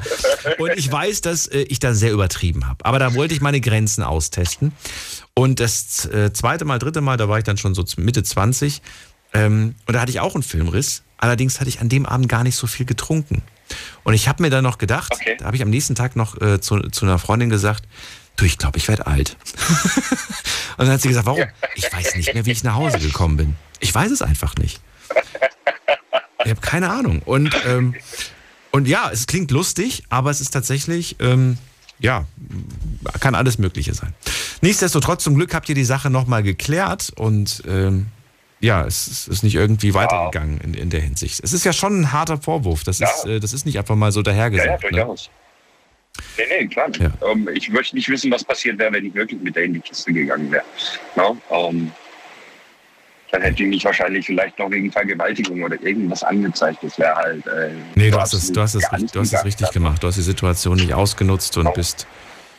[0.58, 2.84] und ich weiß, dass äh, ich da sehr übertrieben habe.
[2.84, 4.72] Aber da wollte ich meine Grenzen austesten.
[5.34, 8.82] Und das äh, zweite Mal, dritte Mal, da war ich dann schon so Mitte 20.
[9.34, 11.02] Ähm, und da hatte ich auch einen Filmriss.
[11.18, 13.42] Allerdings hatte ich an dem Abend gar nicht so viel getrunken.
[14.04, 16.60] Und ich habe mir dann noch gedacht, da habe ich am nächsten Tag noch äh,
[16.60, 17.84] zu, zu einer Freundin gesagt,
[18.36, 19.36] du, ich glaube, ich werde alt.
[20.76, 21.44] und dann hat sie gesagt, warum?
[21.74, 23.56] Ich weiß nicht mehr, wie ich nach Hause gekommen bin.
[23.80, 24.80] Ich weiß es einfach nicht.
[26.44, 27.20] Ich habe keine Ahnung.
[27.24, 27.94] Und, ähm,
[28.72, 31.58] und ja, es klingt lustig, aber es ist tatsächlich, ähm,
[31.98, 32.24] ja,
[33.20, 34.14] kann alles Mögliche sein.
[34.60, 38.06] Nichtsdestotrotz, zum Glück habt ihr die Sache nochmal geklärt und ähm,
[38.60, 41.40] ja, es ist- nicht irgendwie weitergegangen in, in der Hinsicht.
[41.42, 42.84] Es ist ja schon ein harter Vorwurf.
[42.84, 44.92] Das, ist, äh, das ist nicht einfach mal so ja, ja, dahergesagt.
[44.92, 45.14] ne?
[46.38, 46.88] Nee, nee, klar.
[47.30, 49.80] Ähm, ich möchte nicht wissen, was passiert wäre, wenn ich wirklich mit der in die
[49.80, 50.64] Kiste gegangen wäre.
[51.16, 51.36] No?
[51.50, 51.90] Ähm,
[53.32, 56.78] dann hätte ich mich wahrscheinlich vielleicht noch wegen Vergewaltigung oder irgendwas angezeigt.
[56.82, 57.46] Das wäre halt.
[57.46, 60.02] Äh, Nee, du hast es, du hast es, richtig- du hast es richtig gemacht.
[60.02, 62.06] Du hast die Situation nicht ausgenutzt und bist,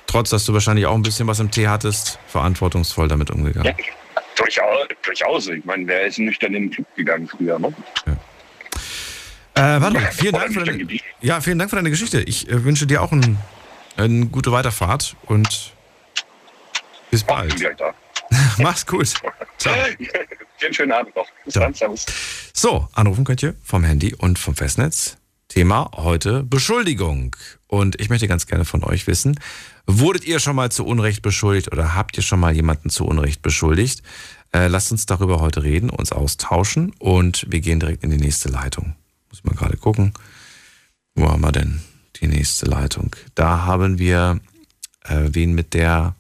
[0.08, 3.74] trotz dass du wahrscheinlich auch ein bisschen was im Tee hattest, verantwortungsvoll damit umgegangen.
[3.80, 5.48] Ja, durchaus, durchaus.
[5.48, 7.58] Ich meine, wer ist nüchtern in den Club gegangen früher?
[7.60, 7.74] Ne?
[9.58, 10.88] Äh, warte mal, vielen Dank, für deine,
[11.20, 12.22] ja, vielen Dank für deine Geschichte.
[12.22, 13.40] Ich äh, wünsche dir auch ein,
[13.96, 15.74] eine gute Weiterfahrt und
[17.10, 17.56] bis bald.
[18.60, 19.12] Mach's gut.
[19.58, 19.76] Ciao.
[20.60, 21.28] Vielen schönen Abend noch.
[21.46, 22.06] Bis dann, servus.
[22.52, 25.18] So, anrufen könnt ihr vom Handy und vom Festnetz.
[25.48, 27.36] Thema heute Beschuldigung.
[27.68, 29.40] Und ich möchte ganz gerne von euch wissen,
[29.86, 33.42] wurdet ihr schon mal zu Unrecht beschuldigt oder habt ihr schon mal jemanden zu Unrecht
[33.42, 34.02] beschuldigt?
[34.52, 38.50] Äh, lasst uns darüber heute reden, uns austauschen und wir gehen direkt in die nächste
[38.50, 38.96] Leitung.
[39.30, 40.14] Muss mal gerade gucken.
[41.16, 41.82] Wo haben wir denn
[42.18, 43.16] die nächste Leitung?
[43.36, 44.40] Da haben wir
[45.04, 46.16] äh, wen mit der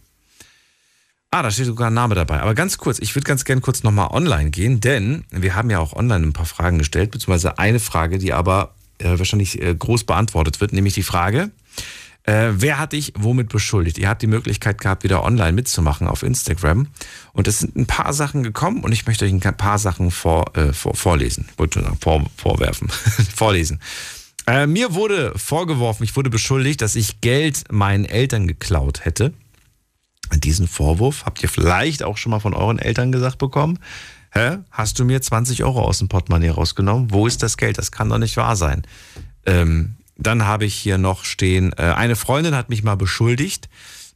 [1.30, 2.40] Ah, da steht sogar ein Name dabei.
[2.40, 5.80] Aber ganz kurz, ich würde ganz gerne kurz nochmal online gehen, denn wir haben ja
[5.80, 10.06] auch online ein paar Fragen gestellt, beziehungsweise eine Frage, die aber äh, wahrscheinlich äh, groß
[10.06, 11.52] beantwortet wird, nämlich die Frage,
[12.28, 13.98] äh, wer hat dich womit beschuldigt?
[13.98, 16.88] Ihr habt die Möglichkeit gehabt, wieder online mitzumachen auf Instagram.
[17.32, 20.56] Und es sind ein paar Sachen gekommen und ich möchte euch ein paar Sachen vor,
[20.58, 21.48] äh, vor, vorlesen.
[21.56, 22.90] Wollte sagen, vor, vorwerfen,
[23.36, 23.80] vorlesen.
[24.46, 29.34] Äh, mir wurde vorgeworfen, ich wurde beschuldigt, dass ich Geld meinen Eltern geklaut hätte.
[30.34, 33.80] Diesen Vorwurf habt ihr vielleicht auch schon mal von euren Eltern gesagt bekommen.
[34.32, 34.58] Hä?
[34.70, 37.12] Hast du mir 20 Euro aus dem Portemonnaie rausgenommen?
[37.12, 37.78] Wo ist das Geld?
[37.78, 38.84] Das kann doch nicht wahr sein.
[39.46, 43.70] Ähm, dann habe ich hier noch stehen, äh, eine Freundin hat mich mal beschuldigt,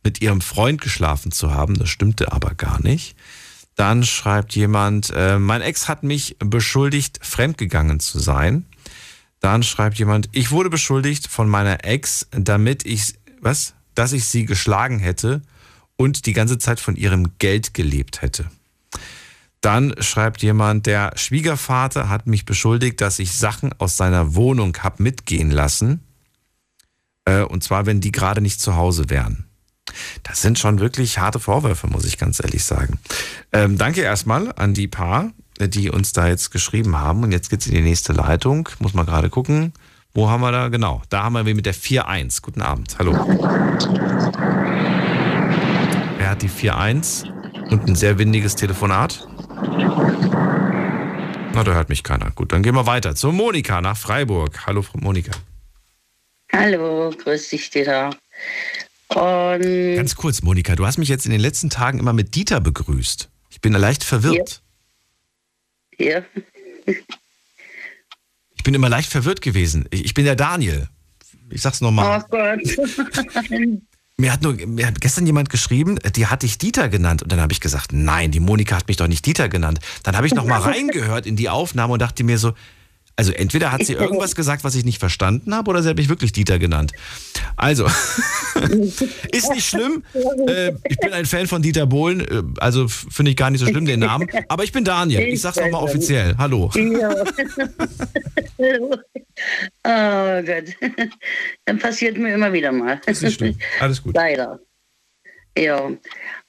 [0.04, 1.76] mit ihrem Freund geschlafen zu haben.
[1.78, 3.16] Das stimmte aber gar nicht.
[3.76, 8.66] Dann schreibt jemand, äh, mein Ex hat mich beschuldigt, fremdgegangen zu sein.
[9.40, 13.74] Dann schreibt jemand, ich wurde beschuldigt von meiner Ex, damit ich, was?
[13.96, 15.42] Dass ich sie geschlagen hätte
[15.98, 18.50] und die ganze Zeit von ihrem Geld gelebt hätte.
[19.62, 25.00] Dann schreibt jemand, der Schwiegervater hat mich beschuldigt, dass ich Sachen aus seiner Wohnung hab
[25.00, 26.02] mitgehen lassen.
[27.26, 29.46] Äh, und zwar, wenn die gerade nicht zu Hause wären.
[30.24, 32.98] Das sind schon wirklich harte Vorwürfe, muss ich ganz ehrlich sagen.
[33.52, 37.24] Ähm, danke erstmal an die Paar, die uns da jetzt geschrieben haben.
[37.24, 38.68] Und jetzt geht's in die nächste Leitung.
[38.80, 39.74] Muss mal gerade gucken.
[40.14, 40.70] Wo haben wir da?
[40.70, 42.42] Genau, da haben wir mit der 4.1.
[42.42, 42.98] Guten Abend.
[42.98, 43.14] Hallo.
[46.18, 47.30] Wer hat die 4.1?
[47.70, 49.28] Und ein sehr windiges Telefonat?
[51.54, 52.32] Na, da hört mich keiner.
[52.32, 54.66] Gut, dann gehen wir weiter zu Monika nach Freiburg.
[54.66, 55.32] Hallo, Frau Monika.
[56.52, 58.10] Hallo, grüß dich, Dieter.
[59.10, 62.62] Und Ganz kurz, Monika, du hast mich jetzt in den letzten Tagen immer mit Dieter
[62.62, 63.30] begrüßt.
[63.50, 64.62] Ich bin leicht verwirrt.
[65.98, 66.26] hier,
[68.56, 69.88] Ich bin immer leicht verwirrt gewesen.
[69.90, 70.88] Ich, ich bin der Daniel.
[71.50, 72.24] Ich sag's nochmal.
[72.24, 72.60] oh Gott.
[74.22, 77.24] Mir hat nur mir hat gestern jemand geschrieben, die hat dich Dieter genannt.
[77.24, 79.80] Und dann habe ich gesagt, nein, die Monika hat mich doch nicht Dieter genannt.
[80.04, 82.54] Dann habe ich noch mal reingehört in die Aufnahme und dachte mir so,
[83.22, 86.10] also entweder hat sie irgendwas gesagt, was ich nicht verstanden habe, oder sie hat mich
[86.10, 86.92] wirklich Dieter genannt.
[87.56, 87.86] Also,
[89.32, 90.04] ist nicht schlimm.
[90.48, 93.68] Äh, ich bin ein Fan von Dieter Bohlen, äh, also finde ich gar nicht so
[93.68, 94.28] schlimm den Namen.
[94.48, 95.22] Aber ich bin Daniel.
[95.22, 96.34] Ich sag's nochmal offiziell.
[96.40, 96.72] Hallo.
[96.74, 97.12] Ja.
[99.84, 100.76] oh Gott.
[101.66, 103.00] Dann passiert mir immer wieder mal.
[103.06, 103.56] Ist nicht schlimm.
[103.80, 104.16] Alles gut.
[104.16, 104.60] Leider.
[105.56, 105.92] Ja.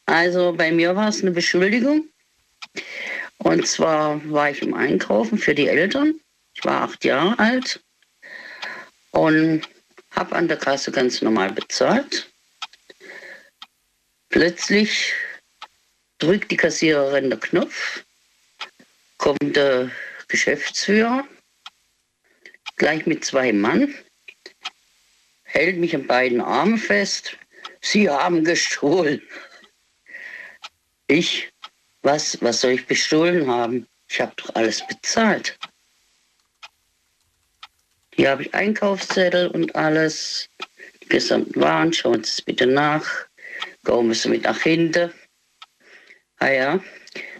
[0.06, 2.06] Also bei mir war es eine Beschuldigung.
[3.36, 6.14] Und zwar war ich im Einkaufen für die Eltern.
[6.54, 7.82] Ich war acht Jahre alt
[9.10, 9.62] und
[10.10, 12.30] habe an der Kasse ganz normal bezahlt.
[14.28, 15.12] Plötzlich
[16.18, 18.04] drückt die Kassiererin den Knopf,
[19.18, 19.90] kommt der
[20.28, 21.26] Geschäftsführer,
[22.76, 23.94] gleich mit zwei Mann,
[25.44, 27.36] hält mich an beiden Armen fest.
[27.80, 29.20] Sie haben gestohlen.
[31.08, 31.52] Ich,
[32.02, 33.86] was, was soll ich bestohlen haben?
[34.08, 35.58] Ich habe doch alles bezahlt.
[38.22, 40.48] Hier habe ich Einkaufszettel und alles.
[41.02, 43.26] Die gesamten Waren, schauen Sie es bitte nach.
[43.84, 45.12] Kommen Sie mit nach hinten.
[46.38, 46.80] Ah ja.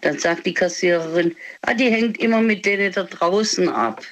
[0.01, 4.05] Dann sagt die Kassiererin, ah, die hängt immer mit denen da draußen ab.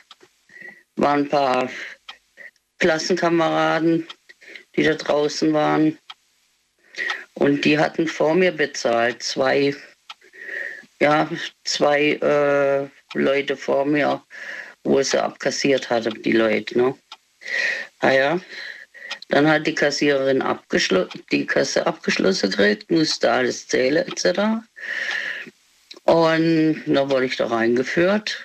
[0.94, 1.68] Waren ein paar
[2.78, 4.06] Klassenkameraden,
[4.76, 5.98] die da draußen waren.
[7.34, 9.24] Und die hatten vor mir bezahlt.
[9.24, 9.74] Zwei,
[11.00, 11.28] ja,
[11.64, 14.22] zwei äh, Leute vor mir,
[14.84, 16.78] wo sie abkassiert hatte, die Leute.
[16.78, 16.94] Ne?
[18.02, 18.40] Naja,
[19.28, 20.42] dann hat die Kassiererin
[21.30, 24.64] die Kasse abgeschlossen gekriegt, musste alles zählen etc.
[26.04, 28.44] Und dann wurde ich da reingeführt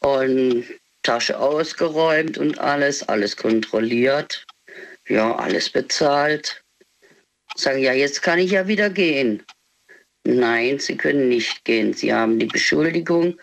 [0.00, 0.64] und
[1.02, 4.44] Tasche ausgeräumt und alles, alles kontrolliert.
[5.08, 6.62] Ja, alles bezahlt.
[7.56, 9.42] Sagen, ja, jetzt kann ich ja wieder gehen.
[10.24, 11.94] Nein, Sie können nicht gehen.
[11.94, 13.38] Sie haben die Beschuldigung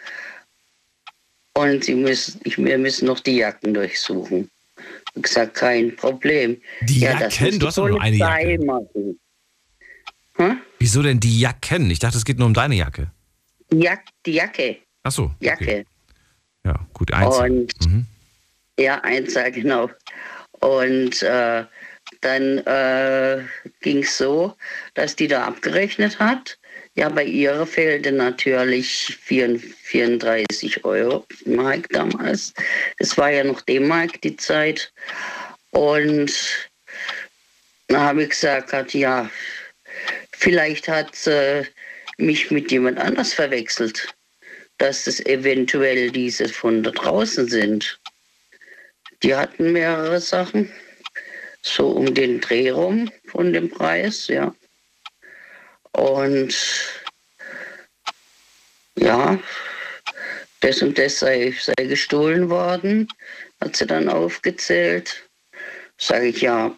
[1.57, 4.49] und Sie müssen, ich, wir müssen noch die Jacken durchsuchen.
[5.15, 6.61] Ich gesagt, kein Problem.
[6.81, 7.59] Die ja, das Jacken?
[7.59, 8.59] Du hast doch nur eine Jacke.
[8.63, 9.19] machen.
[10.79, 11.89] Wieso denn die Jacken?
[11.89, 13.11] Ich dachte, es geht nur um deine Jacke.
[13.71, 14.77] Die, Jack, die Jacke.
[15.03, 15.31] Ach so.
[15.39, 15.85] Jacke.
[16.63, 17.35] Ja, gut, eins.
[17.37, 18.05] Und Mhm.
[18.79, 19.89] ja, Einzahl, genau.
[20.59, 21.65] Und äh,
[22.21, 23.43] dann äh,
[23.81, 24.55] ging es so,
[24.93, 26.59] dass die da abgerechnet hat.
[26.97, 32.55] Ja, bei ihr fehlte natürlich 34 Euro Mark damals.
[32.97, 34.91] Es war ja noch D-Mark die Zeit.
[35.69, 36.33] Und
[37.87, 39.29] dann habe ich gesagt, ja,
[40.31, 41.67] vielleicht hat sie
[42.17, 44.15] mich mit jemand anders verwechselt,
[44.79, 47.99] dass es eventuell diese von da draußen sind.
[49.21, 50.71] Die hatten mehrere Sachen,
[51.61, 54.55] so um den Dreh rum von dem Preis, ja.
[55.91, 56.55] Und
[58.97, 59.39] ja,
[60.61, 63.07] das und das sei, sei gestohlen worden,
[63.61, 65.23] hat sie dann aufgezählt.
[65.97, 66.75] Sage ich, ja,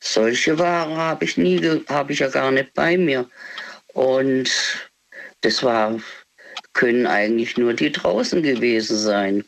[0.00, 3.28] solche Ware habe ich nie, habe ich ja gar nicht bei mir.
[3.94, 4.50] Und
[5.40, 6.00] das war,
[6.72, 9.44] können eigentlich nur die draußen gewesen sein.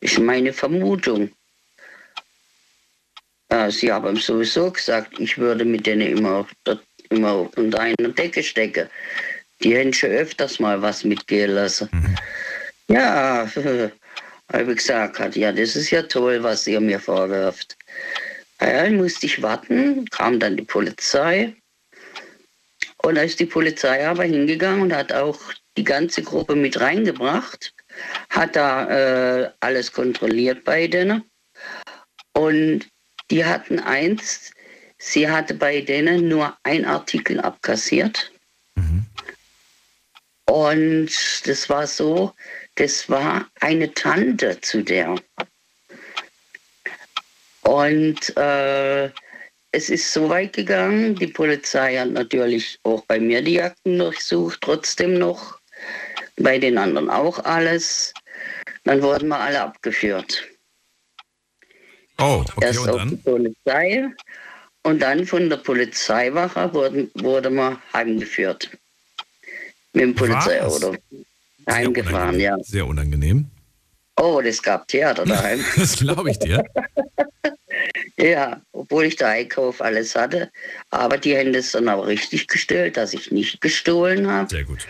[0.00, 1.30] Ist meine Vermutung.
[3.68, 6.46] Sie haben sowieso gesagt, ich würde mit denen immer,
[7.10, 8.88] immer unter einer Decke stecken.
[9.62, 11.88] Die hätten schon öfters mal was mitgehen lassen.
[11.92, 12.16] Mhm.
[12.88, 13.50] Ja,
[14.52, 17.76] habe ich gesagt, ja, das ist ja toll, was ihr mir vorwirft.
[18.60, 21.54] Ja, dann musste ich warten, kam dann die Polizei.
[23.02, 25.38] Und da ist die Polizei aber hingegangen und hat auch
[25.76, 27.74] die ganze Gruppe mit reingebracht,
[28.30, 28.88] hat da
[29.44, 31.22] äh, alles kontrolliert bei denen.
[32.32, 32.86] Und
[33.30, 34.50] die hatten eins,
[34.98, 38.32] sie hatte bei denen nur ein Artikel abkassiert.
[38.74, 39.06] Mhm.
[40.48, 41.10] Und
[41.44, 42.32] das war so,
[42.76, 45.16] das war eine Tante zu der.
[47.62, 49.10] Und äh,
[49.72, 54.60] es ist so weit gegangen, die Polizei hat natürlich auch bei mir die Akten durchsucht,
[54.60, 55.58] trotzdem noch,
[56.36, 58.14] bei den anderen auch alles.
[58.84, 60.48] Dann wurden wir alle abgeführt.
[62.18, 64.08] Oh, okay, Erst auf die Polizei
[64.86, 68.70] und dann von der Polizeiwache wurden, wurde man heimgeführt.
[69.92, 70.94] Mit dem Polizeiauto.
[71.68, 72.56] Heimgefahren, ja.
[72.62, 73.46] Sehr unangenehm.
[74.16, 75.64] Oh, das gab Theater daheim.
[75.76, 76.64] das glaube ich dir.
[78.16, 80.52] ja, obwohl ich da Einkauf alles hatte.
[80.90, 84.48] Aber die haben das dann auch richtig gestellt, dass ich nicht gestohlen habe.
[84.48, 84.86] Sehr gut.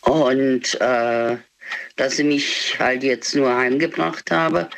[0.00, 1.36] Und äh,
[1.94, 4.68] dass sie mich halt jetzt nur heimgebracht habe,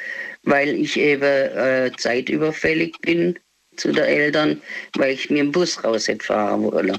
[0.42, 3.38] weil ich eben äh, zeitüberfällig bin
[3.76, 4.62] zu den Eltern,
[4.96, 6.98] weil ich mir einen Bus raus hätte fahren wollen.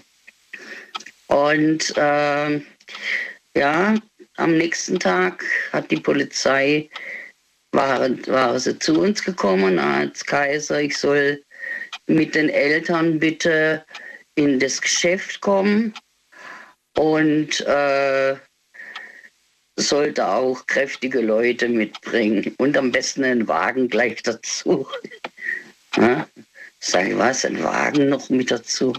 [1.28, 2.62] Und äh,
[3.56, 3.96] ja,
[4.38, 6.90] am nächsten Tag hat die Polizei,
[7.72, 11.42] waren, waren sie zu uns gekommen als Kaiser, ich soll
[12.08, 13.84] mit den Eltern bitte
[14.36, 15.94] in das Geschäft kommen
[16.96, 18.36] und äh,
[19.78, 24.88] sollte auch kräftige Leute mitbringen und am besten einen Wagen gleich dazu.
[25.98, 26.28] ja?
[26.88, 28.94] Sag ich, was, ein Wagen noch mit dazu?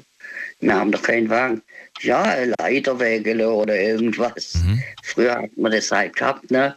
[0.58, 1.62] Wir haben doch keinen Wagen.
[2.00, 4.54] Ja, Leiterwägele oder irgendwas.
[4.54, 4.82] Mhm.
[5.04, 6.74] Früher hat man das halt gehabt, ne?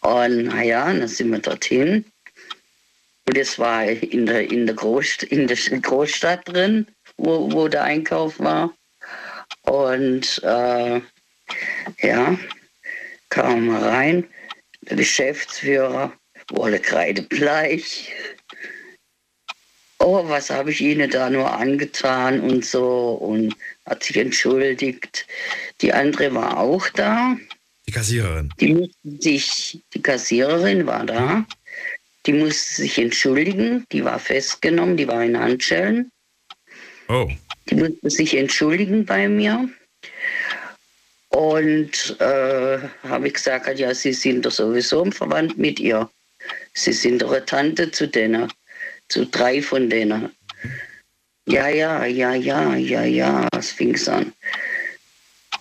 [0.00, 2.06] Und naja, dann sind wir dorthin.
[3.28, 6.86] Und es war in der, in der, Groß, in der Großstadt drin,
[7.18, 8.72] wo, wo der Einkauf war.
[9.64, 11.02] Und äh,
[12.00, 12.38] ja,
[13.28, 14.26] kamen wir rein.
[14.88, 16.14] Der Geschäftsführer
[16.48, 18.10] wurde kreidebleich.
[20.02, 23.54] Oh, was habe ich Ihnen da nur angetan und so und
[23.84, 25.26] hat sich entschuldigt.
[25.82, 27.36] Die andere war auch da.
[27.86, 28.50] Die Kassiererin.
[28.58, 31.44] Die musste sich, die Kassiererin war da.
[32.24, 33.84] Die musste sich entschuldigen.
[33.92, 36.10] Die war festgenommen, die war in Handschellen.
[37.08, 37.28] Oh.
[37.68, 39.68] Die musste sich entschuldigen bei mir.
[41.28, 46.08] Und äh, habe ich gesagt, ja, Sie sind doch sowieso verwandt mit ihr.
[46.72, 48.50] Sie sind doch eine Tante zu denen,
[49.10, 50.30] zu drei von denen.
[51.46, 54.32] Ja, ja, ja, ja, ja, ja, es fing an.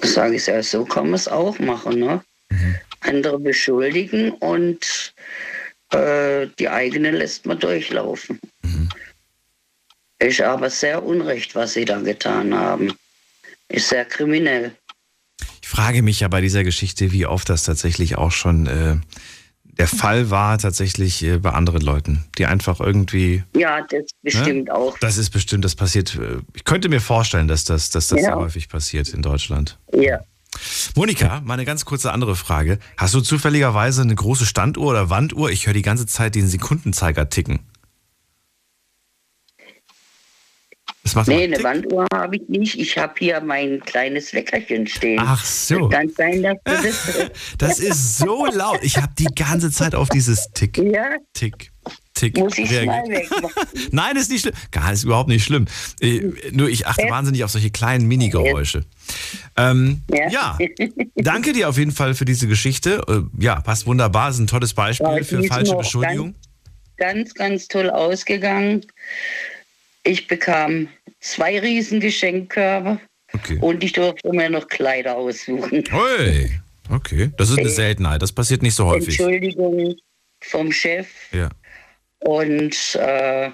[0.02, 2.00] Sage ich, ja, so kann man es auch machen.
[2.00, 2.24] Ne?
[3.02, 5.14] Andere beschuldigen und
[5.92, 8.40] äh, die eigene lässt man durchlaufen.
[10.20, 12.94] Ist aber sehr unrecht, was sie da getan haben.
[13.70, 14.76] Ist sehr kriminell.
[15.62, 18.98] Ich frage mich ja bei dieser Geschichte, wie oft das tatsächlich auch schon äh,
[19.80, 23.44] der Fall war, tatsächlich äh, bei anderen Leuten, die einfach irgendwie.
[23.56, 24.76] Ja, das bestimmt ne?
[24.76, 24.98] auch.
[25.00, 26.16] Das ist bestimmt, das passiert.
[26.16, 28.26] äh, Ich könnte mir vorstellen, dass das, dass das Ja.
[28.26, 29.80] sehr häufig passiert in Deutschland.
[29.94, 30.20] Ja.
[30.96, 32.80] Monika, mal eine ganz kurze andere Frage.
[32.98, 35.50] Hast du zufälligerweise eine große Standuhr oder Wanduhr?
[35.52, 37.60] Ich höre die ganze Zeit den Sekundenzeiger ticken.
[41.10, 42.80] Das macht Nee, eine Wanduhr habe ich nicht.
[42.80, 45.20] Ich habe hier mein kleines Weckerchen stehen.
[45.20, 45.90] Ach so.
[45.90, 47.32] Kann sein, dass du das.
[47.58, 48.78] Das ist so laut.
[48.84, 51.72] Ich habe die ganze Zeit auf dieses Tick, ja, Tick,
[52.14, 53.28] Tick Muss ich reagiert.
[53.92, 54.54] Nein, ist nicht schlimm.
[54.70, 55.66] Gar ist überhaupt nicht schlimm.
[56.00, 57.10] Äh, Nur ich achte Äh.
[57.10, 58.86] wahnsinnig auf solche kleinen Mini-Geräusche.
[59.58, 60.60] Ähm, ja.
[61.16, 63.02] danke dir auf jeden Fall für diese Geschichte.
[63.08, 64.30] Äh, Ja, passt wunderbar.
[64.30, 66.36] Ist ein tolles Beispiel Ja, für falsche Beschuldigung.
[66.98, 68.86] Ganz, ganz toll ausgegangen.
[70.04, 70.88] Ich bekam
[71.20, 73.00] zwei riesen Geschenkkörbe
[73.62, 75.84] und ich durfte mir noch Kleider aussuchen.
[75.92, 76.52] Hui.
[76.90, 78.22] Okay, das ist eine Seltenheit.
[78.22, 79.20] Das passiert nicht so häufig.
[79.20, 79.96] Entschuldigung
[80.42, 81.50] vom Chef Ja.
[82.20, 83.52] und äh,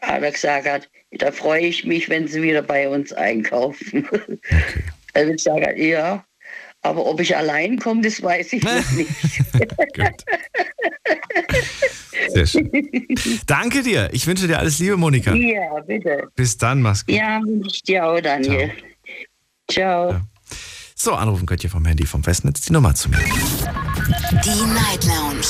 [0.00, 4.08] hat gesagt hat, da freue ich mich, wenn Sie wieder bei uns einkaufen.
[5.12, 6.24] Also ich sage, ja,
[6.84, 9.10] aber ob ich allein komme, das weiß ich noch nicht.
[12.28, 12.70] Sehr schön.
[13.46, 14.10] Danke dir.
[14.12, 15.34] Ich wünsche dir alles Liebe, Monika.
[15.34, 16.28] Ja, bitte.
[16.36, 17.14] Bis dann, mach's gut.
[17.14, 18.70] Ja, wünsche ich dir auch, Daniel.
[19.70, 20.20] Ciao.
[20.94, 23.18] So, anrufen könnt ihr vom Handy vom Festnetz die Nummer zu mir.
[23.18, 25.46] Die Night Lounge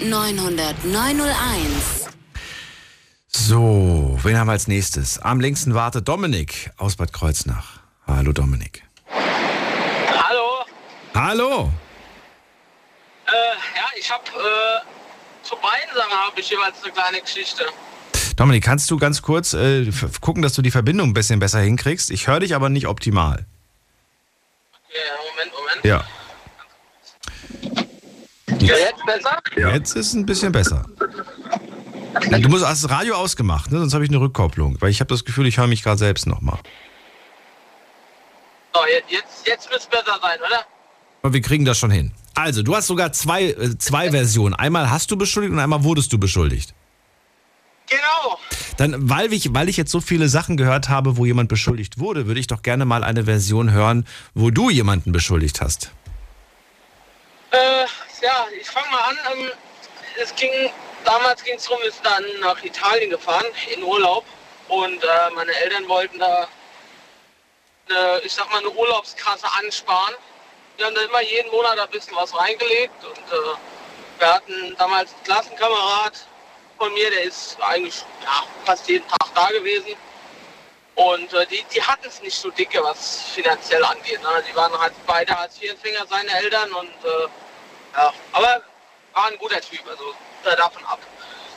[0.00, 2.08] 0890901.
[3.26, 5.18] So, wen haben wir als nächstes?
[5.18, 7.80] Am längsten wartet Dominik aus Bad Kreuznach.
[8.06, 8.84] Hallo Dominik.
[11.28, 11.68] Hallo,
[13.26, 13.30] äh,
[13.76, 17.64] ja, ich habe äh, zu beiden Sachen habe ich jeweils eine kleine Geschichte.
[18.36, 19.90] Dominik, kannst du ganz kurz äh,
[20.20, 22.12] gucken, dass du die Verbindung ein bisschen besser hinkriegst?
[22.12, 23.46] Ich höre dich aber nicht optimal.
[24.90, 25.00] Ja,
[25.32, 25.84] Moment, Moment.
[25.84, 26.04] Ja.
[28.64, 29.38] Ja, jetzt besser?
[29.74, 30.86] Jetzt ist es ein bisschen besser.
[32.30, 33.80] Ja, Du musst hast das Radio ausgemacht, ne?
[33.80, 36.28] sonst habe ich eine Rückkopplung, weil ich habe das Gefühl, ich höre mich gerade selbst
[36.28, 36.60] nochmal.
[38.72, 40.64] So, je- jetzt, jetzt wird es besser sein, oder?
[41.22, 42.12] Aber wir kriegen das schon hin.
[42.34, 44.54] Also, du hast sogar zwei, äh, zwei Versionen.
[44.54, 46.74] Einmal hast du beschuldigt und einmal wurdest du beschuldigt.
[47.88, 48.38] Genau.
[48.76, 52.26] Dann, weil ich, weil ich jetzt so viele Sachen gehört habe, wo jemand beschuldigt wurde,
[52.26, 55.90] würde ich doch gerne mal eine Version hören, wo du jemanden beschuldigt hast.
[57.50, 57.86] Äh,
[58.22, 59.16] ja, ich fange mal an.
[59.32, 59.50] Ähm,
[60.22, 60.50] es ging,
[61.04, 64.24] damals ging es darum, wir sind dann nach Italien gefahren, in Urlaub.
[64.68, 66.46] Und äh, meine Eltern wollten da,
[67.88, 70.14] eine, ich sag mal, eine Urlaubskasse ansparen.
[70.78, 73.04] Wir haben da immer jeden Monat ein bisschen was reingelegt.
[73.04, 73.56] Und äh,
[74.18, 76.12] wir hatten damals einen Klassenkamerad
[76.78, 79.96] von mir, der ist eigentlich ja, fast jeden Tag da gewesen.
[80.94, 84.22] Und äh, die, die hatten es nicht so dicke, was finanziell angeht.
[84.22, 84.44] Ne?
[84.48, 87.28] Die waren halt beide als Vierfinger seine Eltern und äh,
[87.96, 88.62] ja, aber
[89.14, 90.14] war ein guter Typ, also
[90.44, 91.00] äh, davon ab.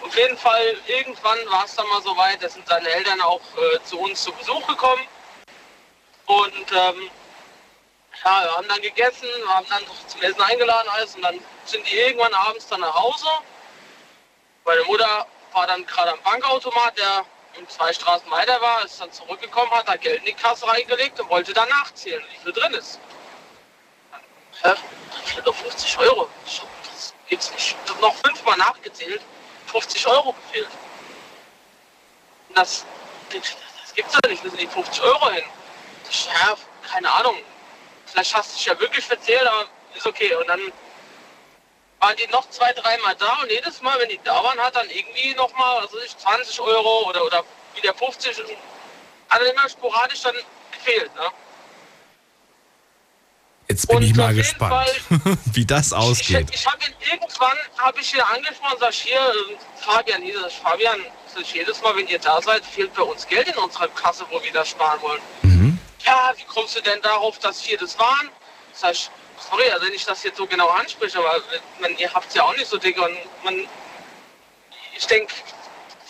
[0.02, 3.42] Auf jeden Fall, irgendwann war es dann mal so weit, da sind seine Eltern auch
[3.56, 5.04] äh, zu uns zu Besuch gekommen.
[6.26, 7.12] Und ähm,
[8.24, 11.90] ja, wir haben dann gegessen, wir haben dann zum Essen eingeladen alles und dann sind
[11.90, 13.28] die irgendwann abends dann nach Hause.
[14.66, 17.26] Meine Mutter war dann gerade am Bankautomat, der
[17.58, 21.20] in zwei Straßen weiter war, ist dann zurückgekommen, hat da Geld in die Kasse reingelegt
[21.20, 23.00] und wollte dann nachzählen, wie viel drin ist.
[24.64, 24.74] Hä?
[24.74, 24.76] Da
[25.26, 26.30] fehlt doch 50 Euro.
[26.46, 27.76] Das gibt's nicht.
[27.86, 29.22] Ich hab noch fünfmal nachgezählt,
[29.68, 30.70] 50 Euro gefehlt.
[32.56, 32.86] Das,
[33.32, 35.44] das gibt's ja nicht, wo sind die 50 Euro hin?
[36.10, 36.56] Ich, ja,
[36.90, 37.38] keine Ahnung.
[38.12, 39.66] Vielleicht hast du dich ja wirklich verzählt, aber
[39.96, 40.34] ist okay.
[40.36, 40.60] Und dann
[42.00, 44.90] waren die noch zwei, dreimal da und jedes Mal, wenn die da waren, hat dann
[44.90, 47.44] irgendwie nochmal, also ich 20 Euro oder, oder
[47.76, 48.50] wieder 50 und
[49.30, 50.36] hat immer sporadisch dann
[50.72, 51.14] gefehlt.
[51.16, 51.22] Ne?
[53.70, 54.90] Jetzt bin Und ich mal gespannt,
[55.54, 56.50] wie das Ich, ausgeht.
[56.52, 60.56] ich habe ihn irgendwann, habe ich hier angesprochen, sag ich hier, äh, Fabian, hier, ich,
[60.56, 61.00] Fabian,
[61.40, 64.44] ich, jedes Mal, wenn ihr da seid, fehlt bei uns Geld in unserer Kasse, wo
[64.44, 65.22] wir das sparen wollen.
[66.06, 68.30] Ja, wie kommst du denn darauf, dass wir das waren?
[68.74, 69.10] Sag ich,
[69.50, 71.42] sorry, also wenn ich das jetzt so genau anspreche, aber
[71.80, 73.68] man, ihr habt es ja auch nicht so dick und man,
[74.96, 75.34] ich denke,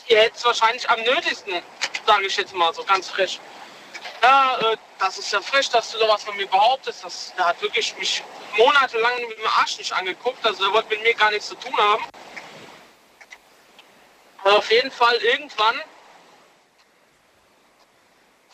[0.07, 1.61] ihr hättet es wahrscheinlich am nötigsten,
[2.05, 3.39] sage ich jetzt mal so ganz frisch.
[4.21, 7.03] Ja, äh, das ist ja frisch, dass du sowas von mir behauptest.
[7.03, 8.23] Das, der hat wirklich mich
[8.55, 10.45] monatelang mit dem Arsch nicht angeguckt.
[10.45, 12.03] Also er wollte mit mir gar nichts zu tun haben.
[14.43, 15.81] Aber auf jeden Fall irgendwann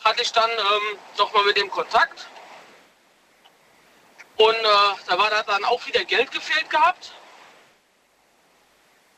[0.04, 2.26] hatte ich dann ähm, doch mal mit dem Kontakt.
[4.36, 7.12] Und äh, da war da dann auch wieder Geld gefehlt gehabt.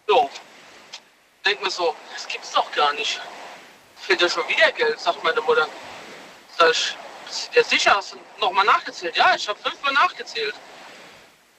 [0.07, 0.31] So.
[1.45, 3.21] Denk mir so, das gibt's doch gar nicht.
[3.97, 5.69] Fehlt ja schon wieder Geld, sagt meine Mutter.
[6.57, 6.97] Sag ich,
[7.27, 7.97] bist du dir sicher?
[7.97, 9.17] Hast du nochmal nachgezählt?
[9.17, 10.55] Ja, ich habe fünfmal nachgezählt.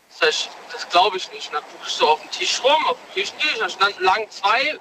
[0.10, 1.48] Sag ich, das glaube ich nicht.
[1.48, 4.30] Und dann gucke ich so auf den Tisch rum, auf den Küchentisch, da standen lagen
[4.30, 4.80] zwei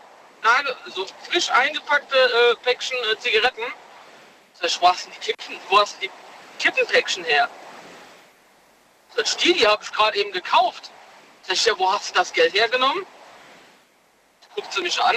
[0.86, 3.62] so frisch eingepackte äh, Päckchen äh, Zigaretten.
[4.60, 6.10] Sag wo hast du die Kippen, wo hast die
[6.58, 7.48] Kippenpäckchen her?
[9.16, 10.90] Sag die, die habe ich gerade eben gekauft.
[11.42, 13.06] Sag ich, ja, wo hast du das Geld hergenommen?
[14.54, 15.16] Guckt sie mich an.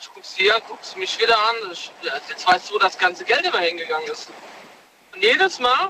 [0.00, 1.56] Ich guck sie an, guckt sie mich wieder an.
[1.72, 4.28] Ich, ja, jetzt weißt du, wo das ganze Geld immer hingegangen ist.
[5.12, 5.86] Und jedes Mal,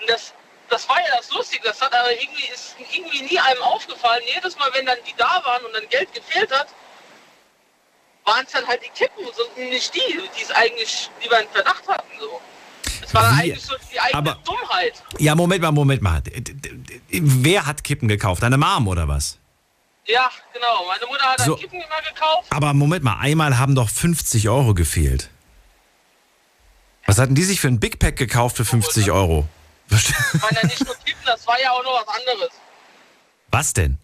[0.00, 0.32] und das
[0.68, 1.62] das war ja das Lustige.
[1.64, 4.22] Das hat aber irgendwie, ist irgendwie nie einem aufgefallen.
[4.26, 6.68] Jedes Mal, wenn dann die da waren und dann Geld gefehlt hat,
[8.26, 10.00] waren es dann halt die Kippen und nicht die,
[10.36, 12.08] die es eigentlich lieber in Verdacht hatten.
[12.20, 12.40] So.
[13.00, 13.40] Das war Wie?
[13.42, 15.02] eigentlich so die eigene Aber- Dummheit.
[15.18, 16.22] Ja, Moment mal, Moment mal.
[17.10, 18.42] Wer hat Kippen gekauft?
[18.42, 19.38] Deine Mom oder was?
[20.06, 20.86] Ja, genau.
[20.86, 21.52] Meine Mutter hat So.
[21.54, 22.46] dann Kippen immer gekauft.
[22.50, 25.30] Aber Moment mal, einmal haben doch 50 Euro gefehlt.
[27.06, 29.46] Was hatten die sich für ein Big Pack gekauft für 50 Euro?
[29.88, 30.04] Das
[30.42, 32.50] waren ja nicht nur Kippen, das war ja auch noch was anderes.
[33.52, 33.98] Was denn?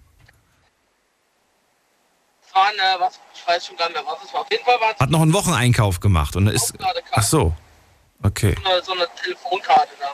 [2.54, 4.42] Waren, äh, was, ich weiß schon gar nicht mehr, was es war.
[4.42, 6.74] Auf jeden Fall war es Hat noch einen Wocheneinkauf gemacht und ist.
[7.12, 7.54] Ach so.
[8.22, 8.54] Okay.
[8.62, 10.12] so eine, so eine Telefonkarte da.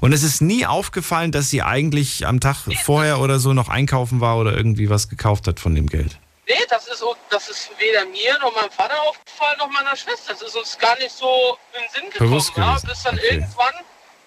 [0.00, 4.20] Und es ist nie aufgefallen, dass sie eigentlich am Tag vorher oder so noch einkaufen
[4.20, 6.16] war oder irgendwie was gekauft hat von dem Geld.
[6.48, 10.32] Nee, das ist, das ist weder mir noch meinem Vater aufgefallen, noch meiner Schwester.
[10.32, 12.30] Das ist uns gar nicht so in den Sinn gekommen.
[12.30, 13.26] Bewusst Ja, bis dann Okay.
[13.34, 13.74] irgendwann,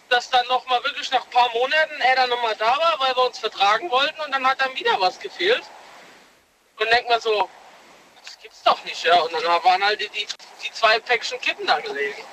[0.10, 3.26] dass dann nochmal wirklich nach ein paar Monaten er dann nochmal da war, weil wir
[3.26, 5.64] uns vertragen wollten und dann hat dann wieder was gefehlt.
[6.80, 7.50] Und denkt man so,
[8.24, 9.20] das gibt's doch nicht, ja.
[9.22, 12.24] Und dann waren halt die, die, zwei Päckchen Kippen da gelegen.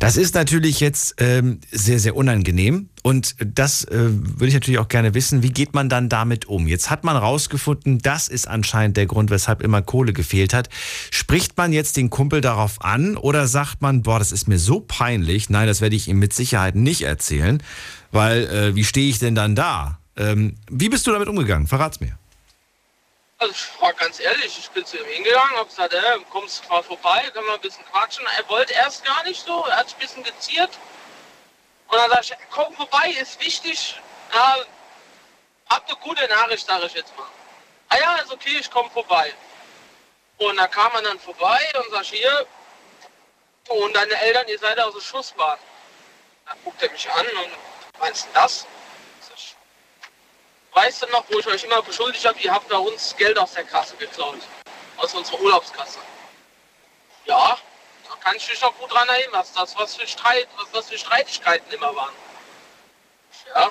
[0.00, 2.90] Das ist natürlich jetzt ähm, sehr, sehr unangenehm.
[3.02, 6.66] Und das äh, würde ich natürlich auch gerne wissen, wie geht man dann damit um?
[6.66, 10.68] Jetzt hat man rausgefunden, das ist anscheinend der Grund, weshalb immer Kohle gefehlt hat.
[11.10, 14.80] Spricht man jetzt den Kumpel darauf an oder sagt man, boah, das ist mir so
[14.80, 17.62] peinlich, nein, das werde ich ihm mit Sicherheit nicht erzählen,
[18.10, 19.98] weil äh, wie stehe ich denn dann da?
[20.16, 21.66] Ähm, wie bist du damit umgegangen?
[21.66, 22.18] Verrat's mir.
[23.44, 26.82] Also ich war ganz ehrlich, ich bin zu ihm hingegangen, hab gesagt, ey, kommst mal
[26.82, 28.26] vorbei, können wir ein bisschen quatschen.
[28.38, 30.70] Er wollte erst gar nicht so, er hat sich ein bisschen geziert.
[31.88, 34.00] Und dann sag ich, komm vorbei, ist wichtig.
[34.32, 34.56] Ja,
[35.68, 37.26] habt eine gute Nachricht, sage ich jetzt mal.
[37.90, 39.34] Ah ja, ist okay, ich komme vorbei.
[40.38, 42.46] Und da kam er dann vorbei und sag ich, hier,
[43.68, 45.58] und deine Eltern, ihr seid aus der Schussbahn.
[46.46, 48.66] Dann guckt er mich an und meinst du das?
[50.74, 53.52] Weißt du noch, wo ich euch immer beschuldigt habe, ihr habt bei uns Geld aus
[53.52, 54.40] der Kasse geklaut.
[54.96, 56.00] Aus unserer Urlaubskasse.
[57.26, 57.56] Ja,
[58.08, 60.88] da kann ich mich noch gut dran erinnern, was das was für Streit, was das
[60.88, 62.14] für Streitigkeiten immer waren.
[63.54, 63.70] Ja.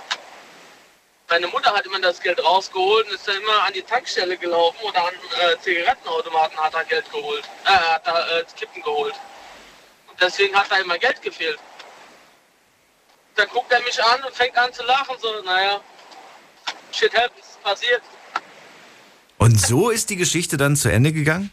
[1.29, 4.79] Meine Mutter hat immer das Geld rausgeholt und ist dann immer an die Tankstelle gelaufen
[4.83, 7.43] oder an äh, Zigarettenautomaten hat er Geld geholt.
[7.65, 9.15] Äh, hat er äh, Kippen geholt.
[10.09, 11.59] Und deswegen hat da immer Geld gefehlt.
[13.35, 15.81] Dann guckt er mich an und fängt an zu lachen, so, naja,
[16.93, 18.01] shit happens, passiert.
[19.37, 21.51] Und so ist die Geschichte dann zu Ende gegangen?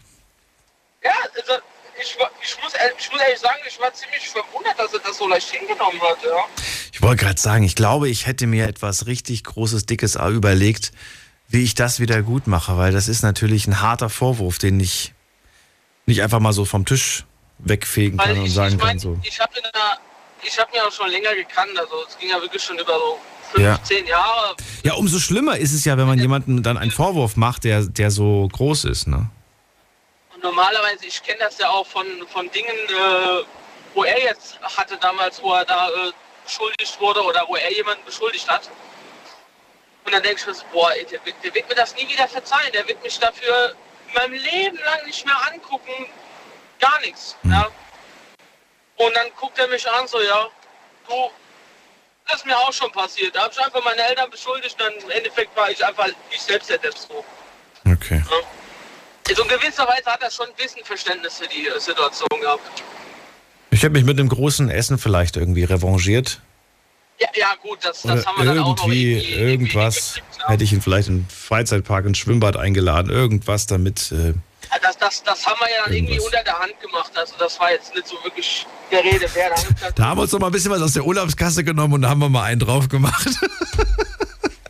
[1.03, 1.53] Ja, also
[1.99, 5.27] ich, ich, muss, ich muss ehrlich sagen, ich war ziemlich verwundert, dass er das so
[5.27, 6.45] leicht hingenommen hat, ja.
[6.93, 10.91] Ich wollte gerade sagen, ich glaube, ich hätte mir etwas richtig Großes, Dickes überlegt,
[11.47, 15.13] wie ich das wieder gut mache, weil das ist natürlich ein harter Vorwurf, den ich
[16.05, 17.25] nicht einfach mal so vom Tisch
[17.59, 19.19] wegfegen Weil kann und ich, sagen ich kann mein, so.
[19.23, 22.93] ich habe hab ja auch schon länger gekannt, also es ging ja wirklich schon über
[22.93, 23.19] so
[23.57, 23.75] Ja.
[23.75, 24.55] 15 Jahre.
[24.83, 28.11] Ja, umso schlimmer ist es ja, wenn man jemandem dann einen Vorwurf macht, der, der
[28.11, 29.29] so groß ist, ne?
[30.33, 33.43] Und normalerweise, ich kenne das ja auch von, von Dingen, äh,
[33.93, 36.11] wo er jetzt hatte damals, wo er da äh,
[36.45, 38.69] beschuldigt wurde oder wo er jemanden beschuldigt hat.
[40.05, 42.07] Und dann denke ich mir so, boah, ey, der, wird- der wird mir das nie
[42.09, 42.71] wieder verzeihen.
[42.73, 43.75] Der wird mich dafür
[44.15, 46.07] mein Leben lang nicht mehr angucken.
[46.79, 47.35] Gar nichts.
[47.43, 47.67] Ja.
[48.95, 50.47] Und dann guckt er mich an, so, ja,
[51.07, 51.13] du,
[52.31, 53.35] das ist mir auch schon passiert.
[53.35, 56.41] Da habe ich einfach meine Eltern beschuldigt und dann im Endeffekt war ich einfach ich
[56.41, 57.23] selbst der Depp so.
[57.85, 58.23] Okay.
[59.27, 62.83] Also in gewisser Weise hat er schon ein bisschen Verständnis für die Situation gehabt.
[63.69, 66.41] Ich habe mich mit einem großen Essen vielleicht irgendwie revanchiert.
[67.19, 69.33] Ja, ja gut, das, das haben wir dann auch noch irgendwie, irgendwie.
[69.33, 70.21] irgendwas.
[70.47, 73.11] Hätte ich ihn vielleicht in einen Freizeitpark, ins Schwimmbad eingeladen.
[73.11, 74.11] Irgendwas damit.
[74.11, 74.33] Äh, Ja,
[74.81, 77.11] Das, das, das haben wir ja dann irgendwie unter der Hand gemacht.
[77.15, 79.51] Also das war jetzt nicht so wirklich der Rede wert.
[79.53, 81.05] Da haben wir gesagt, da haben wir uns noch mal ein bisschen was aus der
[81.05, 83.27] Urlaubskasse genommen und da haben wir mal einen drauf gemacht.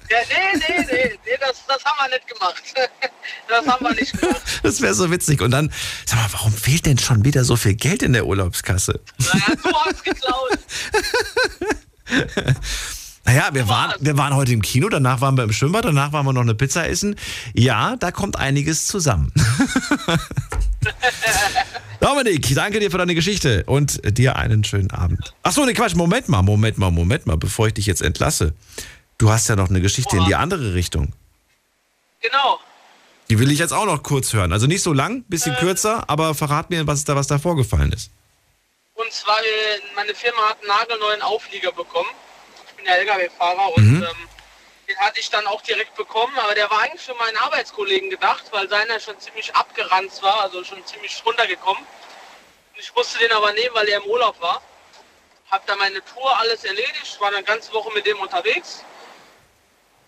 [0.10, 2.64] ja, nee, nee, nee, nee das, das haben wir nicht gemacht.
[3.48, 4.42] Das haben wir nicht gemacht.
[4.64, 5.42] Das wäre so witzig.
[5.42, 5.72] Und dann,
[6.06, 9.02] sag mal, warum fehlt denn schon wieder so viel Geld in der Urlaubskasse?
[9.18, 10.60] Naja, du hast geklaut.
[13.24, 16.26] Naja, wir waren, wir waren heute im Kino, danach waren wir im Schwimmbad, danach waren
[16.26, 17.16] wir noch eine Pizza essen.
[17.54, 19.32] Ja, da kommt einiges zusammen.
[22.00, 25.34] Dominik, danke dir für deine Geschichte und dir einen schönen Abend.
[25.44, 28.54] Achso, ne Quatsch, Moment mal, Moment mal, Moment mal, bevor ich dich jetzt entlasse.
[29.20, 31.14] Du hast ja noch eine Geschichte in die andere Richtung.
[32.22, 32.60] Genau.
[33.30, 34.52] Die will ich jetzt auch noch kurz hören.
[34.52, 38.10] Also nicht so lang, bisschen kürzer, aber verrat mir, was da, was da vorgefallen ist.
[38.96, 42.10] Und zwar, wir- meine Firma hat einen nagelneuen Auflieger bekommen.
[42.82, 44.04] Bin ja LKW-Fahrer und Mhm.
[44.04, 44.30] ähm,
[44.88, 48.44] den hatte ich dann auch direkt bekommen, aber der war eigentlich für meinen Arbeitskollegen gedacht,
[48.52, 51.84] weil seiner schon ziemlich abgeranzt war, also schon ziemlich runtergekommen.
[52.74, 54.62] Und ich musste den aber nehmen, weil er im Urlaub war.
[55.52, 58.84] hab dann meine Tour alles erledigt, war dann ganze Woche mit dem unterwegs.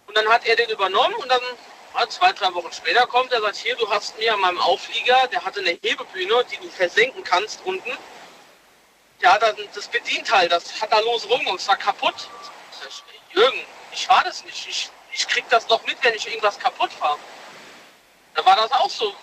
[0.08, 1.42] Und dann hat er den übernommen und dann
[2.00, 5.28] ja, zwei, drei Wochen später kommt er sagt, hier, du hast mir an meinem Auflieger,
[5.32, 7.92] der hatte eine Hebebühne, die du versenken kannst unten.
[9.24, 12.16] Hat dann das Bedienteil, das hat da los rum und es war kaputt.
[12.18, 12.53] Sag
[12.88, 13.04] ich,
[13.36, 14.68] Jürgen, ich war das nicht.
[14.68, 17.20] Ich, ich krieg das doch mit, wenn ich irgendwas kaputt fahre.
[18.36, 19.14] Da war das auch so.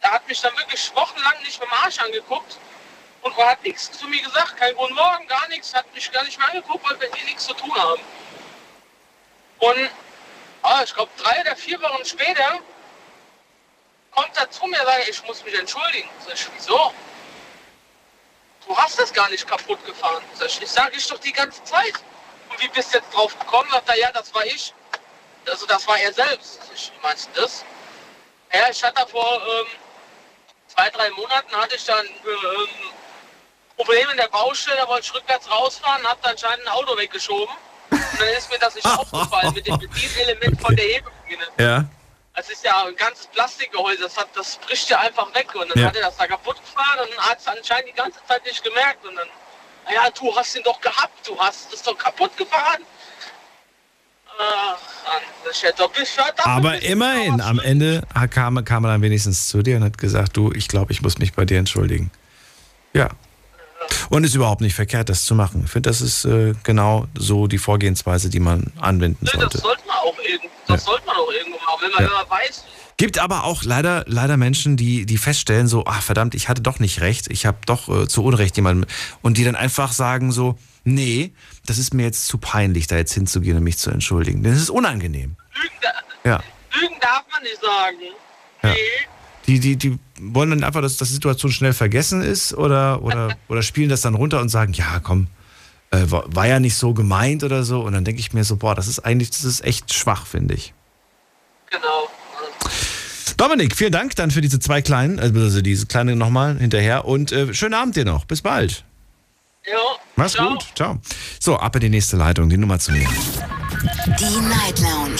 [0.00, 2.58] Er hat mich dann wirklich wochenlang nicht dem Arsch angeguckt
[3.22, 4.56] und hat nichts zu mir gesagt.
[4.56, 5.74] Kein Guten Morgen, gar nichts.
[5.74, 8.02] Hat mich gar nicht mehr angeguckt, weil wir hier nichts zu tun haben.
[9.58, 9.90] Und
[10.62, 12.58] ah, ich glaube, drei oder vier Wochen später
[14.10, 16.08] kommt er zu mir und sagt, ich muss mich entschuldigen.
[16.24, 16.92] Sag ich, wieso?
[18.66, 20.22] Du hast das gar nicht kaputt gefahren.
[20.34, 21.94] Sag ich, ich sage ich doch die ganze Zeit.
[22.52, 23.68] Und wie bist du jetzt drauf gekommen?
[23.70, 24.74] Sagt er, ja, das war ich.
[25.48, 26.60] Also das war er selbst.
[26.74, 27.64] Ich, meinst du das?
[28.52, 29.66] Ja, ich hatte vor ähm,
[30.68, 32.68] zwei, drei Monaten hatte ich dann ähm,
[33.76, 37.54] Probleme in der Baustelle, da wollte ich rückwärts rausfahren, habe dann anscheinend ein Auto weggeschoben.
[37.90, 41.46] Und dann ist mir das nicht aufgefallen mit dem Bedienelement von der Hebebühne.
[41.58, 41.84] Ja.
[42.34, 45.54] Das ist ja ein ganzes Plastikgehäuse, das, hat, das bricht ja einfach weg.
[45.54, 45.88] Und dann Ja.
[45.88, 49.04] hat er das da kaputt gefahren und hat es anscheinend die ganze Zeit nicht gemerkt.
[49.04, 49.28] Und dann,
[49.84, 52.82] naja, du hast ihn doch gehabt, du hast es doch kaputt gefahren.
[56.44, 60.52] Aber immerhin, am Ende kam, kam er dann wenigstens zu dir und hat gesagt, du,
[60.52, 62.10] ich glaube, ich muss mich bei dir entschuldigen.
[62.94, 63.10] Ja.
[64.10, 65.62] Und ist überhaupt nicht verkehrt, das zu machen.
[65.64, 69.58] Ich finde, das ist äh, genau so die Vorgehensweise, die man anwenden Das sollte.
[69.58, 72.08] sollte man auch irgendwo, das sollte man auch irgendwo machen, wenn man, Ja.
[72.10, 72.64] wenn man weiß,
[73.02, 76.78] Gibt aber auch leider, leider Menschen, die, die feststellen, so, ach verdammt, ich hatte doch
[76.78, 78.86] nicht recht, ich habe doch äh, zu Unrecht jemanden.
[79.22, 81.32] Und die dann einfach sagen so, nee,
[81.66, 84.44] das ist mir jetzt zu peinlich, da jetzt hinzugehen und mich zu entschuldigen.
[84.44, 85.34] Es ist unangenehm.
[86.22, 86.44] Ja.
[86.80, 87.96] Lügen darf man nicht sagen.
[88.62, 88.74] ja.
[89.48, 93.36] Die, die, die wollen dann einfach, dass, dass die Situation schnell vergessen ist oder, oder,
[93.48, 95.26] oder spielen das dann runter und sagen, ja, komm,
[95.90, 97.80] äh, war, war ja nicht so gemeint oder so.
[97.80, 100.54] Und dann denke ich mir so, boah, das ist eigentlich, das ist echt schwach, finde
[100.54, 100.72] ich.
[101.68, 102.11] Genau.
[103.42, 107.52] Dominik, vielen Dank dann für diese zwei kleinen, also diese kleine nochmal hinterher und äh,
[107.52, 108.24] schönen Abend dir noch.
[108.24, 108.84] Bis bald.
[109.66, 109.78] Ja.
[110.14, 110.64] Mach's gut.
[110.76, 111.00] Ciao.
[111.40, 113.00] So, ab in die nächste Leitung, die Nummer zu mir.
[113.00, 115.16] Die Night Lounge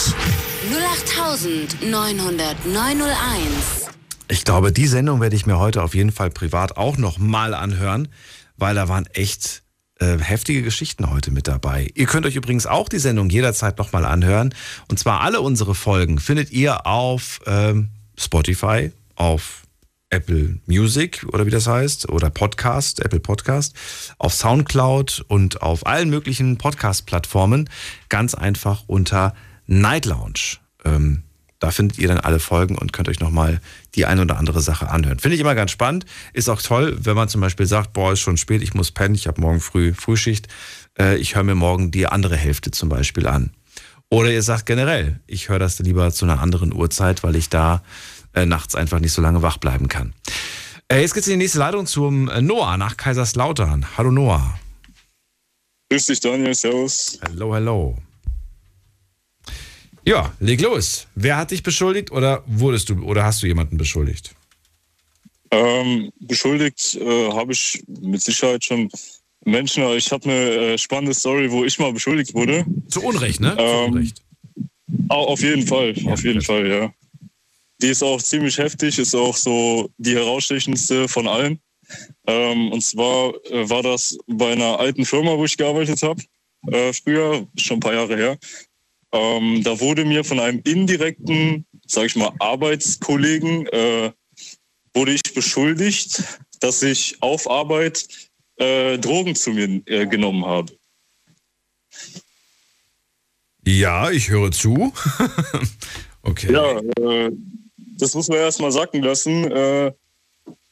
[1.83, 3.91] 0890901.
[4.29, 7.55] Ich glaube, die Sendung werde ich mir heute auf jeden Fall privat auch noch mal
[7.55, 8.07] anhören,
[8.57, 9.65] weil da waren echt
[9.99, 11.91] äh, heftige Geschichten heute mit dabei.
[11.97, 14.55] Ihr könnt euch übrigens auch die Sendung jederzeit noch mal anhören.
[14.89, 17.91] Und zwar alle unsere Folgen findet ihr auf ähm,
[18.23, 19.63] Spotify, auf
[20.11, 23.75] Apple Music oder wie das heißt, oder Podcast, Apple Podcast,
[24.19, 27.69] auf Soundcloud und auf allen möglichen Podcast-Plattformen.
[28.09, 29.35] Ganz einfach unter
[29.67, 30.59] Night Lounge.
[30.85, 31.23] Ähm,
[31.59, 33.61] da findet ihr dann alle Folgen und könnt euch nochmal
[33.95, 35.21] die eine oder andere Sache anhören.
[35.21, 36.07] Finde ich immer ganz spannend.
[36.33, 39.15] Ist auch toll, wenn man zum Beispiel sagt, boah, ist schon spät, ich muss pennen,
[39.15, 40.49] ich habe morgen früh Frühschicht.
[40.99, 43.53] Äh, ich höre mir morgen die andere Hälfte zum Beispiel an.
[44.13, 47.83] Oder ihr sagt generell, ich höre das lieber zu einer anderen Uhrzeit, weil ich da
[48.35, 50.13] äh, nachts einfach nicht so lange wach bleiben kann.
[50.89, 53.87] Äh, jetzt geht's in die nächste Leitung zum äh, Noah nach Kaiserslautern.
[53.97, 54.61] Hallo Noah.
[55.89, 56.55] Grüß dich, Daniel.
[56.55, 57.19] Servus.
[57.23, 57.97] Hallo, hallo.
[60.05, 61.07] Ja, leg los.
[61.15, 64.35] Wer hat dich beschuldigt oder wurdest du oder hast du jemanden beschuldigt?
[65.51, 68.91] Ähm, beschuldigt äh, habe ich mit Sicherheit schon
[69.45, 69.83] Menschen.
[69.97, 72.65] Ich habe eine äh, spannende Story, wo ich mal beschuldigt wurde.
[72.89, 73.55] Zu Unrecht, ne?
[73.57, 74.23] Zu Ähm, Unrecht.
[75.09, 76.93] au- Auf jeden Fall, auf jeden Fall, ja.
[77.81, 81.59] Die ist auch ziemlich heftig, ist auch so die herausstechendste von allen.
[82.27, 86.23] Ähm, und zwar äh, war das bei einer alten Firma, wo ich gearbeitet habe,
[86.69, 88.39] äh, früher, schon ein paar Jahre her.
[89.13, 94.13] Ähm, da wurde mir von einem indirekten, sag ich mal, Arbeitskollegen, äh,
[94.95, 96.23] wurde ich beschuldigt,
[96.61, 98.07] dass ich auf Arbeit
[98.63, 100.73] äh, Drogen zu mir äh, genommen habe.
[103.67, 104.93] Ja, ich höre zu.
[106.23, 106.53] okay.
[106.53, 107.31] Ja, äh,
[107.99, 109.93] das muss man erst mal sacken lassen, äh,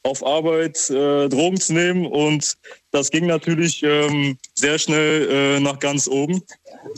[0.03, 2.05] auf Arbeit äh, Drogen zu nehmen.
[2.05, 2.57] Und
[2.91, 6.41] das ging natürlich ähm, sehr schnell äh, nach ganz oben,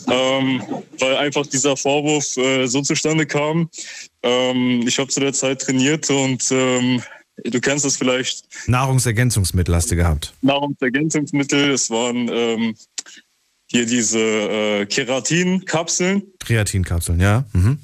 [0.10, 0.64] ähm,
[1.00, 3.70] weil einfach dieser Vorwurf so zustande kam.
[4.24, 7.04] Ähm, ich habe zu der Zeit trainiert und ähm,
[7.38, 10.34] du kennst das vielleicht, Nahrungsergänzungsmittel hast du gehabt.
[10.42, 11.72] Nahrungsergänzungsmittel.
[11.72, 12.76] Es waren ähm,
[13.68, 16.24] hier diese äh, Keratin-Kapseln.
[16.40, 17.46] Kreatinkapseln, ja.
[17.54, 17.80] Mhm.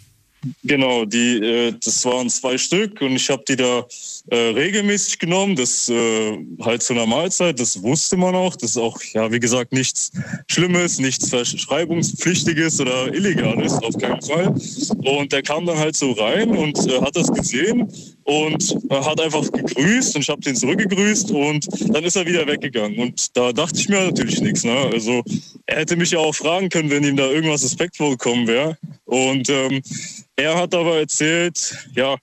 [0.64, 3.86] Genau, die, äh, das waren zwei Stück und ich habe die da
[4.28, 5.56] äh, regelmäßig genommen.
[5.56, 8.56] Das äh, halt zu einer Mahlzeit, das wusste man auch.
[8.56, 10.12] Das ist auch, ja, wie gesagt, nichts
[10.48, 14.56] Schlimmes, nichts Verschreibungspflichtiges oder Illegales, auf keinen Fall.
[15.00, 17.92] Und der kam dann halt so rein und äh, hat das gesehen
[18.30, 23.00] und hat einfach gegrüßt und ich habe den zurückgegrüßt und dann ist er wieder weggegangen.
[23.00, 24.64] Und da dachte ich mir natürlich nichts.
[24.64, 24.78] Ne?
[24.94, 25.24] Also
[25.66, 28.78] er hätte mich ja auch fragen können, wenn ihm da irgendwas Respekt vorgekommen wäre.
[29.06, 29.82] Und ähm,
[30.36, 32.18] er hat aber erzählt, ja,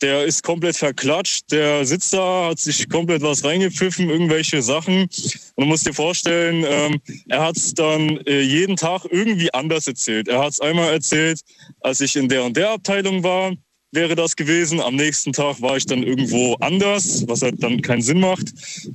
[0.00, 5.02] der ist komplett verklatscht, der sitzt da, hat sich komplett was reingepfiffen, irgendwelche Sachen.
[5.02, 5.10] Und
[5.56, 10.26] du musst dir vorstellen, ähm, er hat es dann äh, jeden Tag irgendwie anders erzählt.
[10.26, 11.40] Er hat es einmal erzählt,
[11.82, 13.52] als ich in der und der Abteilung war,
[13.92, 14.80] wäre das gewesen.
[14.80, 18.46] Am nächsten Tag war ich dann irgendwo anders, was halt dann keinen Sinn macht.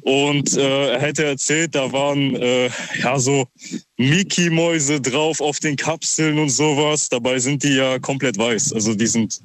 [0.02, 2.70] Und äh, er hätte erzählt, da waren äh,
[3.02, 3.48] ja so
[3.98, 7.10] Mickey-Mäuse drauf auf den Kapseln und sowas.
[7.10, 8.74] Dabei sind die ja komplett weiß.
[8.74, 9.40] Also die sind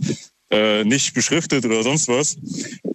[0.51, 2.37] äh, nicht beschriftet oder sonst was.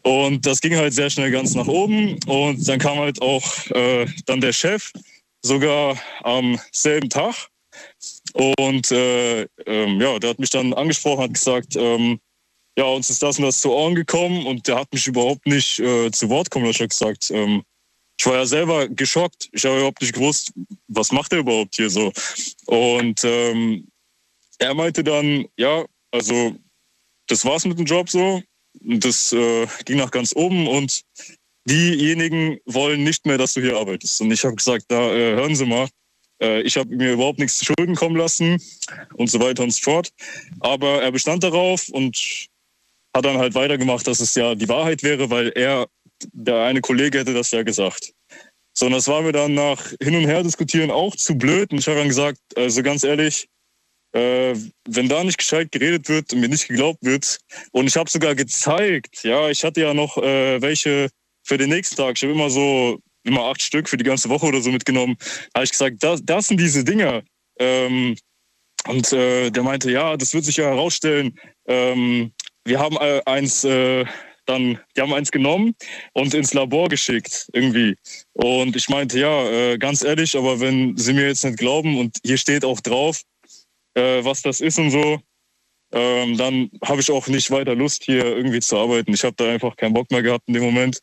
[0.02, 2.18] Und das ging halt sehr schnell ganz nach oben.
[2.26, 4.92] Und dann kam halt auch äh, dann der Chef,
[5.44, 7.36] sogar am selben Tag.
[8.34, 12.20] Und äh, ähm, ja, der hat mich dann angesprochen, hat gesagt, ähm,
[12.78, 15.80] ja, uns ist das und das zu Ohren gekommen und der hat mich überhaupt nicht
[15.80, 16.88] äh, zu Wort kommen lassen.
[16.88, 17.64] gesagt, ähm,
[18.20, 19.49] ich war ja selber geschockt.
[19.52, 20.54] Ich habe überhaupt nicht gewusst,
[20.88, 22.12] was macht er überhaupt hier so.
[22.66, 23.88] Und ähm,
[24.60, 26.56] er meinte dann, ja, also
[27.28, 28.41] das war's mit dem Job so.
[28.82, 31.02] Das äh, ging nach ganz oben und
[31.66, 34.22] diejenigen wollen nicht mehr, dass du hier arbeitest.
[34.22, 35.88] Und ich habe gesagt, da äh, hören Sie mal,
[36.41, 38.62] äh, ich habe mir überhaupt nichts zu Schulden kommen lassen
[39.16, 40.12] und so weiter und so fort.
[40.60, 42.49] Aber er bestand darauf und
[43.18, 45.88] hat dann halt weitergemacht, dass es ja die Wahrheit wäre, weil er,
[46.31, 48.14] der eine Kollege hätte das ja gesagt.
[48.73, 51.72] So, und das war mir dann nach hin und her diskutieren auch zu blöd.
[51.72, 53.48] Und ich habe dann gesagt, also ganz ehrlich,
[54.14, 54.56] äh,
[54.88, 57.39] wenn da nicht gescheit geredet wird und mir nicht geglaubt wird,
[57.72, 61.10] und ich habe sogar gezeigt, ja, ich hatte ja noch äh, welche
[61.44, 62.18] für den nächsten Tag.
[62.18, 65.18] Ich habe immer so, immer acht Stück für die ganze Woche oder so mitgenommen.
[65.56, 67.23] habe ich gesagt, das, das sind diese Dinger.
[67.57, 68.15] Ähm,
[68.88, 71.38] und äh, der meinte, ja, das wird sich ja herausstellen.
[71.68, 72.31] Ähm,
[72.68, 74.06] wir haben äh, eins äh,
[74.45, 75.76] dann, die haben eins genommen
[76.14, 77.95] und ins Labor geschickt irgendwie.
[78.34, 82.18] Und ich meinte, ja, äh, ganz ehrlich, aber wenn Sie mir jetzt nicht glauben und
[82.26, 83.22] hier steht auch drauf,
[83.95, 85.19] äh, was das ist und so,
[85.91, 89.14] ähm, dann habe ich auch nicht weiter Lust, hier irgendwie zu arbeiten.
[89.14, 90.99] Ich habe da einfach keinen Bock mehr gehabt in dem Moment,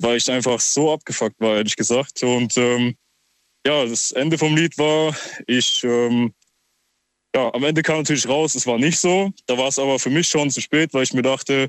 [0.00, 2.22] weil ich einfach so abgefuckt war, ehrlich gesagt.
[2.22, 2.96] Und ähm,
[3.66, 5.14] ja, das Ende vom Lied war,
[5.46, 6.32] ich ähm,
[7.36, 9.30] ja, am Ende kam natürlich raus, es war nicht so.
[9.46, 11.68] Da war es aber für mich schon zu spät, weil ich mir dachte,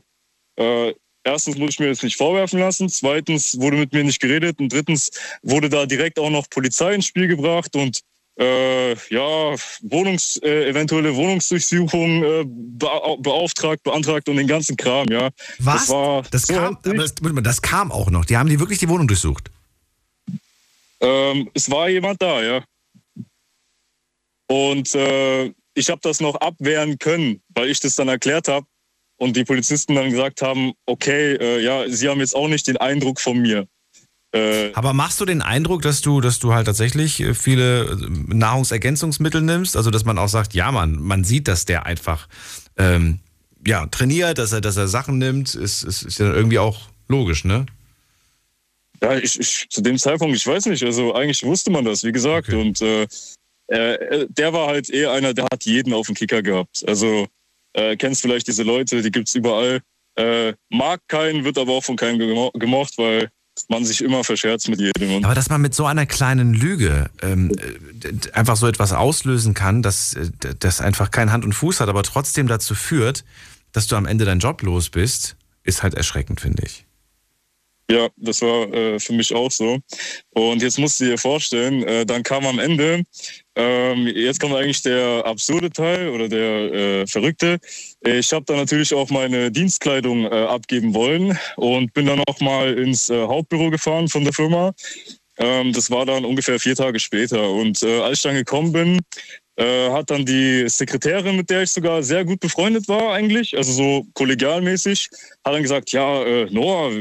[0.56, 0.94] äh,
[1.26, 4.72] erstens muss ich mir jetzt nicht vorwerfen lassen, zweitens wurde mit mir nicht geredet und
[4.72, 5.11] drittens
[5.41, 7.99] wurde da direkt auch noch Polizei ins Spiel gebracht und
[8.39, 15.31] äh, ja, Wohnungs, äh, eventuelle Wohnungsdurchsuchung äh, beauftragt, beantragt und den ganzen Kram, ja.
[15.60, 15.88] Was?
[15.88, 18.23] Das, war das, so kam, das, das kam auch noch.
[18.23, 19.49] Die haben die wirklich die Wohnung durchsucht.
[21.02, 22.64] Ähm, es war jemand da, ja.
[24.48, 28.66] Und äh, ich habe das noch abwehren können, weil ich das dann erklärt habe
[29.18, 32.78] und die Polizisten dann gesagt haben, okay, äh, ja, sie haben jetzt auch nicht den
[32.78, 33.68] Eindruck von mir.
[34.34, 37.95] Äh, Aber machst du den Eindruck, dass du, dass du halt tatsächlich äh, viele äh,
[38.34, 39.78] Nahrungsergänzungsmittel nimmst?
[39.78, 42.28] Also dass man auch sagt, ja, man, man sieht, dass der einfach
[42.78, 43.20] ähm,
[43.66, 47.45] ja, trainiert, dass er, dass er Sachen nimmt, ist, ist, ist ja irgendwie auch logisch,
[47.45, 47.66] ne?
[49.02, 52.12] Ja, ich, ich, zu dem Zeitpunkt, ich weiß nicht, also eigentlich wusste man das, wie
[52.12, 52.49] gesagt.
[52.49, 52.60] Okay.
[52.60, 53.08] Und äh,
[53.68, 56.84] äh, der war halt eher einer, der hat jeden auf dem Kicker gehabt.
[56.88, 57.27] Also
[57.73, 59.81] äh, kennst vielleicht diese Leute, die gibt's überall.
[60.15, 63.30] Äh, mag keinen, wird aber auch von keinem gemo gemocht, weil
[63.69, 65.23] man sich immer verscherzt mit jedem.
[65.23, 67.52] aber dass man mit so einer kleinen Lüge ähm,
[68.34, 70.15] einfach so etwas auslösen kann, dass
[70.60, 73.26] das einfach kein Hand und Fuß hat, aber trotzdem dazu führt,
[73.72, 76.86] dass du am Ende deinen Job los bist, ist halt erschreckend, finde ich.
[77.89, 79.80] Ja, das war äh, für mich auch so.
[80.31, 83.03] Und jetzt musst du dir vorstellen, äh, dann kam am Ende,
[83.55, 87.59] ähm, jetzt kommt eigentlich der absurde Teil oder der äh, verrückte.
[88.01, 92.77] Ich habe dann natürlich auch meine Dienstkleidung äh, abgeben wollen und bin dann auch mal
[92.77, 94.73] ins äh, Hauptbüro gefahren von der Firma.
[95.38, 97.49] Ähm, das war dann ungefähr vier Tage später.
[97.51, 98.99] Und äh, als ich dann gekommen bin,
[99.59, 104.05] hat dann die Sekretärin, mit der ich sogar sehr gut befreundet war eigentlich, also so
[104.14, 105.09] kollegialmäßig,
[105.43, 106.91] hat dann gesagt, ja, Noah,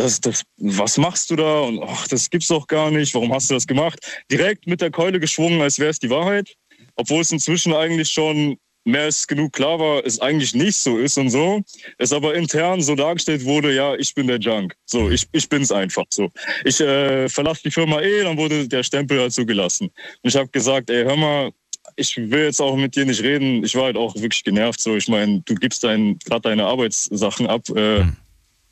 [0.00, 1.60] das, das, was machst du da?
[1.60, 3.14] Und ach, das gibt's doch gar nicht.
[3.14, 3.98] Warum hast du das gemacht?
[4.30, 6.54] Direkt mit der Keule geschwungen, als wäre es die Wahrheit.
[6.96, 11.18] Obwohl es inzwischen eigentlich schon mehr als genug klar war, es eigentlich nicht so ist
[11.18, 11.62] und so.
[11.98, 14.74] Es aber intern so dargestellt wurde, ja, ich bin der Junk.
[14.86, 16.30] So, ich, ich bin's einfach so.
[16.64, 19.90] Ich äh, verlasse die Firma eh, dann wurde der Stempel halt so gelassen.
[20.22, 21.50] Und ich habe gesagt, ey, hör mal,
[21.96, 23.62] ich will jetzt auch mit dir nicht reden.
[23.64, 24.80] Ich war halt auch wirklich genervt.
[24.80, 28.16] So, ich meine, du gibst dein, gerade deine Arbeitssachen ab, äh, Hm.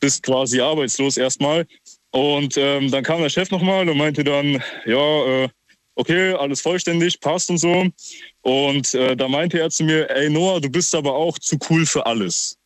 [0.00, 1.66] Bist quasi arbeitslos erstmal.
[2.10, 5.48] Und ähm, dann kam der Chef nochmal und meinte dann, ja, äh,
[5.94, 7.86] okay, alles vollständig, passt und so.
[8.42, 11.84] Und äh, da meinte er zu mir, ey Noah, du bist aber auch zu cool
[11.84, 12.56] für alles.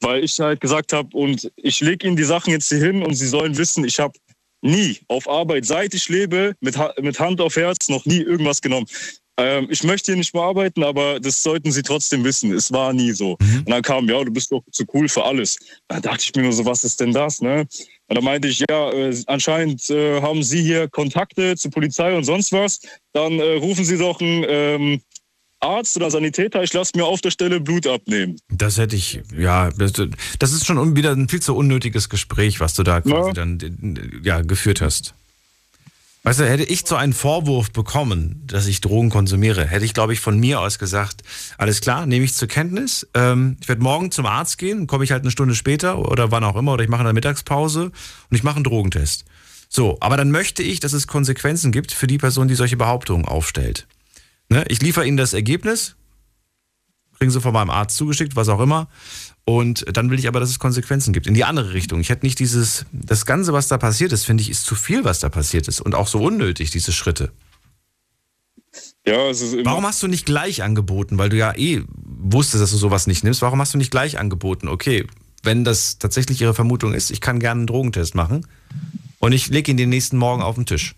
[0.00, 3.14] Weil ich halt gesagt habe, und ich lege ihnen die Sachen jetzt hier hin und
[3.14, 4.16] sie sollen wissen, ich habe
[4.62, 8.86] nie auf Arbeit, seit ich lebe, mit, mit Hand auf Herz noch nie irgendwas genommen.
[9.38, 12.52] Ähm, ich möchte hier nicht mehr arbeiten, aber das sollten sie trotzdem wissen.
[12.52, 13.36] Es war nie so.
[13.40, 15.56] Und dann kam, ja, du bist doch zu cool für alles.
[15.86, 17.66] Da dachte ich mir nur so, was ist denn das, ne?
[18.08, 22.24] Und dann meinte ich, ja, äh, anscheinend äh, haben Sie hier Kontakte zur Polizei und
[22.24, 22.80] sonst was.
[23.12, 25.00] Dann äh, rufen Sie doch einen ähm,
[25.60, 26.62] Arzt oder Sanitäter.
[26.62, 28.36] Ich lasse mir auf der Stelle Blut abnehmen.
[28.48, 29.92] Das hätte ich, ja, das,
[30.38, 34.26] das ist schon wieder ein viel zu unnötiges Gespräch, was du da quasi dann äh,
[34.26, 35.14] ja, geführt hast.
[36.28, 40.12] Weißt du, hätte ich so einen Vorwurf bekommen, dass ich Drogen konsumiere, hätte ich, glaube
[40.12, 41.22] ich, von mir aus gesagt,
[41.56, 43.08] alles klar, nehme ich zur Kenntnis.
[43.14, 46.44] Ähm, ich werde morgen zum Arzt gehen, komme ich halt eine Stunde später oder wann
[46.44, 49.24] auch immer, oder ich mache eine Mittagspause und ich mache einen Drogentest.
[49.70, 53.24] So, aber dann möchte ich, dass es Konsequenzen gibt für die Person, die solche Behauptungen
[53.24, 53.86] aufstellt.
[54.50, 54.66] Ne?
[54.68, 55.96] Ich liefere Ihnen das Ergebnis,
[57.16, 58.88] kriegen Sie von meinem Arzt zugeschickt, was auch immer.
[59.48, 61.26] Und dann will ich aber, dass es Konsequenzen gibt.
[61.26, 62.00] In die andere Richtung.
[62.00, 65.04] Ich hätte nicht dieses, das Ganze, was da passiert ist, finde ich, ist zu viel,
[65.04, 65.80] was da passiert ist.
[65.80, 67.32] Und auch so unnötig, diese Schritte.
[69.06, 71.16] Ja, also Warum hast du nicht gleich angeboten?
[71.16, 73.40] Weil du ja eh wusstest, dass du sowas nicht nimmst.
[73.40, 74.68] Warum hast du nicht gleich angeboten?
[74.68, 75.06] Okay,
[75.42, 78.46] wenn das tatsächlich ihre Vermutung ist, ich kann gerne einen Drogentest machen.
[79.18, 80.94] Und ich lege ihn den nächsten Morgen auf den Tisch.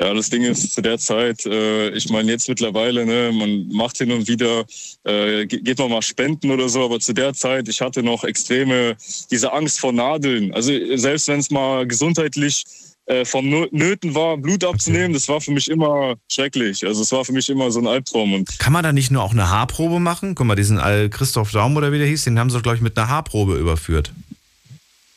[0.00, 3.98] Ja, das Ding ist zu der Zeit, äh, ich meine jetzt mittlerweile, ne, man macht
[3.98, 4.64] hin und wieder,
[5.04, 8.24] äh, ge- geht man mal spenden oder so, aber zu der Zeit, ich hatte noch
[8.24, 8.96] extreme,
[9.30, 10.52] diese Angst vor Nadeln.
[10.52, 12.64] Also selbst wenn es mal gesundheitlich
[13.06, 16.84] äh, von Nö- Nöten war, Blut abzunehmen, das war für mich immer schrecklich.
[16.84, 18.32] Also es war für mich immer so ein Albtraum.
[18.32, 20.34] Und Kann man da nicht nur auch eine Haarprobe machen?
[20.34, 20.78] Guck mal, diesen
[21.10, 24.10] Christoph Daum oder wie der hieß, den haben sie, glaube ich, mit einer Haarprobe überführt.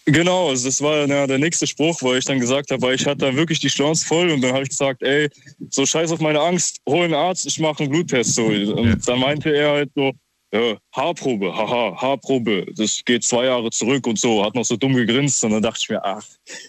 [0.10, 3.06] Genau, also das war ja der nächste Spruch, weil ich dann gesagt habe, weil ich
[3.06, 5.28] hatte dann wirklich die Chance voll und dann habe ich gesagt, ey,
[5.70, 8.36] so scheiß auf meine Angst, hol einen Arzt, ich mache einen Bluttest.
[8.36, 8.46] So.
[8.46, 10.14] Und dann meinte er halt so,
[10.54, 14.94] ja, Haarprobe, haha, Haarprobe, das geht zwei Jahre zurück und so, hat noch so dumm
[14.94, 16.26] gegrinst und dann dachte ich mir, ach,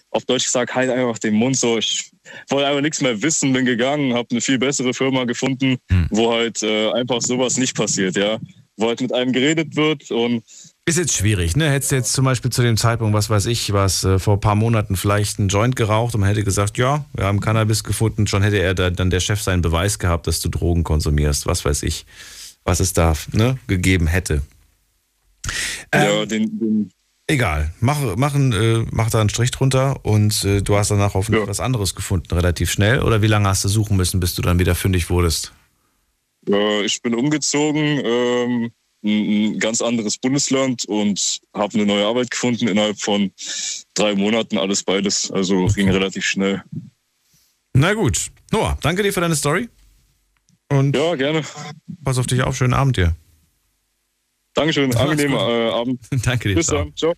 [0.09, 2.11] auf Deutsch gesagt, halt einfach den Mund so, ich
[2.49, 5.77] wollte einfach nichts mehr wissen, bin gegangen, habe eine viel bessere Firma gefunden,
[6.09, 8.37] wo halt äh, einfach sowas nicht passiert, ja,
[8.75, 10.43] wo halt mit einem geredet wird und
[10.89, 11.69] Ist jetzt schwierig, ne?
[11.69, 14.39] Hättest du jetzt zum Beispiel zu dem Zeitpunkt, was weiß ich, was äh, vor ein
[14.39, 18.25] paar Monaten vielleicht einen Joint geraucht und man hätte gesagt, ja, wir haben Cannabis gefunden,
[18.25, 21.63] schon hätte er da, dann der Chef seinen Beweis gehabt, dass du Drogen konsumierst, was
[21.63, 22.07] weiß ich,
[22.63, 24.41] was es da ne, gegeben hätte.
[25.93, 26.91] ja, den, den
[27.27, 31.47] Egal, mach, machen, äh, mach da einen Strich drunter und äh, du hast danach hoffentlich
[31.47, 33.03] was anderes gefunden, relativ schnell.
[33.03, 35.53] Oder wie lange hast du suchen müssen, bis du dann wieder fündig wurdest?
[36.83, 38.71] Ich bin umgezogen, ähm,
[39.03, 43.31] ein, ganz anderes Bundesland und habe eine neue Arbeit gefunden innerhalb von
[43.93, 45.31] drei Monaten, alles beides.
[45.31, 46.63] Also ging relativ schnell.
[47.73, 48.31] Na gut.
[48.51, 49.69] Noah, danke dir für deine Story.
[50.69, 51.43] Und ja, gerne.
[52.03, 53.15] Pass auf dich auf, schönen Abend dir.
[54.53, 56.01] Dankeschön, angenehmer äh, Abend.
[56.25, 56.55] Danke dir.
[56.55, 57.13] Bis dann, ciao.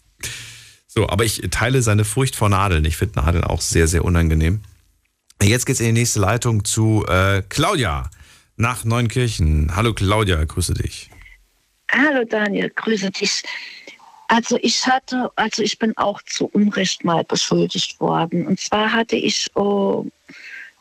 [0.85, 2.85] So, aber ich teile seine Furcht vor Nadeln.
[2.85, 4.61] Ich finde Nadeln auch sehr, sehr unangenehm.
[5.41, 8.11] Jetzt geht's in die nächste Leitung zu äh, Claudia
[8.57, 9.75] nach Neunkirchen.
[9.75, 11.09] Hallo Claudia, grüße dich.
[11.93, 13.43] Hallo Daniel, grüße dich.
[14.29, 18.47] Also ich hatte, also ich bin auch zu Unrecht mal beschuldigt worden.
[18.47, 20.05] Und zwar hatte ich oh,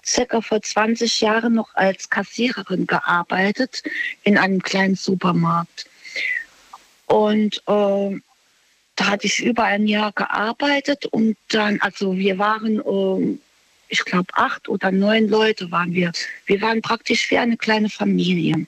[0.07, 3.83] circa vor 20 Jahren noch als Kassiererin gearbeitet
[4.23, 5.87] in einem kleinen Supermarkt.
[7.07, 8.21] Und äh,
[8.95, 13.39] da hatte ich über ein Jahr gearbeitet und dann, also wir waren, äh,
[13.89, 16.13] ich glaube, acht oder neun Leute waren wir.
[16.47, 18.65] Wir waren praktisch wie eine kleine Familie.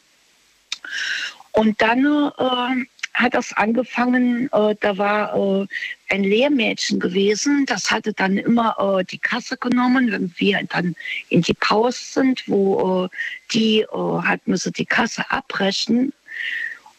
[1.52, 2.04] Und dann
[2.38, 2.84] äh,
[3.14, 5.66] hat das angefangen, äh, da war äh,
[6.08, 10.96] ein Lehrmädchen gewesen, das hatte dann immer äh, die Kasse genommen, wenn wir dann
[11.28, 13.08] in die Pause sind, wo äh,
[13.52, 16.12] die äh, hat müsse die Kasse abbrechen.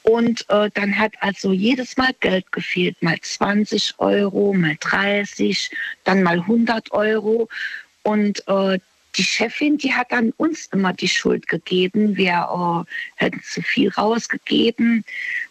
[0.03, 5.71] Und äh, dann hat also jedes Mal Geld gefehlt, mal 20 Euro, mal 30,
[6.03, 7.47] dann mal 100 Euro.
[8.03, 8.43] Und
[9.15, 12.18] die Chefin, die hat dann uns immer die Schuld gegeben.
[12.18, 15.03] Wir äh, hätten zu viel rausgegeben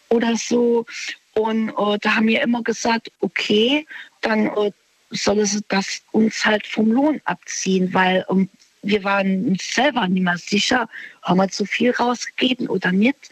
[0.09, 0.87] oder so.
[1.35, 3.87] Und äh, da haben wir immer gesagt, okay,
[4.21, 4.73] dann äh,
[5.11, 8.49] soll sie das uns halt vom Lohn abziehen, weil ähm,
[8.83, 10.89] wir waren uns selber nicht mehr sicher,
[11.23, 13.31] haben wir zu viel rausgegeben oder nicht.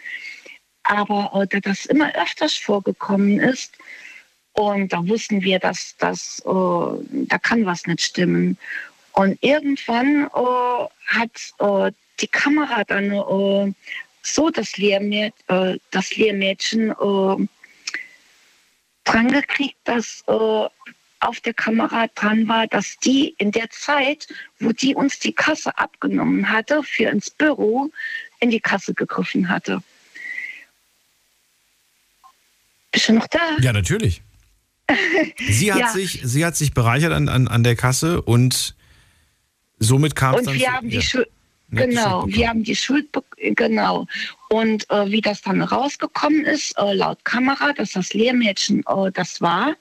[0.85, 3.77] Aber da das immer öfters vorgekommen ist,
[4.52, 8.59] und da wussten wir, dass das, da kann was nicht stimmen.
[9.12, 13.73] Und irgendwann äh, hat äh, die Kamera dann äh,
[14.23, 17.49] so das, Lehrmäd äh, das Lehrmädchen äh,
[19.05, 20.66] dran gekriegt, dass äh,
[21.23, 24.27] auf der Kamera dran war, dass die in der Zeit,
[24.59, 27.91] wo die uns die Kasse abgenommen hatte, für ins Büro
[28.41, 29.82] in die Kasse gegriffen hatte.
[32.93, 33.39] Bist du noch da?
[33.61, 34.23] Ja, natürlich.
[35.49, 35.89] Sie hat, Ja.
[35.89, 38.74] sich, sie hat sich bereichert an, an, an der Kasse und
[39.81, 40.55] somit kam es Und dann.
[40.55, 41.02] wir zu- haben die.
[41.02, 41.28] Schuld.
[41.73, 44.07] Genau, wir haben die Schuld, genau.
[44.48, 49.40] Und äh, wie das dann rausgekommen ist, äh, laut Kamera, dass das Lehrmädchen äh, das
[49.40, 49.77] war.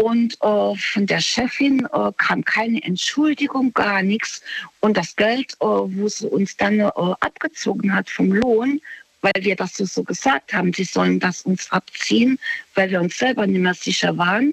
[0.00, 4.42] Und äh, von der Chefin äh, kam keine Entschuldigung, gar nichts.
[4.80, 8.80] Und das Geld, äh, wo sie uns dann abgezogen hat vom Lohn,
[9.20, 12.40] weil wir das so, so gesagt haben, sie sollen das uns abziehen,
[12.74, 14.52] weil wir uns selber nicht mehr sicher waren.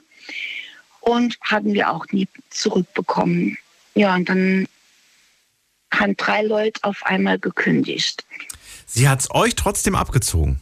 [1.01, 3.57] Und hatten wir auch nie zurückbekommen.
[3.95, 4.67] Ja, und dann
[5.93, 8.25] haben drei Leute auf einmal gekündigt.
[8.85, 10.59] Sie hat es euch trotzdem abgezogen.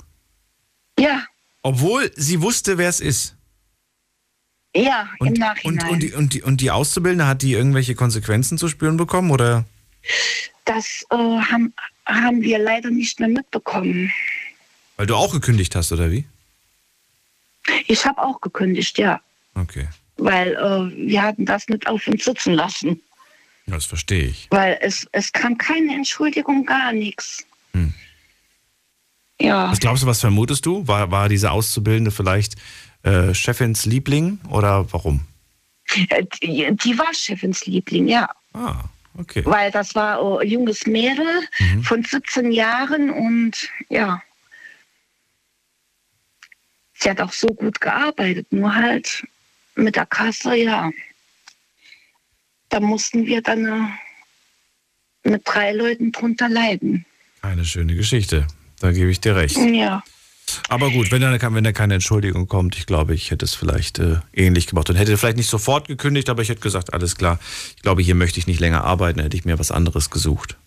[1.00, 1.24] Ja,
[1.64, 3.36] Obwohl sie wusste, wer es ist.
[4.76, 5.90] ja, im Und, Nachhinein.
[5.90, 9.32] und, die, und, die, und die Auszubildende, hat die irgendwelche Konsequenzen zu spüren bekommen?
[9.32, 9.66] Oder?
[10.66, 11.74] das äh, haben,
[12.06, 14.12] haben wir leider nicht mehr mitbekommen.
[14.98, 16.26] Weil du auch gekündigt hast, oder wie?
[17.88, 19.22] Ich habe auch gekündigt, ja,
[19.56, 19.88] Okay,
[20.18, 23.02] weil äh, wir hatten das nicht auf uns sitzen lassen.
[23.68, 24.48] Das verstehe ich.
[24.50, 27.46] Weil es, es kam keine Entschuldigung, gar nichts.
[27.74, 27.94] Hm.
[29.42, 30.88] Ja, Was glaubst du, was vermutest du?
[30.88, 32.56] War, war diese Auszubildende vielleicht
[33.04, 35.26] äh, Chefins Liebling oder warum?
[36.10, 38.30] Äh, die, die war Chefins Liebling, ja.
[38.54, 38.84] Ah,
[39.18, 39.42] okay.
[39.46, 41.26] Weil das war ein junges Mädel
[41.60, 41.84] Mhm.
[41.84, 44.22] von 17 Jahren und ja,
[46.94, 49.26] sie hat auch so gut gearbeitet, nur halt
[49.76, 50.90] mit der Kasse, ja.
[52.74, 53.68] Da mussten wir dann
[55.24, 57.06] äh, mit drei Leuten drunter leiden.
[57.44, 58.48] Eine schöne Geschichte.
[58.80, 59.58] Da gebe ich dir recht.
[59.58, 60.04] Ja.
[60.70, 64.00] Aber gut, wenn da, wenn da keine Entschuldigung kommt, ich glaube, ich hätte es vielleicht
[64.00, 67.38] äh, ähnlich gemacht und hätte vielleicht nicht sofort gekündigt, aber ich hätte gesagt, alles klar,
[67.76, 70.58] ich glaube, hier möchte ich nicht länger arbeiten, hätte ich mir was anderes gesucht.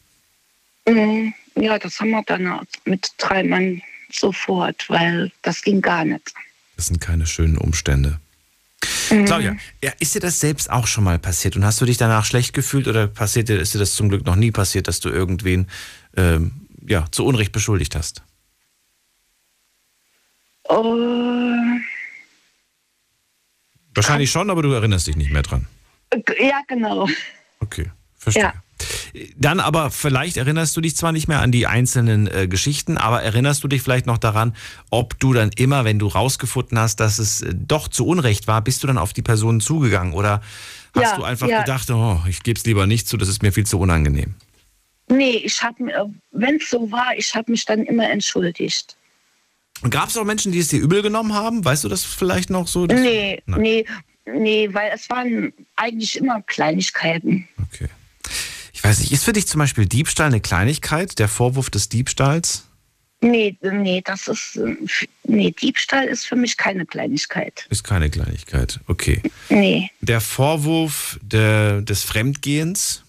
[0.87, 1.35] Mhm.
[1.57, 6.33] Ja, das haben wir dann mit drei Mann sofort, weil das ging gar nicht.
[6.77, 8.21] Das sind keine schönen Umstände.
[9.11, 9.25] Mhm.
[9.25, 12.25] Claudia, ja, ist dir das selbst auch schon mal passiert und hast du dich danach
[12.25, 15.09] schlecht gefühlt oder passiert dir, ist dir das zum Glück noch nie passiert, dass du
[15.09, 15.69] irgendwen
[16.17, 16.53] ähm,
[16.87, 18.23] ja, zu Unrecht beschuldigt hast?
[20.69, 20.75] Äh,
[23.95, 25.67] Wahrscheinlich schon, aber du erinnerst dich nicht mehr dran.
[26.39, 27.09] ja, genau.
[27.61, 28.43] Okay, verstehe.
[28.43, 28.55] Ja.
[29.37, 33.23] Dann aber vielleicht erinnerst du dich zwar nicht mehr an die einzelnen äh, Geschichten, aber
[33.23, 34.55] erinnerst du dich vielleicht noch daran,
[34.91, 38.61] ob du dann immer, wenn du rausgefunden hast, dass es äh, doch zu Unrecht war,
[38.61, 40.43] bist du dann auf die Person zugegangen oder
[40.95, 41.61] hast Ja, du einfach ja.
[41.61, 44.35] gedacht, oh, ich gebe es lieber nicht zu, das ist mir viel zu unangenehm?
[45.09, 48.97] Nee, ich habe mir, wenn es so war, ich habe mich dann immer entschuldigt.
[49.83, 51.65] Und gab es auch Menschen, die es dir übel genommen haben?
[51.65, 52.87] Weißt du das vielleicht noch so?
[52.87, 53.61] Nee, Nein.
[53.61, 53.85] nee,
[54.25, 57.47] nee, weil es waren eigentlich immer Kleinigkeiten.
[57.73, 57.81] Ich
[58.87, 62.65] weiß nicht, ist für dich zum Beispiel Diebstahl eine Kleinigkeit, der Vorwurf des Diebstahls?
[63.21, 64.61] Nee, nee, das ist,
[65.25, 67.67] nee, Diebstahl ist für mich keine Kleinigkeit.
[67.71, 69.23] Ist keine Kleinigkeit, okay.
[69.49, 73.03] Nee, Der Vorwurf der, des Fremdgehens?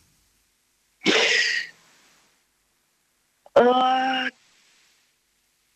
[3.56, 4.30] äh,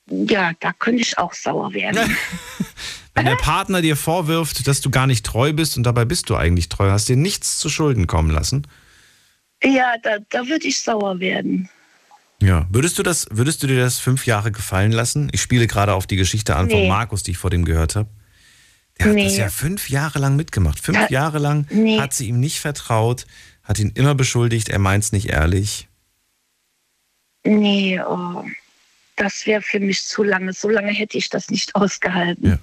[0.08, 2.16] ja, da könnte ich auch sauer werden.
[3.14, 6.36] Wenn der Partner dir vorwirft, dass du gar nicht treu bist und dabei bist du
[6.38, 8.66] eigentlich treu, hast dir nichts zu Schulden kommen lassen.
[9.64, 11.70] Ja, da, da würde ich sauer werden.
[12.42, 12.66] Ja.
[12.72, 15.30] Würdest du das, würdest du dir das fünf Jahre gefallen lassen?
[15.32, 16.90] Ich spiele gerade auf die Geschichte an von Nee.
[16.90, 18.10] Markus, die ich vor dem gehört habe.
[19.00, 19.26] Der hat Nee.
[19.26, 20.80] das ja fünf Jahre lang mitgemacht.
[20.80, 22.00] Fünf Ja, Jahre lang nee.
[22.00, 23.28] hat sie ihm nicht vertraut,
[23.64, 25.88] hat ihn immer beschuldigt, er meint es nicht ehrlich.
[27.44, 28.44] Nee, oh,
[29.16, 30.54] das wäre für mich zu lange.
[30.54, 32.60] So lange hätte ich das nicht ausgehalten.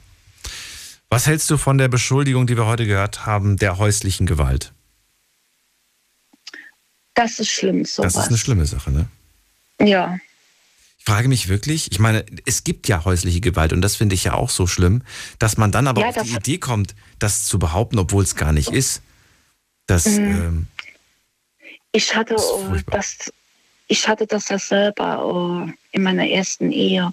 [1.11, 4.73] Was hältst du von der Beschuldigung, die wir heute gehört haben, der häuslichen Gewalt?
[7.19, 8.12] Das ist schlimm, sowas.
[8.15, 9.07] Das ist eine schlimme Sache, ne?
[9.81, 10.19] Ja,
[10.99, 14.23] Ich frage mich wirklich, ich meine, es gibt ja häusliche Gewalt und das finde ich
[14.24, 15.03] ja auch so schlimm,
[15.40, 18.36] dass man dann aber Ja, auf die das- Idee kommt, das zu behaupten, obwohl es
[18.36, 19.03] gar nicht ist.
[19.86, 20.27] Das, Mhm.
[20.27, 20.66] ähm,
[21.93, 23.32] ich hatte äh, das,
[23.89, 27.12] ich hatte das ja selber äh, in meiner ersten Ehe.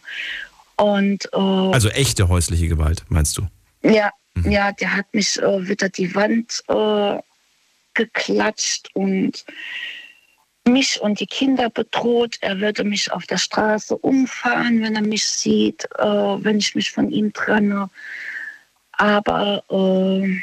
[0.75, 3.47] Und äh, also echte häusliche Gewalt, meinst du?
[3.81, 4.11] ja,
[4.43, 7.17] ja, der hat mich äh, wieder die Wand äh,
[7.93, 9.45] geklatscht und
[10.67, 12.37] mich und die Kinder bedroht.
[12.41, 16.91] Er würde mich auf der Straße umfahren, wenn er mich sieht, äh, wenn ich mich
[16.91, 17.89] von ihm trenne.
[18.93, 20.37] Aber äh,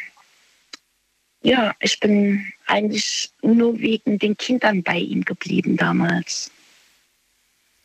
[1.44, 6.52] Ja, ich bin eigentlich nur wegen den Kindern bei ihm geblieben damals.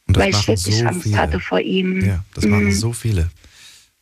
[0.07, 1.17] Und das weil ich machen wirklich so Angst viele.
[1.17, 2.05] hatte vor ihm.
[2.05, 2.71] Ja, das machen Mhm.
[2.71, 3.29] so viele.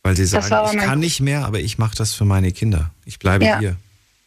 [0.02, 2.92] Weil sie sagen, ich kann nicht mehr, aber ich mache das für meine Kinder.
[3.06, 3.58] Ich bleibe Ja.
[3.58, 3.76] hier.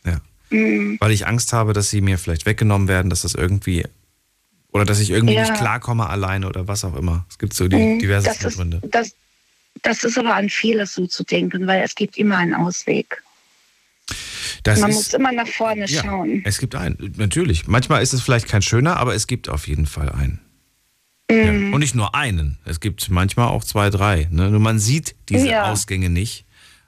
[0.03, 0.19] Ja.
[0.49, 0.97] Mhm.
[0.99, 3.85] Weil ich Angst habe, dass sie mir vielleicht weggenommen werden, dass das irgendwie
[4.71, 5.41] oder dass ich irgendwie Ja.
[5.41, 7.25] nicht klarkomme alleine oder was auch immer.
[7.29, 8.07] Es gibt so die Mhm.
[8.07, 8.81] das ist, Gründe.
[8.91, 9.11] Das,
[9.81, 13.23] das ist aber an vieles so zu denken, weil es gibt immer einen Ausweg.
[14.63, 16.41] Das Man ist, muss immer nach vorne ja, schauen.
[16.45, 17.67] Es gibt einen, natürlich.
[17.67, 20.39] Manchmal ist es vielleicht kein schöner, aber es gibt auf jeden Fall einen.
[21.31, 21.37] Mhm.
[21.37, 21.73] Ja.
[21.73, 22.57] Und nicht nur einen.
[22.65, 24.27] Es gibt manchmal auch zwei, drei.
[24.31, 24.49] Ne?
[24.49, 25.71] Nur man sieht diese Ja.
[25.71, 26.45] Ausgänge nicht,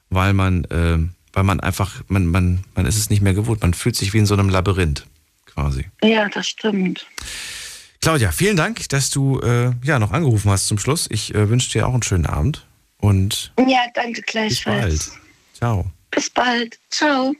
[0.09, 3.61] weil man, ähm, weil man einfach, man, man, man ist es nicht mehr gewohnt.
[3.61, 5.05] Man fühlt sich wie in so einem Labyrinth
[5.45, 5.85] quasi.
[6.03, 7.05] Ja, das stimmt.
[8.01, 11.07] Claudia, vielen Dank, dass du äh, ja noch angerufen hast zum Schluss.
[11.11, 12.65] Ich äh, wünsche dir auch einen schönen Abend
[12.97, 15.09] und Ja, danke bis gleichfalls.
[15.09, 15.19] bald.
[15.53, 15.91] Ciao.
[16.09, 16.79] Bis bald.
[16.89, 17.33] Ciao.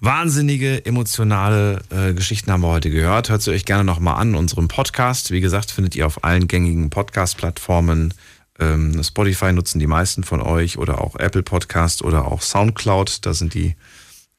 [0.00, 3.30] Wahnsinnige, emotionale äh, Geschichten haben wir heute gehört.
[3.30, 5.30] Hört sie euch gerne nochmal an, unserem Podcast.
[5.30, 8.12] Wie gesagt, findet ihr auf allen gängigen Podcast-Plattformen.
[8.58, 13.24] Ähm, Spotify nutzen die meisten von euch oder auch Apple Podcast oder auch Soundcloud.
[13.24, 13.76] Da sind die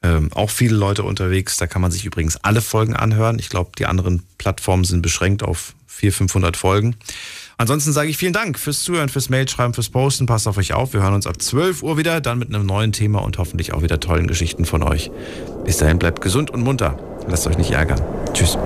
[0.04, 1.58] ähm, auch viele Leute unterwegs.
[1.58, 3.40] Da kann man sich übrigens alle Folgen anhören.
[3.40, 6.96] Ich glaube, die anderen Plattformen sind beschränkt auf 400, 500 Folgen.
[7.58, 10.26] Ansonsten sage ich vielen Dank fürs Zuhören, fürs Mailschreiben, fürs Posten.
[10.26, 10.94] Passt auf euch auf.
[10.94, 13.84] Wir hören uns ab 12 Uhr wieder, dann mit einem neuen Thema und hoffentlich auch
[13.84, 15.12] wieder tollen Geschichten von euch.
[15.64, 16.98] Bis dahin bleibt gesund und munter.
[17.28, 18.02] Lasst euch nicht ärgern.
[18.34, 18.58] Tschüss.